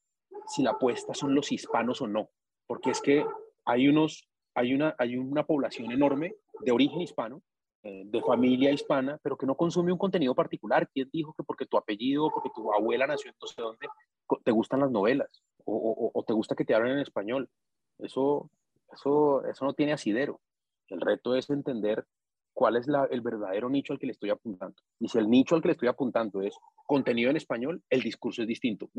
si 0.48 0.62
la 0.62 0.72
apuesta 0.72 1.14
son 1.14 1.34
los 1.34 1.52
hispanos 1.52 2.02
o 2.02 2.08
no, 2.08 2.30
porque 2.68 2.92
es 2.92 3.02
que 3.02 3.26
hay, 3.66 3.88
unos, 3.88 4.28
hay, 4.54 4.74
una, 4.74 4.96
hay 4.98 5.18
una 5.18 5.46
población 5.46 5.92
enorme 5.92 6.36
de 6.62 6.72
origen 6.72 7.02
hispano, 7.02 7.38
eh, 7.38 7.44
de 7.84 8.22
familia 8.22 8.72
hispana, 8.72 9.20
pero 9.22 9.38
que 9.38 9.46
no 9.46 9.56
consume 9.56 9.92
un 9.92 9.98
contenido 9.98 10.34
particular. 10.34 10.90
¿Quién 10.94 11.10
dijo 11.12 11.34
que 11.38 11.44
porque 11.44 11.66
tu 11.66 11.78
apellido, 11.78 12.30
porque 12.34 12.50
tu 12.56 12.72
abuela 12.74 13.08
nació 13.08 13.32
en 13.32 13.36
no 13.42 13.48
sé 13.48 13.62
dónde, 13.62 13.88
te 14.44 14.52
gustan 14.52 14.80
las 14.80 14.92
novelas 14.92 15.44
o, 15.66 16.12
o, 16.14 16.24
te 16.24 16.34
gusta 16.34 16.56
que 16.56 16.64
te 16.64 16.74
hablen 16.74 16.94
en 16.94 17.00
español? 17.00 17.50
Eso, 18.00 18.50
eso, 18.92 19.46
eso 19.46 19.66
no 19.66 19.74
tiene 19.74 19.94
asidero. 19.94 20.40
El 20.88 21.02
reto 21.02 21.36
es 21.36 21.50
entender 21.50 22.06
cuál 22.54 22.78
es 22.78 22.88
el 23.10 23.22
verdadero 23.22 23.70
nicho 23.70 23.94
al 23.94 24.00
que 24.00 24.06
le 24.06 24.14
estoy 24.14 24.30
apuntando. 24.30 24.76
Y 25.00 25.10
si 25.10 25.18
el 25.18 25.30
nicho 25.30 25.56
al 25.56 25.62
que 25.62 25.70
le 25.70 25.74
estoy 25.74 25.90
apuntando 25.90 26.42
es 26.42 26.56
contenido 26.86 27.30
en 27.32 27.38
español, 27.38 27.84
el 27.90 28.02
discurso 28.02 28.44
es 28.44 28.48
distinto. 28.48 28.90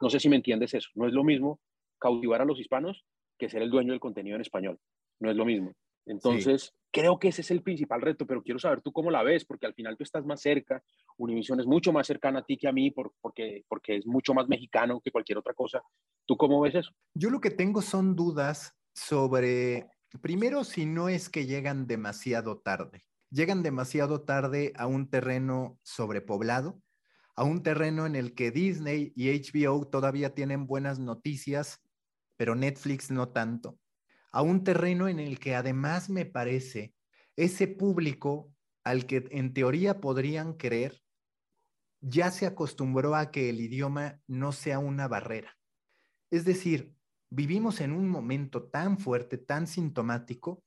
No 0.00 0.10
sé 0.10 0.18
si 0.18 0.28
me 0.28 0.36
entiendes 0.36 0.74
eso. 0.74 0.88
No 0.94 1.06
es 1.06 1.12
lo 1.12 1.22
mismo 1.22 1.60
cautivar 1.98 2.42
a 2.42 2.44
los 2.44 2.58
hispanos 2.58 3.04
que 3.38 3.48
ser 3.48 3.62
el 3.62 3.70
dueño 3.70 3.92
del 3.92 4.00
contenido 4.00 4.34
en 4.34 4.42
español. 4.42 4.78
No 5.20 5.30
es 5.30 5.36
lo 5.36 5.44
mismo. 5.44 5.72
Entonces, 6.08 6.74
creo 6.90 7.18
que 7.18 7.28
ese 7.28 7.42
es 7.42 7.50
el 7.50 7.62
principal 7.62 8.00
reto, 8.00 8.26
pero 8.26 8.42
quiero 8.42 8.58
saber 8.58 8.80
tú 8.80 8.92
cómo 8.92 9.10
la 9.10 9.22
ves, 9.22 9.44
porque 9.44 9.66
al 9.66 9.74
final 9.74 9.96
tú 9.96 10.04
estás 10.04 10.24
más 10.24 10.40
cerca. 10.40 10.82
Univision 11.18 11.60
es 11.60 11.66
mucho 11.66 11.92
más 11.92 12.06
cercana 12.06 12.40
a 12.40 12.44
ti 12.44 12.56
que 12.56 12.66
a 12.66 12.72
mí, 12.72 12.90
porque, 12.90 13.64
porque 13.68 13.96
es 13.96 14.06
mucho 14.06 14.32
más 14.32 14.48
mexicano 14.48 15.00
que 15.00 15.10
cualquier 15.10 15.38
otra 15.38 15.52
cosa. 15.52 15.82
¿Tú 16.26 16.36
cómo 16.36 16.60
ves 16.62 16.76
eso? 16.76 16.90
Yo 17.14 17.30
lo 17.30 17.40
que 17.40 17.50
tengo 17.50 17.82
son 17.82 18.16
dudas 18.16 18.74
sobre, 18.94 19.86
primero, 20.22 20.64
si 20.64 20.86
no 20.86 21.08
es 21.08 21.28
que 21.28 21.46
llegan 21.46 21.86
demasiado 21.86 22.58
tarde. 22.58 23.04
Llegan 23.30 23.62
demasiado 23.62 24.22
tarde 24.22 24.72
a 24.76 24.86
un 24.86 25.10
terreno 25.10 25.78
sobrepoblado, 25.82 26.80
a 27.36 27.44
un 27.44 27.62
terreno 27.62 28.06
en 28.06 28.16
el 28.16 28.34
que 28.34 28.50
Disney 28.50 29.12
y 29.14 29.28
HBO 29.28 29.86
todavía 29.86 30.34
tienen 30.34 30.66
buenas 30.66 30.98
noticias, 30.98 31.82
pero 32.36 32.54
Netflix 32.54 33.10
no 33.10 33.28
tanto. 33.28 33.78
A 34.30 34.42
un 34.42 34.64
terreno 34.64 35.08
en 35.08 35.18
el 35.20 35.38
que 35.38 35.54
además 35.54 36.10
me 36.10 36.26
parece 36.26 36.94
ese 37.36 37.68
público 37.68 38.52
al 38.84 39.06
que 39.06 39.28
en 39.30 39.54
teoría 39.54 40.00
podrían 40.00 40.56
querer, 40.56 41.02
ya 42.00 42.30
se 42.30 42.46
acostumbró 42.46 43.14
a 43.14 43.30
que 43.30 43.50
el 43.50 43.60
idioma 43.60 44.20
no 44.26 44.52
sea 44.52 44.78
una 44.78 45.08
barrera. 45.08 45.58
Es 46.30 46.44
decir, 46.44 46.94
vivimos 47.30 47.80
en 47.80 47.92
un 47.92 48.08
momento 48.08 48.64
tan 48.64 48.98
fuerte, 48.98 49.38
tan 49.38 49.66
sintomático, 49.66 50.62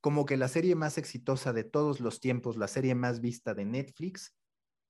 como 0.00 0.26
que 0.26 0.36
la 0.36 0.48
serie 0.48 0.74
más 0.74 0.98
exitosa 0.98 1.52
de 1.52 1.64
todos 1.64 2.00
los 2.00 2.20
tiempos, 2.20 2.56
la 2.56 2.68
serie 2.68 2.94
más 2.94 3.20
vista 3.20 3.54
de 3.54 3.64
Netflix, 3.64 4.36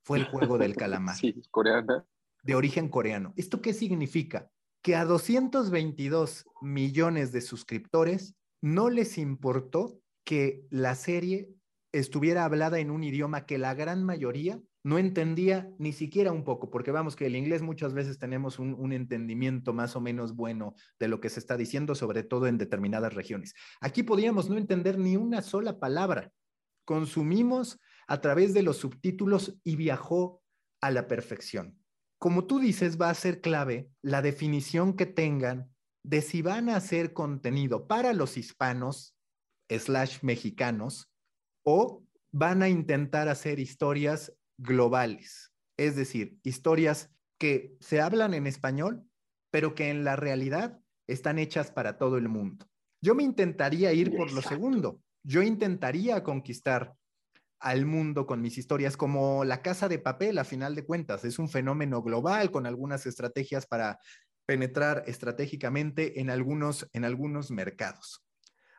fue 0.03 0.19
el 0.19 0.25
juego 0.25 0.59
del 0.59 0.77
calamar. 0.77 1.17
Sí, 1.17 1.41
coreana. 1.51 2.07
De 2.43 2.55
origen 2.55 2.89
coreano. 2.89 3.33
¿Esto 3.37 3.63
qué 3.63 3.73
significa? 3.73 4.51
Que 4.85 4.97
a 4.97 5.07
222 5.07 6.45
millones 6.61 7.33
de 7.33 7.41
suscriptores 7.41 8.37
no 8.61 8.91
les 8.91 9.17
importó 9.17 9.99
que 10.25 10.67
la 10.69 10.95
serie 10.95 11.49
estuviera 11.91 12.45
hablada 12.45 12.79
en 12.81 12.91
un 12.91 13.03
idioma 13.03 13.47
que 13.47 13.57
la 13.57 13.73
gran 13.73 14.05
mayoría 14.05 14.61
no 14.83 14.99
entendía 14.99 15.71
ni 15.79 15.95
siquiera 15.95 16.33
un 16.33 16.45
poco, 16.45 16.69
porque 16.69 16.91
vamos 16.91 17.17
que 17.17 17.25
el 17.25 17.35
inglés 17.35 17.63
muchas 17.63 17.95
veces 17.95 18.19
tenemos 18.19 18.59
un, 18.59 18.75
un, 18.75 18.93
entendimiento 18.93 19.73
más 19.73 19.97
o 19.97 20.03
menos 20.03 20.37
bueno 20.37 20.75
de 20.99 21.09
lo 21.09 21.19
que 21.19 21.31
se 21.31 21.41
está 21.41 21.57
diciendo, 21.57 21.95
sobre 21.95 22.23
todo 22.23 22.47
en 22.47 22.59
determinadas 22.59 23.15
regiones. 23.15 23.55
Aquí 23.81 24.03
podíamos 24.03 24.51
no 24.51 24.59
entender 24.59 24.99
ni 24.99 25.17
una 25.17 25.41
sola 25.41 25.79
palabra. 25.79 26.31
Consumimos 26.85 27.81
a 28.07 28.21
través 28.21 28.53
de 28.53 28.63
los 28.63 28.77
subtítulos 28.77 29.59
y 29.65 29.77
viajó 29.77 30.43
a 30.83 30.91
la 30.91 31.09
perfección. 31.09 31.83
Como 32.25 32.47
tú 32.47 32.59
dices, 32.59 32.99
va 32.99 33.11
a 33.11 33.15
ser 33.15 33.43
clave 33.43 33.91
la 34.01 34.23
definición 34.23 34.97
que 34.97 35.05
tengan 35.05 35.71
de 36.03 36.23
si 36.23 36.41
van 36.41 36.71
a 36.71 36.77
hacer 36.77 37.13
contenido 37.13 37.87
para 37.87 38.15
los 38.15 38.39
hispanos, 38.39 39.15
slash 39.69 40.21
mexicanos, 40.23 41.13
o 41.67 42.03
van 42.33 42.63
a 42.63 42.71
intentar 42.71 43.29
hacer 43.29 43.59
historias 43.59 44.33
globales, 44.57 45.53
es 45.77 45.97
decir, 45.97 46.39
historias 46.45 47.11
que 47.39 47.77
se 47.81 48.01
hablan 48.01 48.33
en 48.33 48.47
español, 48.47 49.07
pero 49.51 49.75
que 49.75 49.91
en 49.91 50.03
la 50.03 50.17
realidad 50.17 50.81
están 51.07 51.39
hechas 51.39 51.73
para 51.73 51.99
todo 51.99 52.17
el 52.17 52.31
mundo. 52.31 52.67
Yo 53.03 53.15
me 53.15 53.23
intentaría 53.23 53.93
ir 53.93 54.17
por 54.17 54.33
lo 54.33 54.41
segundo. 54.41 54.99
Yo 55.25 55.43
intentaría 55.43 56.23
conquistar 56.23 56.97
al 57.65 57.87
mundo 57.87 58.27
con 58.27 58.43
mis 58.43 58.59
historias, 58.59 58.99
como 58.99 59.43
La 59.43 59.63
Casa 59.63 59.89
de 59.89 59.99
Papel, 59.99 60.37
a 60.37 60.45
final 60.45 60.75
de 60.75 60.85
cuentas. 60.85 61.25
Es 61.25 61.39
un 61.39 61.49
fenómeno 61.49 62.03
global 62.03 62.51
con 62.51 62.67
algunas 62.67 63.07
estrategias 63.07 63.67
para 63.67 63.99
penetrar 64.45 65.03
estratégicamente 65.07 66.21
en 66.21 66.29
algunos, 66.29 66.87
en 66.93 67.07
algunos 67.07 67.51
mercados. 67.51 68.23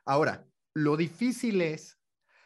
Ahora, 0.05 0.45
lo 0.75 0.97
difícil 0.97 1.61
es 1.61 1.94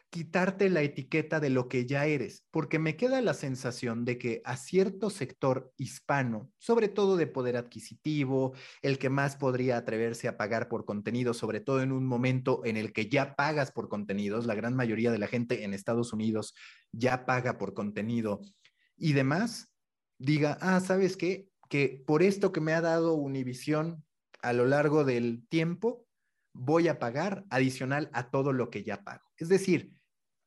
quitarte 0.10 0.70
la 0.70 0.82
etiqueta 0.82 1.39
de 1.39 1.49
lo 1.49 1.68
que 1.68 1.86
ya 1.86 2.05
eres, 2.05 2.43
porque 2.51 2.80
me 2.80 2.97
queda 2.97 3.22
la 3.22 3.34
sensación 3.34 4.05
de 4.05 4.18
que 4.18 4.41
a 4.43 4.57
cierto 4.57 5.10
sector 5.10 5.72
hispano, 5.78 6.51
sobre 6.57 6.88
todo 6.88 7.16
de 7.16 7.28
poder 7.28 7.57
adquisitivo, 7.57 8.53
el 8.82 8.97
que 8.97 9.10
más 9.10 9.36
podría 9.36 9.78
atreverse 9.78 10.28
a 10.28 10.38
pagar 10.38 10.68
por 10.68 10.86
contenido, 10.86 11.34
sobre 11.34 11.60
todo 11.60 11.82
en 11.82 11.91
un 11.91 12.05
momento 12.07 12.66
en 12.66 12.78
el 12.78 12.91
que 12.91 13.07
ya 13.07 13.36
pagas 13.36 13.72
por 13.72 13.88
contenidos, 13.88 14.45
la 14.47 14.55
gran 14.55 14.76
mayoría 14.76 15.12
de 15.12 15.20
la 15.20 15.28
gente 15.28 15.64
en 15.64 15.74
Estados 15.74 16.12
Unidos 16.12 16.55
ya 16.91 17.26
paga 17.26 17.57
por 17.57 17.74
contenido 17.74 18.41
y 18.97 19.14
demás, 19.14 19.72
diga, 20.18 20.57
ah, 20.62 20.80
¿sabes 20.80 21.18
qué? 21.18 21.49
Que 21.70 22.03
por 22.05 22.24
esto 22.24 22.51
que 22.51 22.62
me 22.62 22.74
ha 22.74 22.82
dado 22.82 23.14
Univision 23.14 24.03
a 24.41 24.53
lo 24.53 24.66
largo 24.66 25.03
del 25.03 25.45
tiempo, 25.49 26.07
voy 26.53 26.88
a 26.88 26.97
pagar 26.97 27.45
adicional 27.49 28.10
a 28.12 28.32
todo 28.32 28.53
lo 28.53 28.70
que 28.70 28.84
ya 28.84 29.03
pago. 29.03 29.24
Es 29.38 29.49
decir, 29.49 29.99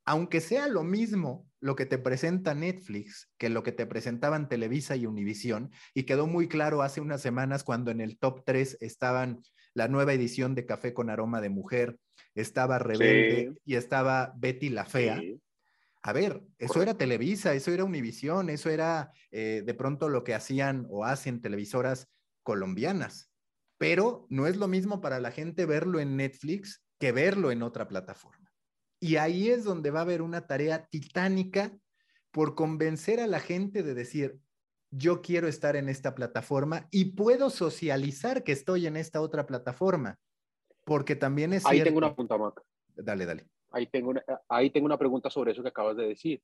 aunque 0.04 0.40
sea 0.40 0.68
lo 0.68 0.82
mismo 0.82 1.46
lo 1.60 1.76
que 1.76 1.86
te 1.86 1.98
presenta 1.98 2.54
Netflix 2.54 3.30
que 3.38 3.48
lo 3.48 3.62
que 3.62 3.72
te 3.72 3.86
presentaban 3.86 4.48
Televisa 4.48 4.96
y 4.96 5.06
Univisión, 5.06 5.70
y 5.94 6.04
quedó 6.04 6.26
muy 6.26 6.48
claro 6.48 6.82
hace 6.82 7.00
unas 7.00 7.20
semanas 7.20 7.62
cuando 7.64 7.90
en 7.90 8.00
el 8.00 8.18
top 8.18 8.42
3 8.44 8.78
estaban 8.80 9.42
la 9.74 9.88
nueva 9.88 10.12
edición 10.12 10.54
de 10.54 10.66
Café 10.66 10.92
con 10.92 11.08
Aroma 11.08 11.40
de 11.40 11.48
Mujer, 11.48 11.98
estaba 12.34 12.78
Rebelde 12.78 13.54
y 13.64 13.76
estaba 13.76 14.34
Betty 14.36 14.68
la 14.68 14.84
Fea. 14.84 15.20
A 16.02 16.12
ver, 16.12 16.42
eso 16.58 16.82
era 16.82 16.98
Televisa, 16.98 17.54
eso 17.54 17.70
era 17.70 17.84
Univisión, 17.84 18.50
eso 18.50 18.70
era 18.70 19.12
eh, 19.30 19.62
de 19.64 19.74
pronto 19.74 20.08
lo 20.08 20.24
que 20.24 20.34
hacían 20.34 20.86
o 20.90 21.04
hacen 21.04 21.40
televisoras 21.40 22.08
colombianas. 22.42 23.30
Pero 23.78 24.26
no 24.28 24.46
es 24.46 24.56
lo 24.56 24.66
mismo 24.66 25.00
para 25.00 25.20
la 25.20 25.30
gente 25.30 25.64
verlo 25.64 26.00
en 26.00 26.16
Netflix 26.16 26.84
que 26.98 27.12
verlo 27.12 27.52
en 27.52 27.62
otra 27.62 27.86
plataforma. 27.88 28.41
Y 29.02 29.16
ahí 29.16 29.48
es 29.48 29.64
donde 29.64 29.90
va 29.90 29.98
a 29.98 30.02
haber 30.02 30.22
una 30.22 30.46
tarea 30.46 30.86
titánica 30.86 31.76
por 32.30 32.54
convencer 32.54 33.18
a 33.18 33.26
la 33.26 33.40
gente 33.40 33.82
de 33.82 33.94
decir, 33.94 34.38
yo 34.92 35.22
quiero 35.22 35.48
estar 35.48 35.74
en 35.74 35.88
esta 35.88 36.14
plataforma 36.14 36.86
y 36.92 37.16
puedo 37.16 37.50
socializar 37.50 38.44
que 38.44 38.52
estoy 38.52 38.86
en 38.86 38.96
esta 38.96 39.20
otra 39.20 39.44
plataforma. 39.44 40.20
Porque 40.84 41.16
también 41.16 41.52
es... 41.52 41.66
Ahí 41.66 41.82
tengo 41.82 41.98
una 41.98 42.14
pregunta, 42.14 42.38
Mac. 42.38 42.62
Dale, 42.94 43.26
dale. 43.26 43.48
Ahí 43.72 43.88
tengo, 43.88 44.10
una, 44.10 44.22
ahí 44.48 44.70
tengo 44.70 44.86
una 44.86 44.98
pregunta 44.98 45.30
sobre 45.30 45.50
eso 45.50 45.64
que 45.64 45.70
acabas 45.70 45.96
de 45.96 46.06
decir. 46.06 46.40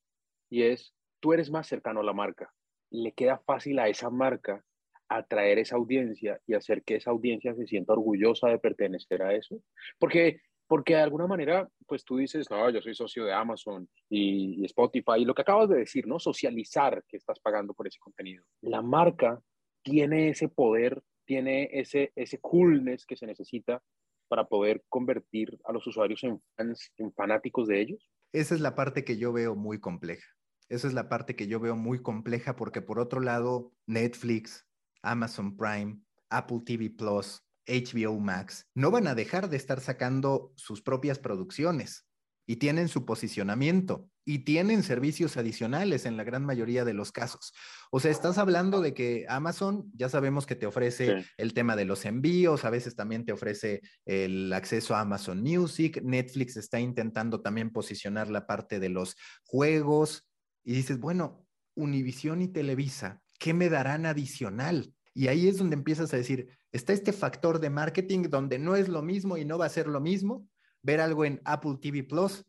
Y 0.49 0.63
es, 0.63 0.93
tú 1.21 1.31
eres 1.31 1.49
más 1.49 1.65
cercano 1.65 2.01
a 2.01 2.03
la 2.03 2.11
marca. 2.11 2.53
¿Le 2.89 3.13
queda 3.13 3.37
fácil 3.37 3.79
a 3.79 3.87
esa 3.87 4.09
marca 4.09 4.65
atraer 5.07 5.59
esa 5.59 5.77
audiencia 5.77 6.41
y 6.45 6.55
hacer 6.55 6.83
que 6.83 6.97
esa 6.97 7.11
audiencia 7.11 7.55
se 7.55 7.67
sienta 7.67 7.93
orgullosa 7.93 8.49
de 8.49 8.59
pertenecer 8.59 9.21
a 9.21 9.33
eso? 9.33 9.61
Porque 9.97 10.41
porque 10.69 10.93
de 10.93 11.01
alguna 11.01 11.25
manera, 11.25 11.67
pues 11.87 12.05
tú 12.05 12.17
dices, 12.17 12.47
no, 12.51 12.69
yo 12.69 12.79
soy 12.79 12.93
socio 12.93 13.25
de 13.25 13.33
Amazon 13.33 13.89
y, 14.07 14.63
Spotify, 14.65 15.13
y 15.17 15.25
lo 15.25 15.33
que 15.33 15.41
acabas 15.41 15.67
de 15.67 15.79
decir, 15.79 16.05
¿no? 16.05 16.19
Socializar 16.19 17.03
que 17.07 17.17
estás 17.17 17.39
pagando 17.39 17.73
por 17.73 17.87
ese 17.87 17.97
contenido. 17.99 18.45
La 18.61 18.83
marca 18.83 19.41
tiene 19.81 20.29
ese 20.29 20.47
poder, 20.47 21.01
tiene 21.25 21.69
ese, 21.73 22.13
ese 22.15 22.39
coolness 22.39 23.07
que 23.07 23.15
se 23.15 23.25
necesita 23.25 23.81
para 24.27 24.45
poder 24.45 24.83
convertir 24.89 25.59
a 25.65 25.73
los 25.73 25.87
usuarios 25.87 26.23
en 26.23 26.39
fans, 26.55 26.91
en 26.97 27.11
fanáticos 27.13 27.67
de 27.67 27.81
ellos. 27.81 28.07
Esa 28.31 28.53
es 28.53 28.61
la 28.61 28.75
parte 28.75 29.03
que 29.03 29.17
yo 29.17 29.33
veo 29.33 29.55
muy 29.55 29.79
compleja. 29.79 30.27
Esa 30.67 30.87
es 30.87 30.93
la 30.93 31.09
parte 31.09 31.35
que 31.35 31.47
yo 31.47 31.59
veo 31.59 31.75
muy 31.75 31.99
compleja 32.03 32.55
porque 32.55 32.83
por 32.83 32.99
otro 32.99 33.21
lado, 33.21 33.73
Netflix, 33.87 34.67
Amazon 35.01 35.57
Prime, 35.57 35.99
Apple 36.29 36.59
TV 36.63 36.91
Plus, 36.91 37.43
HBO 37.69 38.19
Max, 38.19 38.67
no 38.75 38.91
van 38.91 39.07
a 39.07 39.15
dejar 39.15 39.49
de 39.49 39.57
estar 39.57 39.79
sacando 39.79 40.51
sus 40.55 40.81
propias 40.81 41.19
producciones 41.19 42.05
y 42.49 42.55
tienen 42.55 42.87
su 42.87 43.05
posicionamiento 43.05 44.09
y 44.25 44.39
tienen 44.39 44.81
servicios 44.81 45.37
adicionales 45.37 46.07
en 46.07 46.17
la 46.17 46.23
gran 46.23 46.43
mayoría 46.45 46.83
de 46.83 46.93
los 46.93 47.11
casos. 47.11 47.53
O 47.91 47.99
sea, 47.99 48.09
estás 48.09 48.39
hablando 48.39 48.81
de 48.81 48.95
que 48.95 49.27
Amazon 49.29 49.91
ya 49.95 50.09
sabemos 50.09 50.47
que 50.47 50.55
te 50.55 50.65
ofrece 50.65 51.21
sí. 51.21 51.27
el 51.37 51.53
tema 51.53 51.75
de 51.75 51.85
los 51.85 52.05
envíos, 52.05 52.65
a 52.65 52.71
veces 52.71 52.95
también 52.95 53.23
te 53.23 53.33
ofrece 53.33 53.81
el 54.05 54.51
acceso 54.51 54.95
a 54.95 55.01
Amazon 55.01 55.41
Music, 55.41 56.01
Netflix 56.03 56.57
está 56.57 56.79
intentando 56.79 57.41
también 57.41 57.69
posicionar 57.69 58.29
la 58.29 58.47
parte 58.47 58.79
de 58.79 58.89
los 58.89 59.15
juegos 59.43 60.27
y 60.63 60.73
dices, 60.73 60.99
bueno, 60.99 61.45
Univision 61.75 62.41
y 62.41 62.47
Televisa, 62.47 63.21
¿qué 63.39 63.53
me 63.53 63.69
darán 63.69 64.05
adicional? 64.07 64.93
Y 65.13 65.27
ahí 65.27 65.47
es 65.47 65.57
donde 65.57 65.75
empiezas 65.75 66.13
a 66.13 66.17
decir, 66.17 66.49
está 66.71 66.93
este 66.93 67.13
factor 67.13 67.59
de 67.59 67.69
marketing 67.69 68.29
donde 68.29 68.59
no 68.59 68.75
es 68.75 68.87
lo 68.87 69.01
mismo 69.01 69.37
y 69.37 69.45
no 69.45 69.57
va 69.57 69.65
a 69.65 69.69
ser 69.69 69.87
lo 69.87 69.99
mismo 69.99 70.47
ver 70.81 71.01
algo 71.01 71.25
en 71.25 71.41
Apple 71.45 71.77
TV 71.81 72.03
Plus 72.03 72.45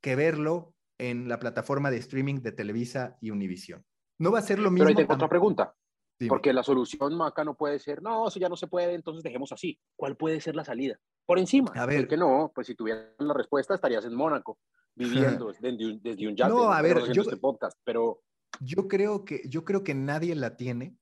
que 0.00 0.16
verlo 0.16 0.74
en 0.98 1.28
la 1.28 1.38
plataforma 1.38 1.90
de 1.90 1.98
streaming 1.98 2.36
de 2.36 2.52
Televisa 2.52 3.16
y 3.20 3.30
Univision. 3.30 3.84
No 4.18 4.32
va 4.32 4.40
a 4.40 4.42
ser 4.42 4.58
lo 4.58 4.70
mismo. 4.70 4.86
Pero 4.86 4.98
ahí 4.98 5.04
tengo 5.04 5.14
otra 5.14 5.28
pregunta. 5.28 5.74
Dime. 6.18 6.28
Porque 6.28 6.52
la 6.52 6.64
solución, 6.64 7.16
Maca, 7.16 7.44
no 7.44 7.56
puede 7.56 7.78
ser, 7.78 8.02
no, 8.02 8.26
eso 8.26 8.40
ya 8.40 8.48
no 8.48 8.56
se 8.56 8.66
puede, 8.66 8.94
entonces 8.94 9.22
dejemos 9.22 9.52
así. 9.52 9.78
¿Cuál 9.94 10.16
puede 10.16 10.40
ser 10.40 10.56
la 10.56 10.64
salida? 10.64 10.98
Por 11.24 11.38
encima. 11.38 11.70
A 11.76 11.86
ver. 11.86 12.08
que 12.08 12.16
no? 12.16 12.50
Pues 12.52 12.66
si 12.66 12.74
tuvieras 12.74 13.14
la 13.18 13.34
respuesta, 13.34 13.74
estarías 13.74 14.04
en 14.04 14.14
Mónaco, 14.14 14.58
viviendo 14.96 15.52
desde, 15.52 15.68
un, 15.68 16.02
desde 16.02 16.26
un 16.26 16.34
yate. 16.34 16.50
No, 16.50 16.72
a 16.72 16.82
ver, 16.82 17.12
yo, 17.12 17.22
este 17.22 17.36
podcast, 17.36 17.78
pero... 17.84 18.22
yo, 18.60 18.88
creo 18.88 19.24
que, 19.24 19.42
yo 19.48 19.64
creo 19.64 19.84
que 19.84 19.94
nadie 19.94 20.34
la 20.34 20.56
tiene. 20.56 20.96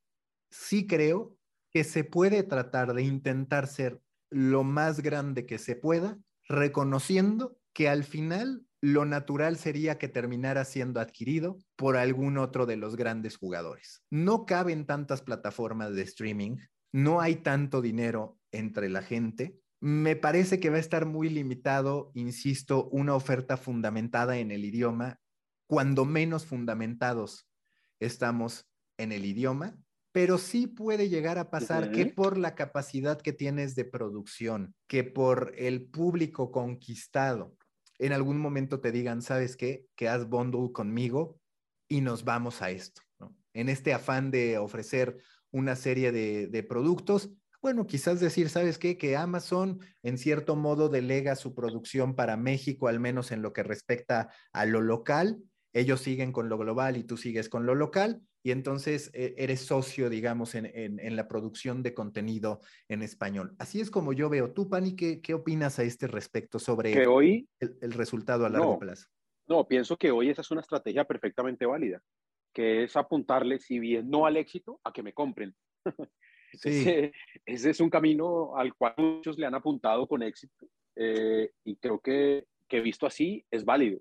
Sí 0.59 0.86
creo 0.86 1.36
que 1.70 1.84
se 1.84 2.02
puede 2.02 2.42
tratar 2.42 2.94
de 2.94 3.02
intentar 3.02 3.66
ser 3.66 4.00
lo 4.30 4.64
más 4.64 5.00
grande 5.00 5.44
que 5.44 5.59
se 5.59 5.76
pueda, 5.76 6.18
reconociendo 6.48 7.59
que 7.74 7.88
al 7.88 8.04
final 8.04 8.66
lo 8.80 9.04
natural 9.04 9.59
sería 9.59 9.98
que 9.98 10.09
terminara 10.09 10.64
siendo 10.64 11.00
adquirido 11.00 11.59
por 11.76 11.96
algún 11.96 12.38
otro 12.38 12.64
de 12.64 12.76
los 12.76 12.96
grandes 12.96 13.36
jugadores. 13.36 14.02
No 14.11 14.46
caben 14.46 14.86
tantas 14.86 15.22
plataformas 15.22 15.94
de 15.94 16.02
streaming, 16.02 16.57
no 16.92 17.20
hay 17.20 17.36
tanto 17.36 17.82
dinero 17.82 18.38
entre 18.50 18.88
la 18.88 19.02
gente 19.02 19.61
Me 19.78 20.16
parece 20.16 20.59
que 20.59 20.70
va 20.70 20.78
a 20.78 20.80
estar 20.80 21.04
muy 21.04 21.28
limitado, 21.28 22.11
insisto, 22.14 22.88
una 22.88 23.14
oferta 23.14 23.59
fundamentada 23.59 24.38
en 24.38 24.50
el 24.50 24.64
idioma, 24.64 25.20
cuando 25.66 26.07
menos 26.07 26.46
fundamentados 26.46 27.46
estamos 28.00 28.66
en 28.96 29.12
el 29.12 29.26
idioma, 29.26 29.76
pero 30.17 30.39
sí 30.39 30.67
puede 30.67 31.11
llegar 31.11 31.37
a 31.37 31.51
pasar 31.51 31.91
que 31.91 32.07
por 32.07 32.39
la 32.39 32.55
capacidad 32.55 33.21
que 33.21 33.35
tienes 33.35 33.75
de 33.75 33.85
producción, 33.85 34.75
que 34.87 35.05
por 35.05 35.53
el 35.59 35.91
público 35.91 36.51
conquistado, 36.51 37.55
en 37.99 38.14
algún 38.14 38.39
momento 38.39 38.81
te 38.81 38.93
digan, 38.93 39.21
¿sabes 39.21 39.59
qué? 39.59 39.85
Que 39.95 40.09
haz 40.09 40.27
bundle 40.27 40.73
conmigo 40.73 41.39
y 41.87 42.01
nos 42.01 42.25
vamos 42.25 42.62
a 42.62 42.71
esto, 42.71 43.03
En 43.53 43.69
este 43.69 43.93
afán 43.93 44.31
de 44.31 44.57
ofrecer 44.57 45.19
una 45.51 45.77
serie 45.77 46.12
de, 46.12 46.47
de 46.47 46.62
productos, 46.62 47.31
bueno, 47.61 47.87
quizás 47.87 48.19
decir, 48.19 48.49
¿sabes 48.49 48.79
qué? 48.79 48.97
Que 48.97 49.19
Amazon 49.19 49.81
en 50.03 50.17
cierto 50.17 50.57
modo 50.57 50.89
delega 50.89 51.37
su 51.37 51.55
producción 51.55 52.14
para 52.14 52.39
México, 52.39 52.89
al 52.89 53.01
menos 53.01 53.33
en 53.33 53.43
lo 53.43 53.53
que 53.53 53.64
respecta 53.64 54.31
a 54.55 54.64
lo 54.64 54.81
local. 54.81 55.43
Ellos 55.75 56.01
siguen 56.01 56.33
con 56.33 56.49
lo 56.49 56.57
global 56.57 56.97
y 56.97 57.05
tú 57.05 57.19
sigues 57.19 57.51
con 57.51 57.67
lo 57.67 57.75
local 57.75 58.23
y 58.47 58.53
entonces 58.53 59.11
eh, 59.12 59.34
eres 59.38 59.62
socio, 59.62 60.09
digamos, 60.09 60.55
en, 60.55 60.66
en, 60.72 61.16
la 61.16 61.26
producción 61.26 61.82
de 61.82 61.94
contenido 61.94 62.61
en 62.86 63.03
español. 63.03 63.57
Así 63.59 63.80
es 63.80 63.90
como 63.90 64.12
yo 64.12 64.30
veo. 64.30 64.53
Tú, 64.53 64.70
Pani, 64.70 64.94
¿qué, 64.94 65.20
qué 65.20 65.34
opinas 65.34 65.80
a 65.80 65.82
este 65.82 66.07
respecto 66.07 66.61
sobre 66.61 66.92
que 66.92 67.09
hoy, 67.09 67.49
el, 67.59 67.90
resultado 67.90 68.47
a 68.47 68.49
largo 68.49 68.78
plazo? 68.78 69.09
No, 69.49 69.66
pienso 69.66 69.97
que 69.97 70.12
hoy 70.12 70.30
esa 70.30 70.42
es 70.42 70.51
una 70.53 70.61
estrategia 70.61 71.05
perfectamente 71.05 71.66
válida, 71.66 72.01
que 72.55 72.84
es 72.84 72.97
apuntarle, 72.97 73.59
si 73.59 73.80
bien 73.80 74.09
no 74.09 74.26
al 74.26 74.36
éxito, 74.36 74.80
a 74.84 74.92
que 74.92 75.03
me 75.03 75.12
compren. 75.12 75.53
Ese, 76.62 77.12
es 77.47 77.80
un 77.80 77.90
camino 77.90 78.57
al 78.57 78.74
cual 78.76 78.94
muchos 78.97 79.36
le 79.38 79.47
han 79.47 79.57
apuntado 79.57 80.07
con 80.07 80.22
éxito 80.22 80.68
eh, 80.94 81.51
y 81.64 81.74
creo 81.78 81.99
que, 81.99 82.47
que 82.68 82.80
visto 82.80 83.09
así 83.09 83.44
es 83.51 83.64
válido. 83.64 83.99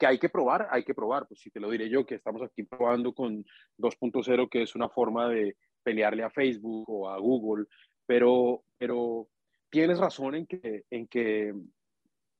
Que 0.00 0.06
hay 0.06 0.18
que 0.18 0.30
probar, 0.30 0.66
hay 0.70 0.82
que 0.82 0.94
probar. 0.94 1.28
Pues 1.28 1.40
si 1.40 1.50
te 1.50 1.60
lo 1.60 1.70
diré 1.70 1.88
yo, 1.88 2.04
que 2.04 2.16
estamos 2.16 2.42
aquí 2.42 2.64
probando 2.64 3.12
con 3.12 3.44
2.0, 3.78 4.48
que 4.48 4.62
es 4.62 4.74
una 4.74 4.88
forma 4.88 5.28
de 5.28 5.56
pelearle 5.82 6.24
a 6.24 6.30
Facebook 6.30 6.88
o 6.88 7.08
a 7.08 7.18
Google, 7.18 7.66
pero, 8.06 8.64
pero 8.78 9.28
tienes 9.70 9.98
razón 9.98 10.34
en 10.34 10.46
que, 10.46 10.84
en 10.90 11.06
que 11.06 11.54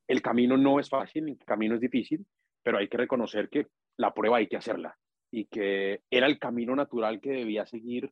el 0.09 0.23
camino 0.23 0.57
no 0.57 0.81
es 0.81 0.89
fácil, 0.89 1.29
el 1.29 1.39
camino 1.39 1.77
es 1.77 1.81
difícil, 1.81 2.27
pero 2.63 2.79
hay 2.79 2.89
que 2.89 2.97
reconocer 2.97 3.49
que 3.49 3.69
la 3.97 4.13
prueba 4.13 4.39
hay 4.39 4.49
que 4.49 4.57
hacerla 4.57 4.99
y 5.31 5.45
que 5.47 6.03
era 6.11 6.27
el 6.27 6.39
camino 6.39 6.75
natural 6.75 7.21
que 7.21 7.31
debía 7.31 7.67
seguir 7.67 8.11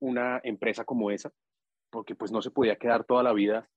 una 0.00 0.40
empresa 0.42 0.84
como 0.84 1.10
esa, 1.10 1.30
porque 1.90 2.14
pues 2.14 2.32
no 2.32 2.40
se 2.40 2.50
podía 2.50 2.76
quedar 2.76 3.04
toda 3.04 3.22
la 3.22 3.32
vida, 3.32 3.68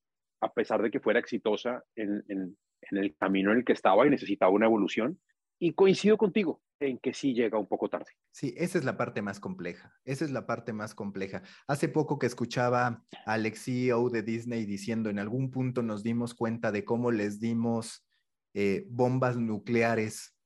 a 0.42 0.54
pesar 0.54 0.82
de 0.82 0.92
que 0.92 1.00
fuera 1.00 1.20
exitosa 1.20 1.84
en, 1.96 2.24
en, 2.30 2.58
el 2.92 3.16
camino 3.18 3.52
en 3.52 3.60
el 3.60 3.66
que 3.66 3.74
estaba 3.74 4.08
y 4.08 4.10
necesitaba 4.10 4.52
una 4.52 4.68
evolución. 4.68 5.20
Y 5.60 5.74
coincido 5.74 6.18
contigo 6.18 6.62
en 6.80 7.00
que 7.00 7.14
sí 7.14 7.34
llega 7.34 7.58
un 7.58 7.68
poco 7.68 7.90
tarde. 7.90 8.12
Sí, 8.32 8.54
esa 8.58 8.78
es 8.78 8.86
la 8.86 8.98
parte 8.98 9.22
más 9.22 9.40
compleja. 9.40 9.94
Esa 10.06 10.26
es 10.26 10.32
la 10.32 10.46
parte 10.46 10.74
más 10.74 10.94
compleja. 10.94 11.42
Hace 11.68 11.90
poco 11.90 12.20
que 12.20 12.28
escuchaba 12.28 13.04
al 13.26 13.46
ex 13.46 13.64
CEO 13.64 14.10
de 14.10 14.22
Disney 14.22 14.66
diciendo, 14.66 15.10
en 15.10 15.20
algún 15.20 15.50
punto 15.50 15.82
nos 15.82 16.04
dimos 16.04 16.34
cuenta 16.36 16.72
de 16.72 16.86
cómo 16.86 17.12
les 17.12 17.40
dimos 17.40 18.08
eh, 18.54 18.86
bombas 18.90 19.38
nucleares 19.38 20.38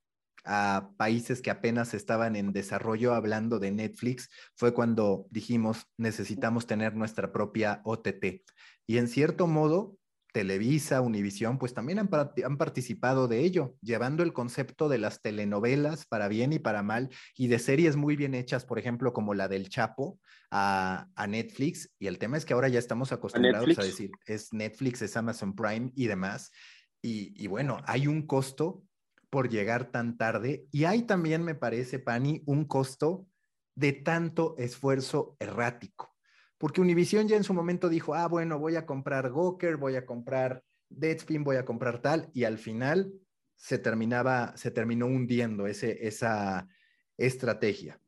a 0.43 0.91
países 0.97 1.41
que 1.41 1.51
apenas 1.51 1.93
estaban 1.93 2.35
en 2.35 2.51
desarrollo, 2.51 3.13
hablando 3.13 3.59
de 3.59 3.71
Netflix, 3.71 4.29
fue 4.55 4.73
cuando 4.73 5.27
dijimos, 5.29 5.85
necesitamos 5.97 6.65
tener 6.65 6.95
nuestra 6.95 7.31
propia 7.31 7.81
OTT. 7.83 8.43
Y 8.87 8.97
en 8.97 9.07
cierto 9.07 9.47
modo, 9.47 9.97
Televisa, 10.31 11.01
Univisión, 11.01 11.57
pues 11.57 11.73
también 11.73 11.99
han, 11.99 12.09
han, 12.45 12.57
participado 12.57 13.27
de 13.27 13.39
ello, 13.39 13.75
llevando 13.81 14.23
el 14.23 14.33
concepto 14.33 14.87
de 14.89 14.97
las 14.97 15.21
telenovelas 15.21 16.05
para 16.05 16.27
bien 16.27 16.53
y 16.53 16.59
para 16.59 16.83
mal, 16.83 17.09
y 17.35 17.47
de 17.47 17.59
series 17.59 17.95
muy 17.95 18.15
bien 18.15 18.33
hechas, 18.33 18.65
por 18.65 18.79
ejemplo, 18.79 19.13
como 19.13 19.33
la 19.33 19.47
del 19.47 19.69
Chapo, 19.69 20.19
a, 20.49 21.07
a 21.15 21.27
Netflix. 21.27 21.91
Y 21.99 22.07
el 22.07 22.17
tema 22.17 22.37
es 22.37 22.45
que 22.45 22.53
ahora 22.53 22.69
ya 22.69 22.79
estamos 22.79 23.11
acostumbrados 23.11 23.77
a, 23.77 23.83
decir, 23.83 24.11
es 24.25 24.53
Netflix, 24.53 25.01
es 25.01 25.17
Amazon 25.17 25.55
Prime 25.55 25.91
y 25.95 26.07
demás. 26.07 26.51
Y, 27.01 27.33
y 27.41 27.47
bueno, 27.47 27.81
hay 27.85 28.07
un 28.07 28.27
costo 28.27 28.83
por 29.29 29.49
llegar 29.49 29.91
tan 29.91 30.17
tarde 30.17 30.67
y 30.71 30.83
hay 30.83 31.03
también, 31.03 31.43
me 31.43 31.55
parece, 31.55 31.99
Pani, 31.99 32.43
un 32.45 32.65
costo 32.65 33.27
de 33.75 33.93
tanto 33.93 34.55
esfuerzo 34.57 35.35
errático. 35.39 36.10
Porque 36.61 36.79
Univision 36.79 37.27
ya 37.27 37.37
en 37.37 37.43
su 37.43 37.55
momento 37.55 37.89
dijo, 37.89 38.13
ah, 38.13 38.27
bueno, 38.27 38.59
voy 38.59 38.75
a 38.75 38.85
comprar 38.85 39.31
Goker, 39.31 39.77
voy 39.77 39.95
a 39.95 40.05
comprar 40.05 40.63
Deadspin, 40.89 41.43
voy 41.43 41.55
a 41.55 41.65
comprar 41.65 42.03
tal, 42.03 42.29
y 42.35 42.43
al 42.43 42.59
final 42.59 43.11
se 43.55 43.79
terminaba, 43.79 44.55
se 44.55 44.69
terminó 44.69 45.07
hundiendo 45.07 45.65
ese, 45.65 46.05
esa 46.05 46.67
estrategia. 47.17 47.99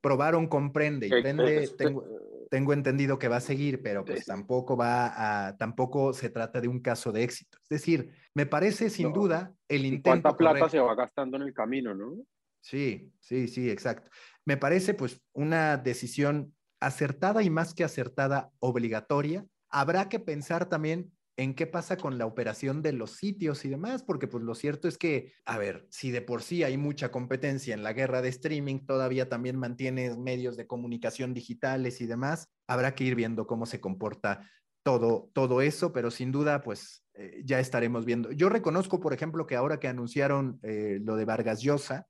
Probaron 0.00 0.46
Comprende 0.46 1.08
y 1.08 1.10
Prende, 1.10 1.66
tengo, 1.76 2.04
tengo 2.48 2.72
entendido 2.72 3.18
que 3.18 3.26
va 3.26 3.38
a 3.38 3.40
seguir, 3.40 3.82
pero 3.82 4.04
pues 4.04 4.24
tampoco 4.24 4.76
va 4.76 5.48
a, 5.48 5.56
tampoco 5.56 6.12
se 6.12 6.30
trata 6.30 6.60
de 6.60 6.68
un 6.68 6.78
caso 6.78 7.10
de 7.10 7.24
éxito. 7.24 7.58
Es 7.64 7.68
decir, 7.68 8.12
me 8.32 8.46
parece 8.46 8.90
sin 8.90 9.12
duda 9.12 9.52
el 9.66 9.84
intento. 9.84 10.22
¿Cuánta 10.22 10.36
plata 10.36 10.68
se 10.68 10.78
va 10.78 10.94
gastando 10.94 11.36
en 11.36 11.42
el 11.42 11.52
camino, 11.52 11.96
no? 11.96 12.14
Sí, 12.60 13.12
sí, 13.18 13.48
sí, 13.48 13.68
exacto. 13.68 14.08
Me 14.44 14.56
parece 14.56 14.94
pues 14.94 15.20
una 15.32 15.76
decisión 15.76 16.54
acertada 16.80 17.42
y 17.42 17.50
más 17.50 17.74
que 17.74 17.84
acertada, 17.84 18.50
obligatoria. 18.60 19.46
Habrá 19.68 20.08
que 20.08 20.20
pensar 20.20 20.68
también 20.68 21.12
en 21.38 21.54
qué 21.54 21.68
pasa 21.68 21.96
con 21.96 22.18
la 22.18 22.26
operación 22.26 22.82
de 22.82 22.92
los 22.92 23.12
sitios 23.12 23.64
y 23.64 23.68
demás, 23.68 24.02
porque 24.02 24.26
pues 24.26 24.42
lo 24.42 24.56
cierto 24.56 24.88
es 24.88 24.98
que, 24.98 25.32
a 25.44 25.56
ver, 25.56 25.86
si 25.88 26.10
de 26.10 26.20
por 26.20 26.42
sí 26.42 26.64
hay 26.64 26.76
mucha 26.76 27.12
competencia 27.12 27.74
en 27.74 27.84
la 27.84 27.92
guerra 27.92 28.22
de 28.22 28.28
streaming, 28.28 28.80
todavía 28.86 29.28
también 29.28 29.56
mantienes 29.56 30.18
medios 30.18 30.56
de 30.56 30.66
comunicación 30.66 31.34
digitales 31.34 32.00
y 32.00 32.06
demás, 32.06 32.48
habrá 32.66 32.96
que 32.96 33.04
ir 33.04 33.14
viendo 33.14 33.46
cómo 33.46 33.66
se 33.66 33.80
comporta 33.80 34.50
todo, 34.82 35.30
todo 35.32 35.62
eso, 35.62 35.92
pero 35.92 36.10
sin 36.10 36.32
duda, 36.32 36.60
pues 36.62 37.04
eh, 37.14 37.42
ya 37.44 37.60
estaremos 37.60 38.04
viendo. 38.04 38.32
Yo 38.32 38.48
reconozco, 38.48 38.98
por 38.98 39.12
ejemplo, 39.12 39.46
que 39.46 39.54
ahora 39.54 39.78
que 39.78 39.86
anunciaron 39.86 40.58
eh, 40.62 40.98
lo 41.02 41.14
de 41.14 41.24
Vargas 41.24 41.60
Llosa, 41.60 42.08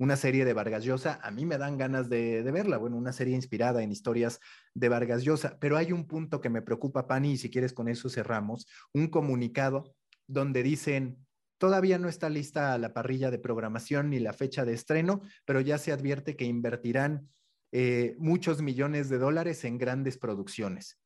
una 0.00 0.16
serie 0.16 0.46
de 0.46 0.54
Vargas 0.54 0.82
Llosa, 0.82 1.20
a 1.22 1.30
mí 1.30 1.44
me 1.44 1.58
dan 1.58 1.76
ganas 1.76 2.08
de, 2.08 2.42
verla, 2.50 2.78
bueno, 2.78 2.96
una 2.96 3.12
serie 3.12 3.34
inspirada 3.34 3.82
en 3.82 3.92
historias 3.92 4.40
de 4.72 4.88
Vargas 4.88 5.22
Llosa, 5.22 5.58
pero 5.60 5.76
hay 5.76 5.92
un 5.92 6.06
punto 6.06 6.40
que 6.40 6.48
me 6.48 6.62
preocupa, 6.62 7.06
Pani, 7.06 7.32
y 7.32 7.36
si 7.36 7.50
quieres 7.50 7.74
con 7.74 7.86
eso 7.86 8.08
cerramos, 8.08 8.66
un 8.94 9.08
comunicado 9.08 9.94
donde 10.26 10.62
dicen, 10.62 11.18
todavía 11.58 11.98
no 11.98 12.08
está 12.08 12.30
lista 12.30 12.78
la 12.78 12.94
parrilla 12.94 13.30
de 13.30 13.38
programación 13.38 14.08
ni 14.08 14.20
la 14.20 14.32
fecha 14.32 14.64
de 14.64 14.72
estreno, 14.72 15.20
pero 15.44 15.60
ya 15.60 15.76
se 15.76 15.92
advierte 15.92 16.34
que 16.34 16.46
invertirán 16.46 17.28
eh, 17.70 18.16
muchos 18.18 18.62
millones 18.62 19.10
de 19.10 19.18
dólares 19.18 19.64
en 19.64 19.76
grandes 19.76 20.16
producciones. 20.16 20.98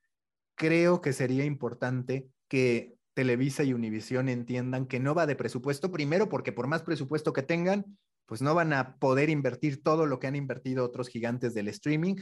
Creo 0.54 1.00
que 1.00 1.12
sería 1.12 1.44
importante 1.44 2.28
que 2.46 2.94
Televisa 3.12 3.64
y 3.64 3.72
Univisión 3.72 4.28
entiendan 4.28 4.86
que 4.86 5.00
no 5.00 5.16
va 5.16 5.26
de 5.26 5.34
presupuesto, 5.34 5.90
primero 5.90 6.28
porque 6.28 6.52
por 6.52 6.68
más 6.68 6.82
presupuesto 6.82 7.32
que 7.32 7.42
tengan, 7.42 7.98
pues 8.26 8.42
no 8.42 8.54
van 8.54 8.72
a 8.72 8.96
poder 8.98 9.30
invertir 9.30 9.82
todo 9.82 10.06
lo 10.06 10.18
que 10.18 10.26
han 10.26 10.36
invertido 10.36 10.84
otros 10.84 11.08
gigantes 11.08 11.54
del 11.54 11.68
streaming. 11.68 12.16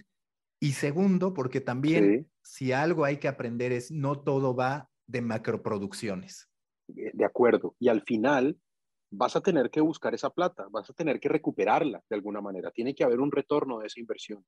Y 0.61 0.73
segundo, 0.73 1.35
porque 1.35 1.61
también 1.61 2.31
si 2.43 2.73
algo 2.73 3.05
hay 3.05 3.19
que 3.19 3.29
aprender 3.29 3.73
es 3.73 3.91
no 3.91 4.21
todo 4.21 4.55
va 4.55 4.89
de 5.07 5.21
macroproducciones. 5.21 6.49
De 6.87 7.25
acuerdo. 7.25 7.75
Y 7.79 7.89
al 7.89 8.03
final 8.03 8.57
vas 9.11 9.37
a 9.37 9.41
tener 9.41 9.71
que 9.71 9.81
buscar 9.81 10.15
esa 10.15 10.31
plata, 10.31 10.67
vas 10.71 10.89
a 10.89 10.95
tener 10.95 11.21
que 11.21 11.29
recuperarla 11.29 12.03
de 12.09 12.17
alguna 12.17 12.41
manera. 12.41 12.71
Tiene 12.71 12.95
que 12.95 13.05
haber 13.05 13.21
un 13.21 13.31
retorno 13.31 13.79
de 13.79 13.87
esa 13.87 14.01
inversión. 14.01 14.45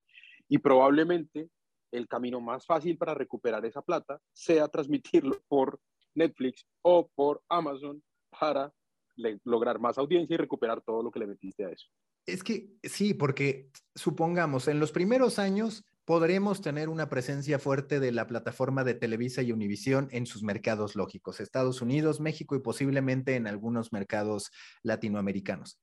Y 0.48 0.58
probablemente 0.58 1.48
el 1.92 2.08
camino 2.08 2.40
más 2.40 2.66
fácil 2.66 2.96
para 2.96 3.14
recuperar 3.14 3.64
esa 3.64 3.82
plata 3.82 4.18
sea 4.32 4.68
transmitirlo 4.68 5.40
por 5.48 5.78
Netflix 6.14 6.66
o 6.82 7.08
por 7.14 7.42
Amazon 7.48 8.02
para 8.30 8.72
lograr 9.16 9.78
más 9.78 9.98
audiencia 9.98 10.34
y 10.34 10.36
recuperar 10.36 10.82
todo 10.82 11.02
lo 11.02 11.10
que 11.10 11.20
le 11.20 11.26
metiste 11.26 11.64
a 11.64 11.70
eso. 11.70 11.88
Es 12.26 12.42
que 12.42 12.70
sí, 12.82 13.14
porque 13.14 13.70
supongamos, 13.94 14.68
en 14.68 14.80
los 14.80 14.92
primeros 14.92 15.38
años 15.38 15.84
podremos 16.04 16.60
tener 16.60 16.88
una 16.88 17.08
presencia 17.08 17.58
fuerte 17.58 18.00
de 18.00 18.12
la 18.12 18.26
plataforma 18.26 18.84
de 18.84 18.94
Televisa 18.94 19.42
y 19.42 19.52
Univisión 19.52 20.08
en 20.10 20.26
sus 20.26 20.42
mercados 20.42 20.96
lógicos, 20.96 21.40
Estados 21.40 21.80
Unidos, 21.82 22.20
México 22.20 22.56
y 22.56 22.60
posiblemente 22.60 23.36
en 23.36 23.46
algunos 23.46 23.92
mercados 23.92 24.50
latinoamericanos. 24.82 25.78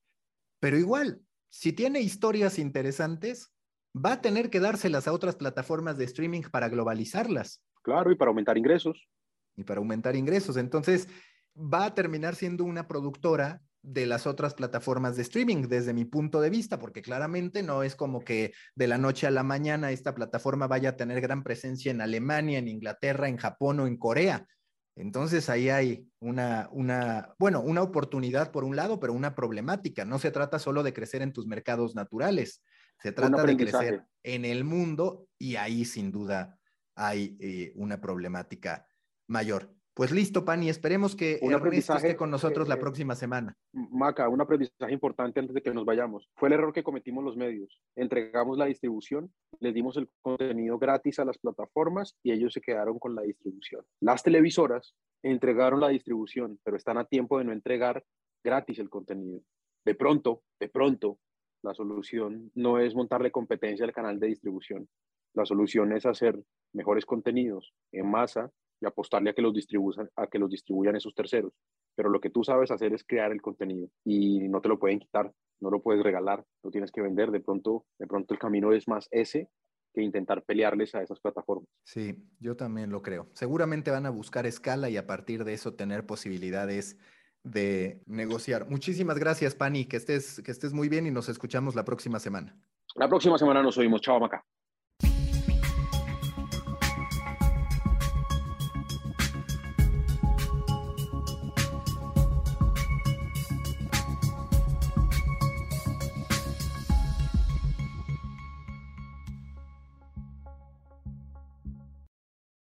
Pero 0.60 0.78
igual, 0.78 1.20
si 1.48 1.72
tiene 1.72 2.00
historias 2.00 2.58
interesantes, 2.58 3.52
va 3.94 4.12
a 4.14 4.20
tener 4.20 4.48
que 4.48 4.60
dárselas 4.60 5.08
a 5.08 5.12
otras 5.12 5.36
plataformas 5.36 5.98
de 5.98 6.04
streaming 6.04 6.42
para 6.42 6.68
globalizarlas. 6.68 7.62
Claro, 7.82 8.12
y 8.12 8.16
para 8.16 8.30
aumentar 8.30 8.56
ingresos. 8.56 9.08
Y 9.56 9.64
para 9.64 9.78
aumentar 9.78 10.16
ingresos. 10.16 10.56
Entonces, 10.56 11.08
va 11.56 11.86
a 11.86 11.94
terminar 11.94 12.34
siendo 12.34 12.64
una 12.64 12.88
productora 12.88 13.62
de 13.82 14.06
las 14.06 14.26
otras 14.26 14.54
plataformas 14.54 15.16
de 15.16 15.22
streaming, 15.22 15.62
desde 15.68 15.92
mi 15.92 16.04
punto 16.04 16.40
de 16.40 16.50
vista, 16.50 16.78
porque 16.78 17.02
claramente 17.02 17.62
no 17.62 17.82
es 17.82 17.96
como 17.96 18.20
que 18.20 18.52
de 18.76 18.86
la 18.86 18.96
noche 18.96 19.26
a 19.26 19.32
la 19.32 19.42
mañana 19.42 19.90
esta 19.90 20.14
plataforma 20.14 20.68
vaya 20.68 20.90
a 20.90 20.96
tener 20.96 21.20
gran 21.20 21.42
presencia 21.42 21.90
en 21.90 22.00
Alemania, 22.00 22.58
en 22.58 22.68
Inglaterra, 22.68 23.28
en 23.28 23.36
Japón 23.36 23.80
o 23.80 23.86
en 23.86 23.96
Corea. 23.96 24.46
Entonces 24.94 25.48
ahí 25.48 25.68
hay 25.68 26.06
una, 26.20 26.68
una, 26.70 27.34
bueno, 27.38 27.60
una 27.60 27.82
oportunidad 27.82 28.52
por 28.52 28.62
un 28.62 28.76
lado, 28.76 29.00
pero 29.00 29.14
una 29.14 29.34
problemática. 29.34 30.04
No 30.04 30.18
se 30.18 30.30
trata 30.30 30.58
solo 30.58 30.82
de 30.82 30.92
crecer 30.92 31.22
en 31.22 31.32
tus 31.32 31.46
mercados 31.46 31.94
naturales, 31.94 32.62
se 33.00 33.10
trata 33.10 33.42
de 33.42 33.56
crecer 33.56 34.04
en 34.22 34.44
el 34.44 34.64
mundo 34.64 35.26
y 35.38 35.56
ahí 35.56 35.84
sin 35.84 36.12
duda 36.12 36.58
hay 36.94 37.36
eh, 37.40 37.72
una 37.74 38.00
problemática 38.00 38.86
mayor. 39.26 39.74
Pues 39.94 40.10
listo, 40.10 40.46
Pani, 40.46 40.70
esperemos 40.70 41.14
que 41.14 41.38
un 41.42 41.52
Ernesto 41.52 41.94
esté 41.94 42.16
con 42.16 42.30
nosotros 42.30 42.66
la 42.66 42.78
próxima 42.78 43.14
semana. 43.14 43.58
Maca, 43.72 44.26
un 44.30 44.40
aprendizaje 44.40 44.92
importante 44.92 45.38
antes 45.38 45.54
de 45.54 45.60
que 45.60 45.74
nos 45.74 45.84
vayamos. 45.84 46.30
Fue 46.36 46.48
el 46.48 46.54
error 46.54 46.72
que 46.72 46.82
cometimos 46.82 47.22
los 47.22 47.36
medios. 47.36 47.78
Entregamos 47.94 48.56
la 48.56 48.64
distribución, 48.64 49.30
les 49.60 49.74
dimos 49.74 49.98
el 49.98 50.08
contenido 50.22 50.78
gratis 50.78 51.18
a 51.18 51.26
las 51.26 51.36
plataformas 51.36 52.16
y 52.22 52.32
ellos 52.32 52.54
se 52.54 52.62
quedaron 52.62 52.98
con 52.98 53.14
la 53.14 53.20
distribución. 53.20 53.84
Las 54.00 54.22
televisoras 54.22 54.94
entregaron 55.22 55.80
la 55.80 55.88
distribución, 55.88 56.58
pero 56.64 56.78
están 56.78 56.96
a 56.96 57.04
tiempo 57.04 57.38
de 57.38 57.44
no 57.44 57.52
entregar 57.52 58.02
gratis 58.42 58.78
el 58.78 58.88
contenido. 58.88 59.42
De 59.84 59.94
pronto, 59.94 60.42
de 60.58 60.70
pronto, 60.70 61.18
la 61.62 61.74
solución 61.74 62.50
no 62.54 62.78
es 62.78 62.94
montarle 62.94 63.30
competencia 63.30 63.84
al 63.84 63.92
canal 63.92 64.18
de 64.18 64.28
distribución. 64.28 64.88
La 65.34 65.44
solución 65.44 65.92
es 65.92 66.06
hacer 66.06 66.42
mejores 66.72 67.04
contenidos 67.04 67.74
en 67.92 68.10
masa 68.10 68.50
y 68.82 68.86
apostarle 68.86 69.30
a 69.30 69.32
que 69.32 69.42
los 69.42 69.54
distribuyan, 69.54 70.10
a 70.16 70.26
que 70.26 70.38
los 70.38 70.50
distribuyan 70.50 70.96
esos 70.96 71.14
terceros. 71.14 71.52
Pero 71.94 72.10
lo 72.10 72.20
que 72.20 72.30
tú 72.30 72.42
sabes 72.42 72.70
hacer 72.70 72.92
es 72.92 73.04
crear 73.04 73.30
el 73.30 73.40
contenido 73.40 73.88
y 74.04 74.48
no 74.48 74.60
te 74.60 74.68
lo 74.68 74.78
pueden 74.78 74.98
quitar, 74.98 75.32
no 75.60 75.70
lo 75.70 75.80
puedes 75.80 76.02
regalar, 76.02 76.44
lo 76.64 76.70
tienes 76.70 76.90
que 76.90 77.00
vender. 77.00 77.30
De 77.30 77.40
pronto, 77.40 77.84
de 77.98 78.06
pronto 78.06 78.34
el 78.34 78.40
camino 78.40 78.72
es 78.72 78.88
más 78.88 79.06
ese 79.12 79.48
que 79.94 80.02
intentar 80.02 80.42
pelearles 80.42 80.94
a 80.94 81.02
esas 81.02 81.20
plataformas. 81.20 81.68
Sí, 81.84 82.16
yo 82.40 82.56
también 82.56 82.90
lo 82.90 83.02
creo. 83.02 83.28
Seguramente 83.34 83.90
van 83.90 84.06
a 84.06 84.10
buscar 84.10 84.46
escala 84.46 84.90
y 84.90 84.96
a 84.96 85.06
partir 85.06 85.44
de 85.44 85.52
eso 85.52 85.74
tener 85.74 86.04
posibilidades 86.04 86.98
de 87.44 88.02
negociar. 88.06 88.68
Muchísimas 88.68 89.18
gracias, 89.18 89.54
Pani, 89.54 89.84
que 89.84 89.96
estés, 89.96 90.42
que 90.42 90.50
estés 90.50 90.72
muy 90.72 90.88
bien 90.88 91.06
y 91.06 91.10
nos 91.10 91.28
escuchamos 91.28 91.74
la 91.74 91.84
próxima 91.84 92.18
semana. 92.18 92.56
La 92.94 93.08
próxima 93.08 93.38
semana 93.38 93.62
nos 93.62 93.78
oímos. 93.78 94.00
Chao, 94.00 94.18
Maca. 94.18 94.44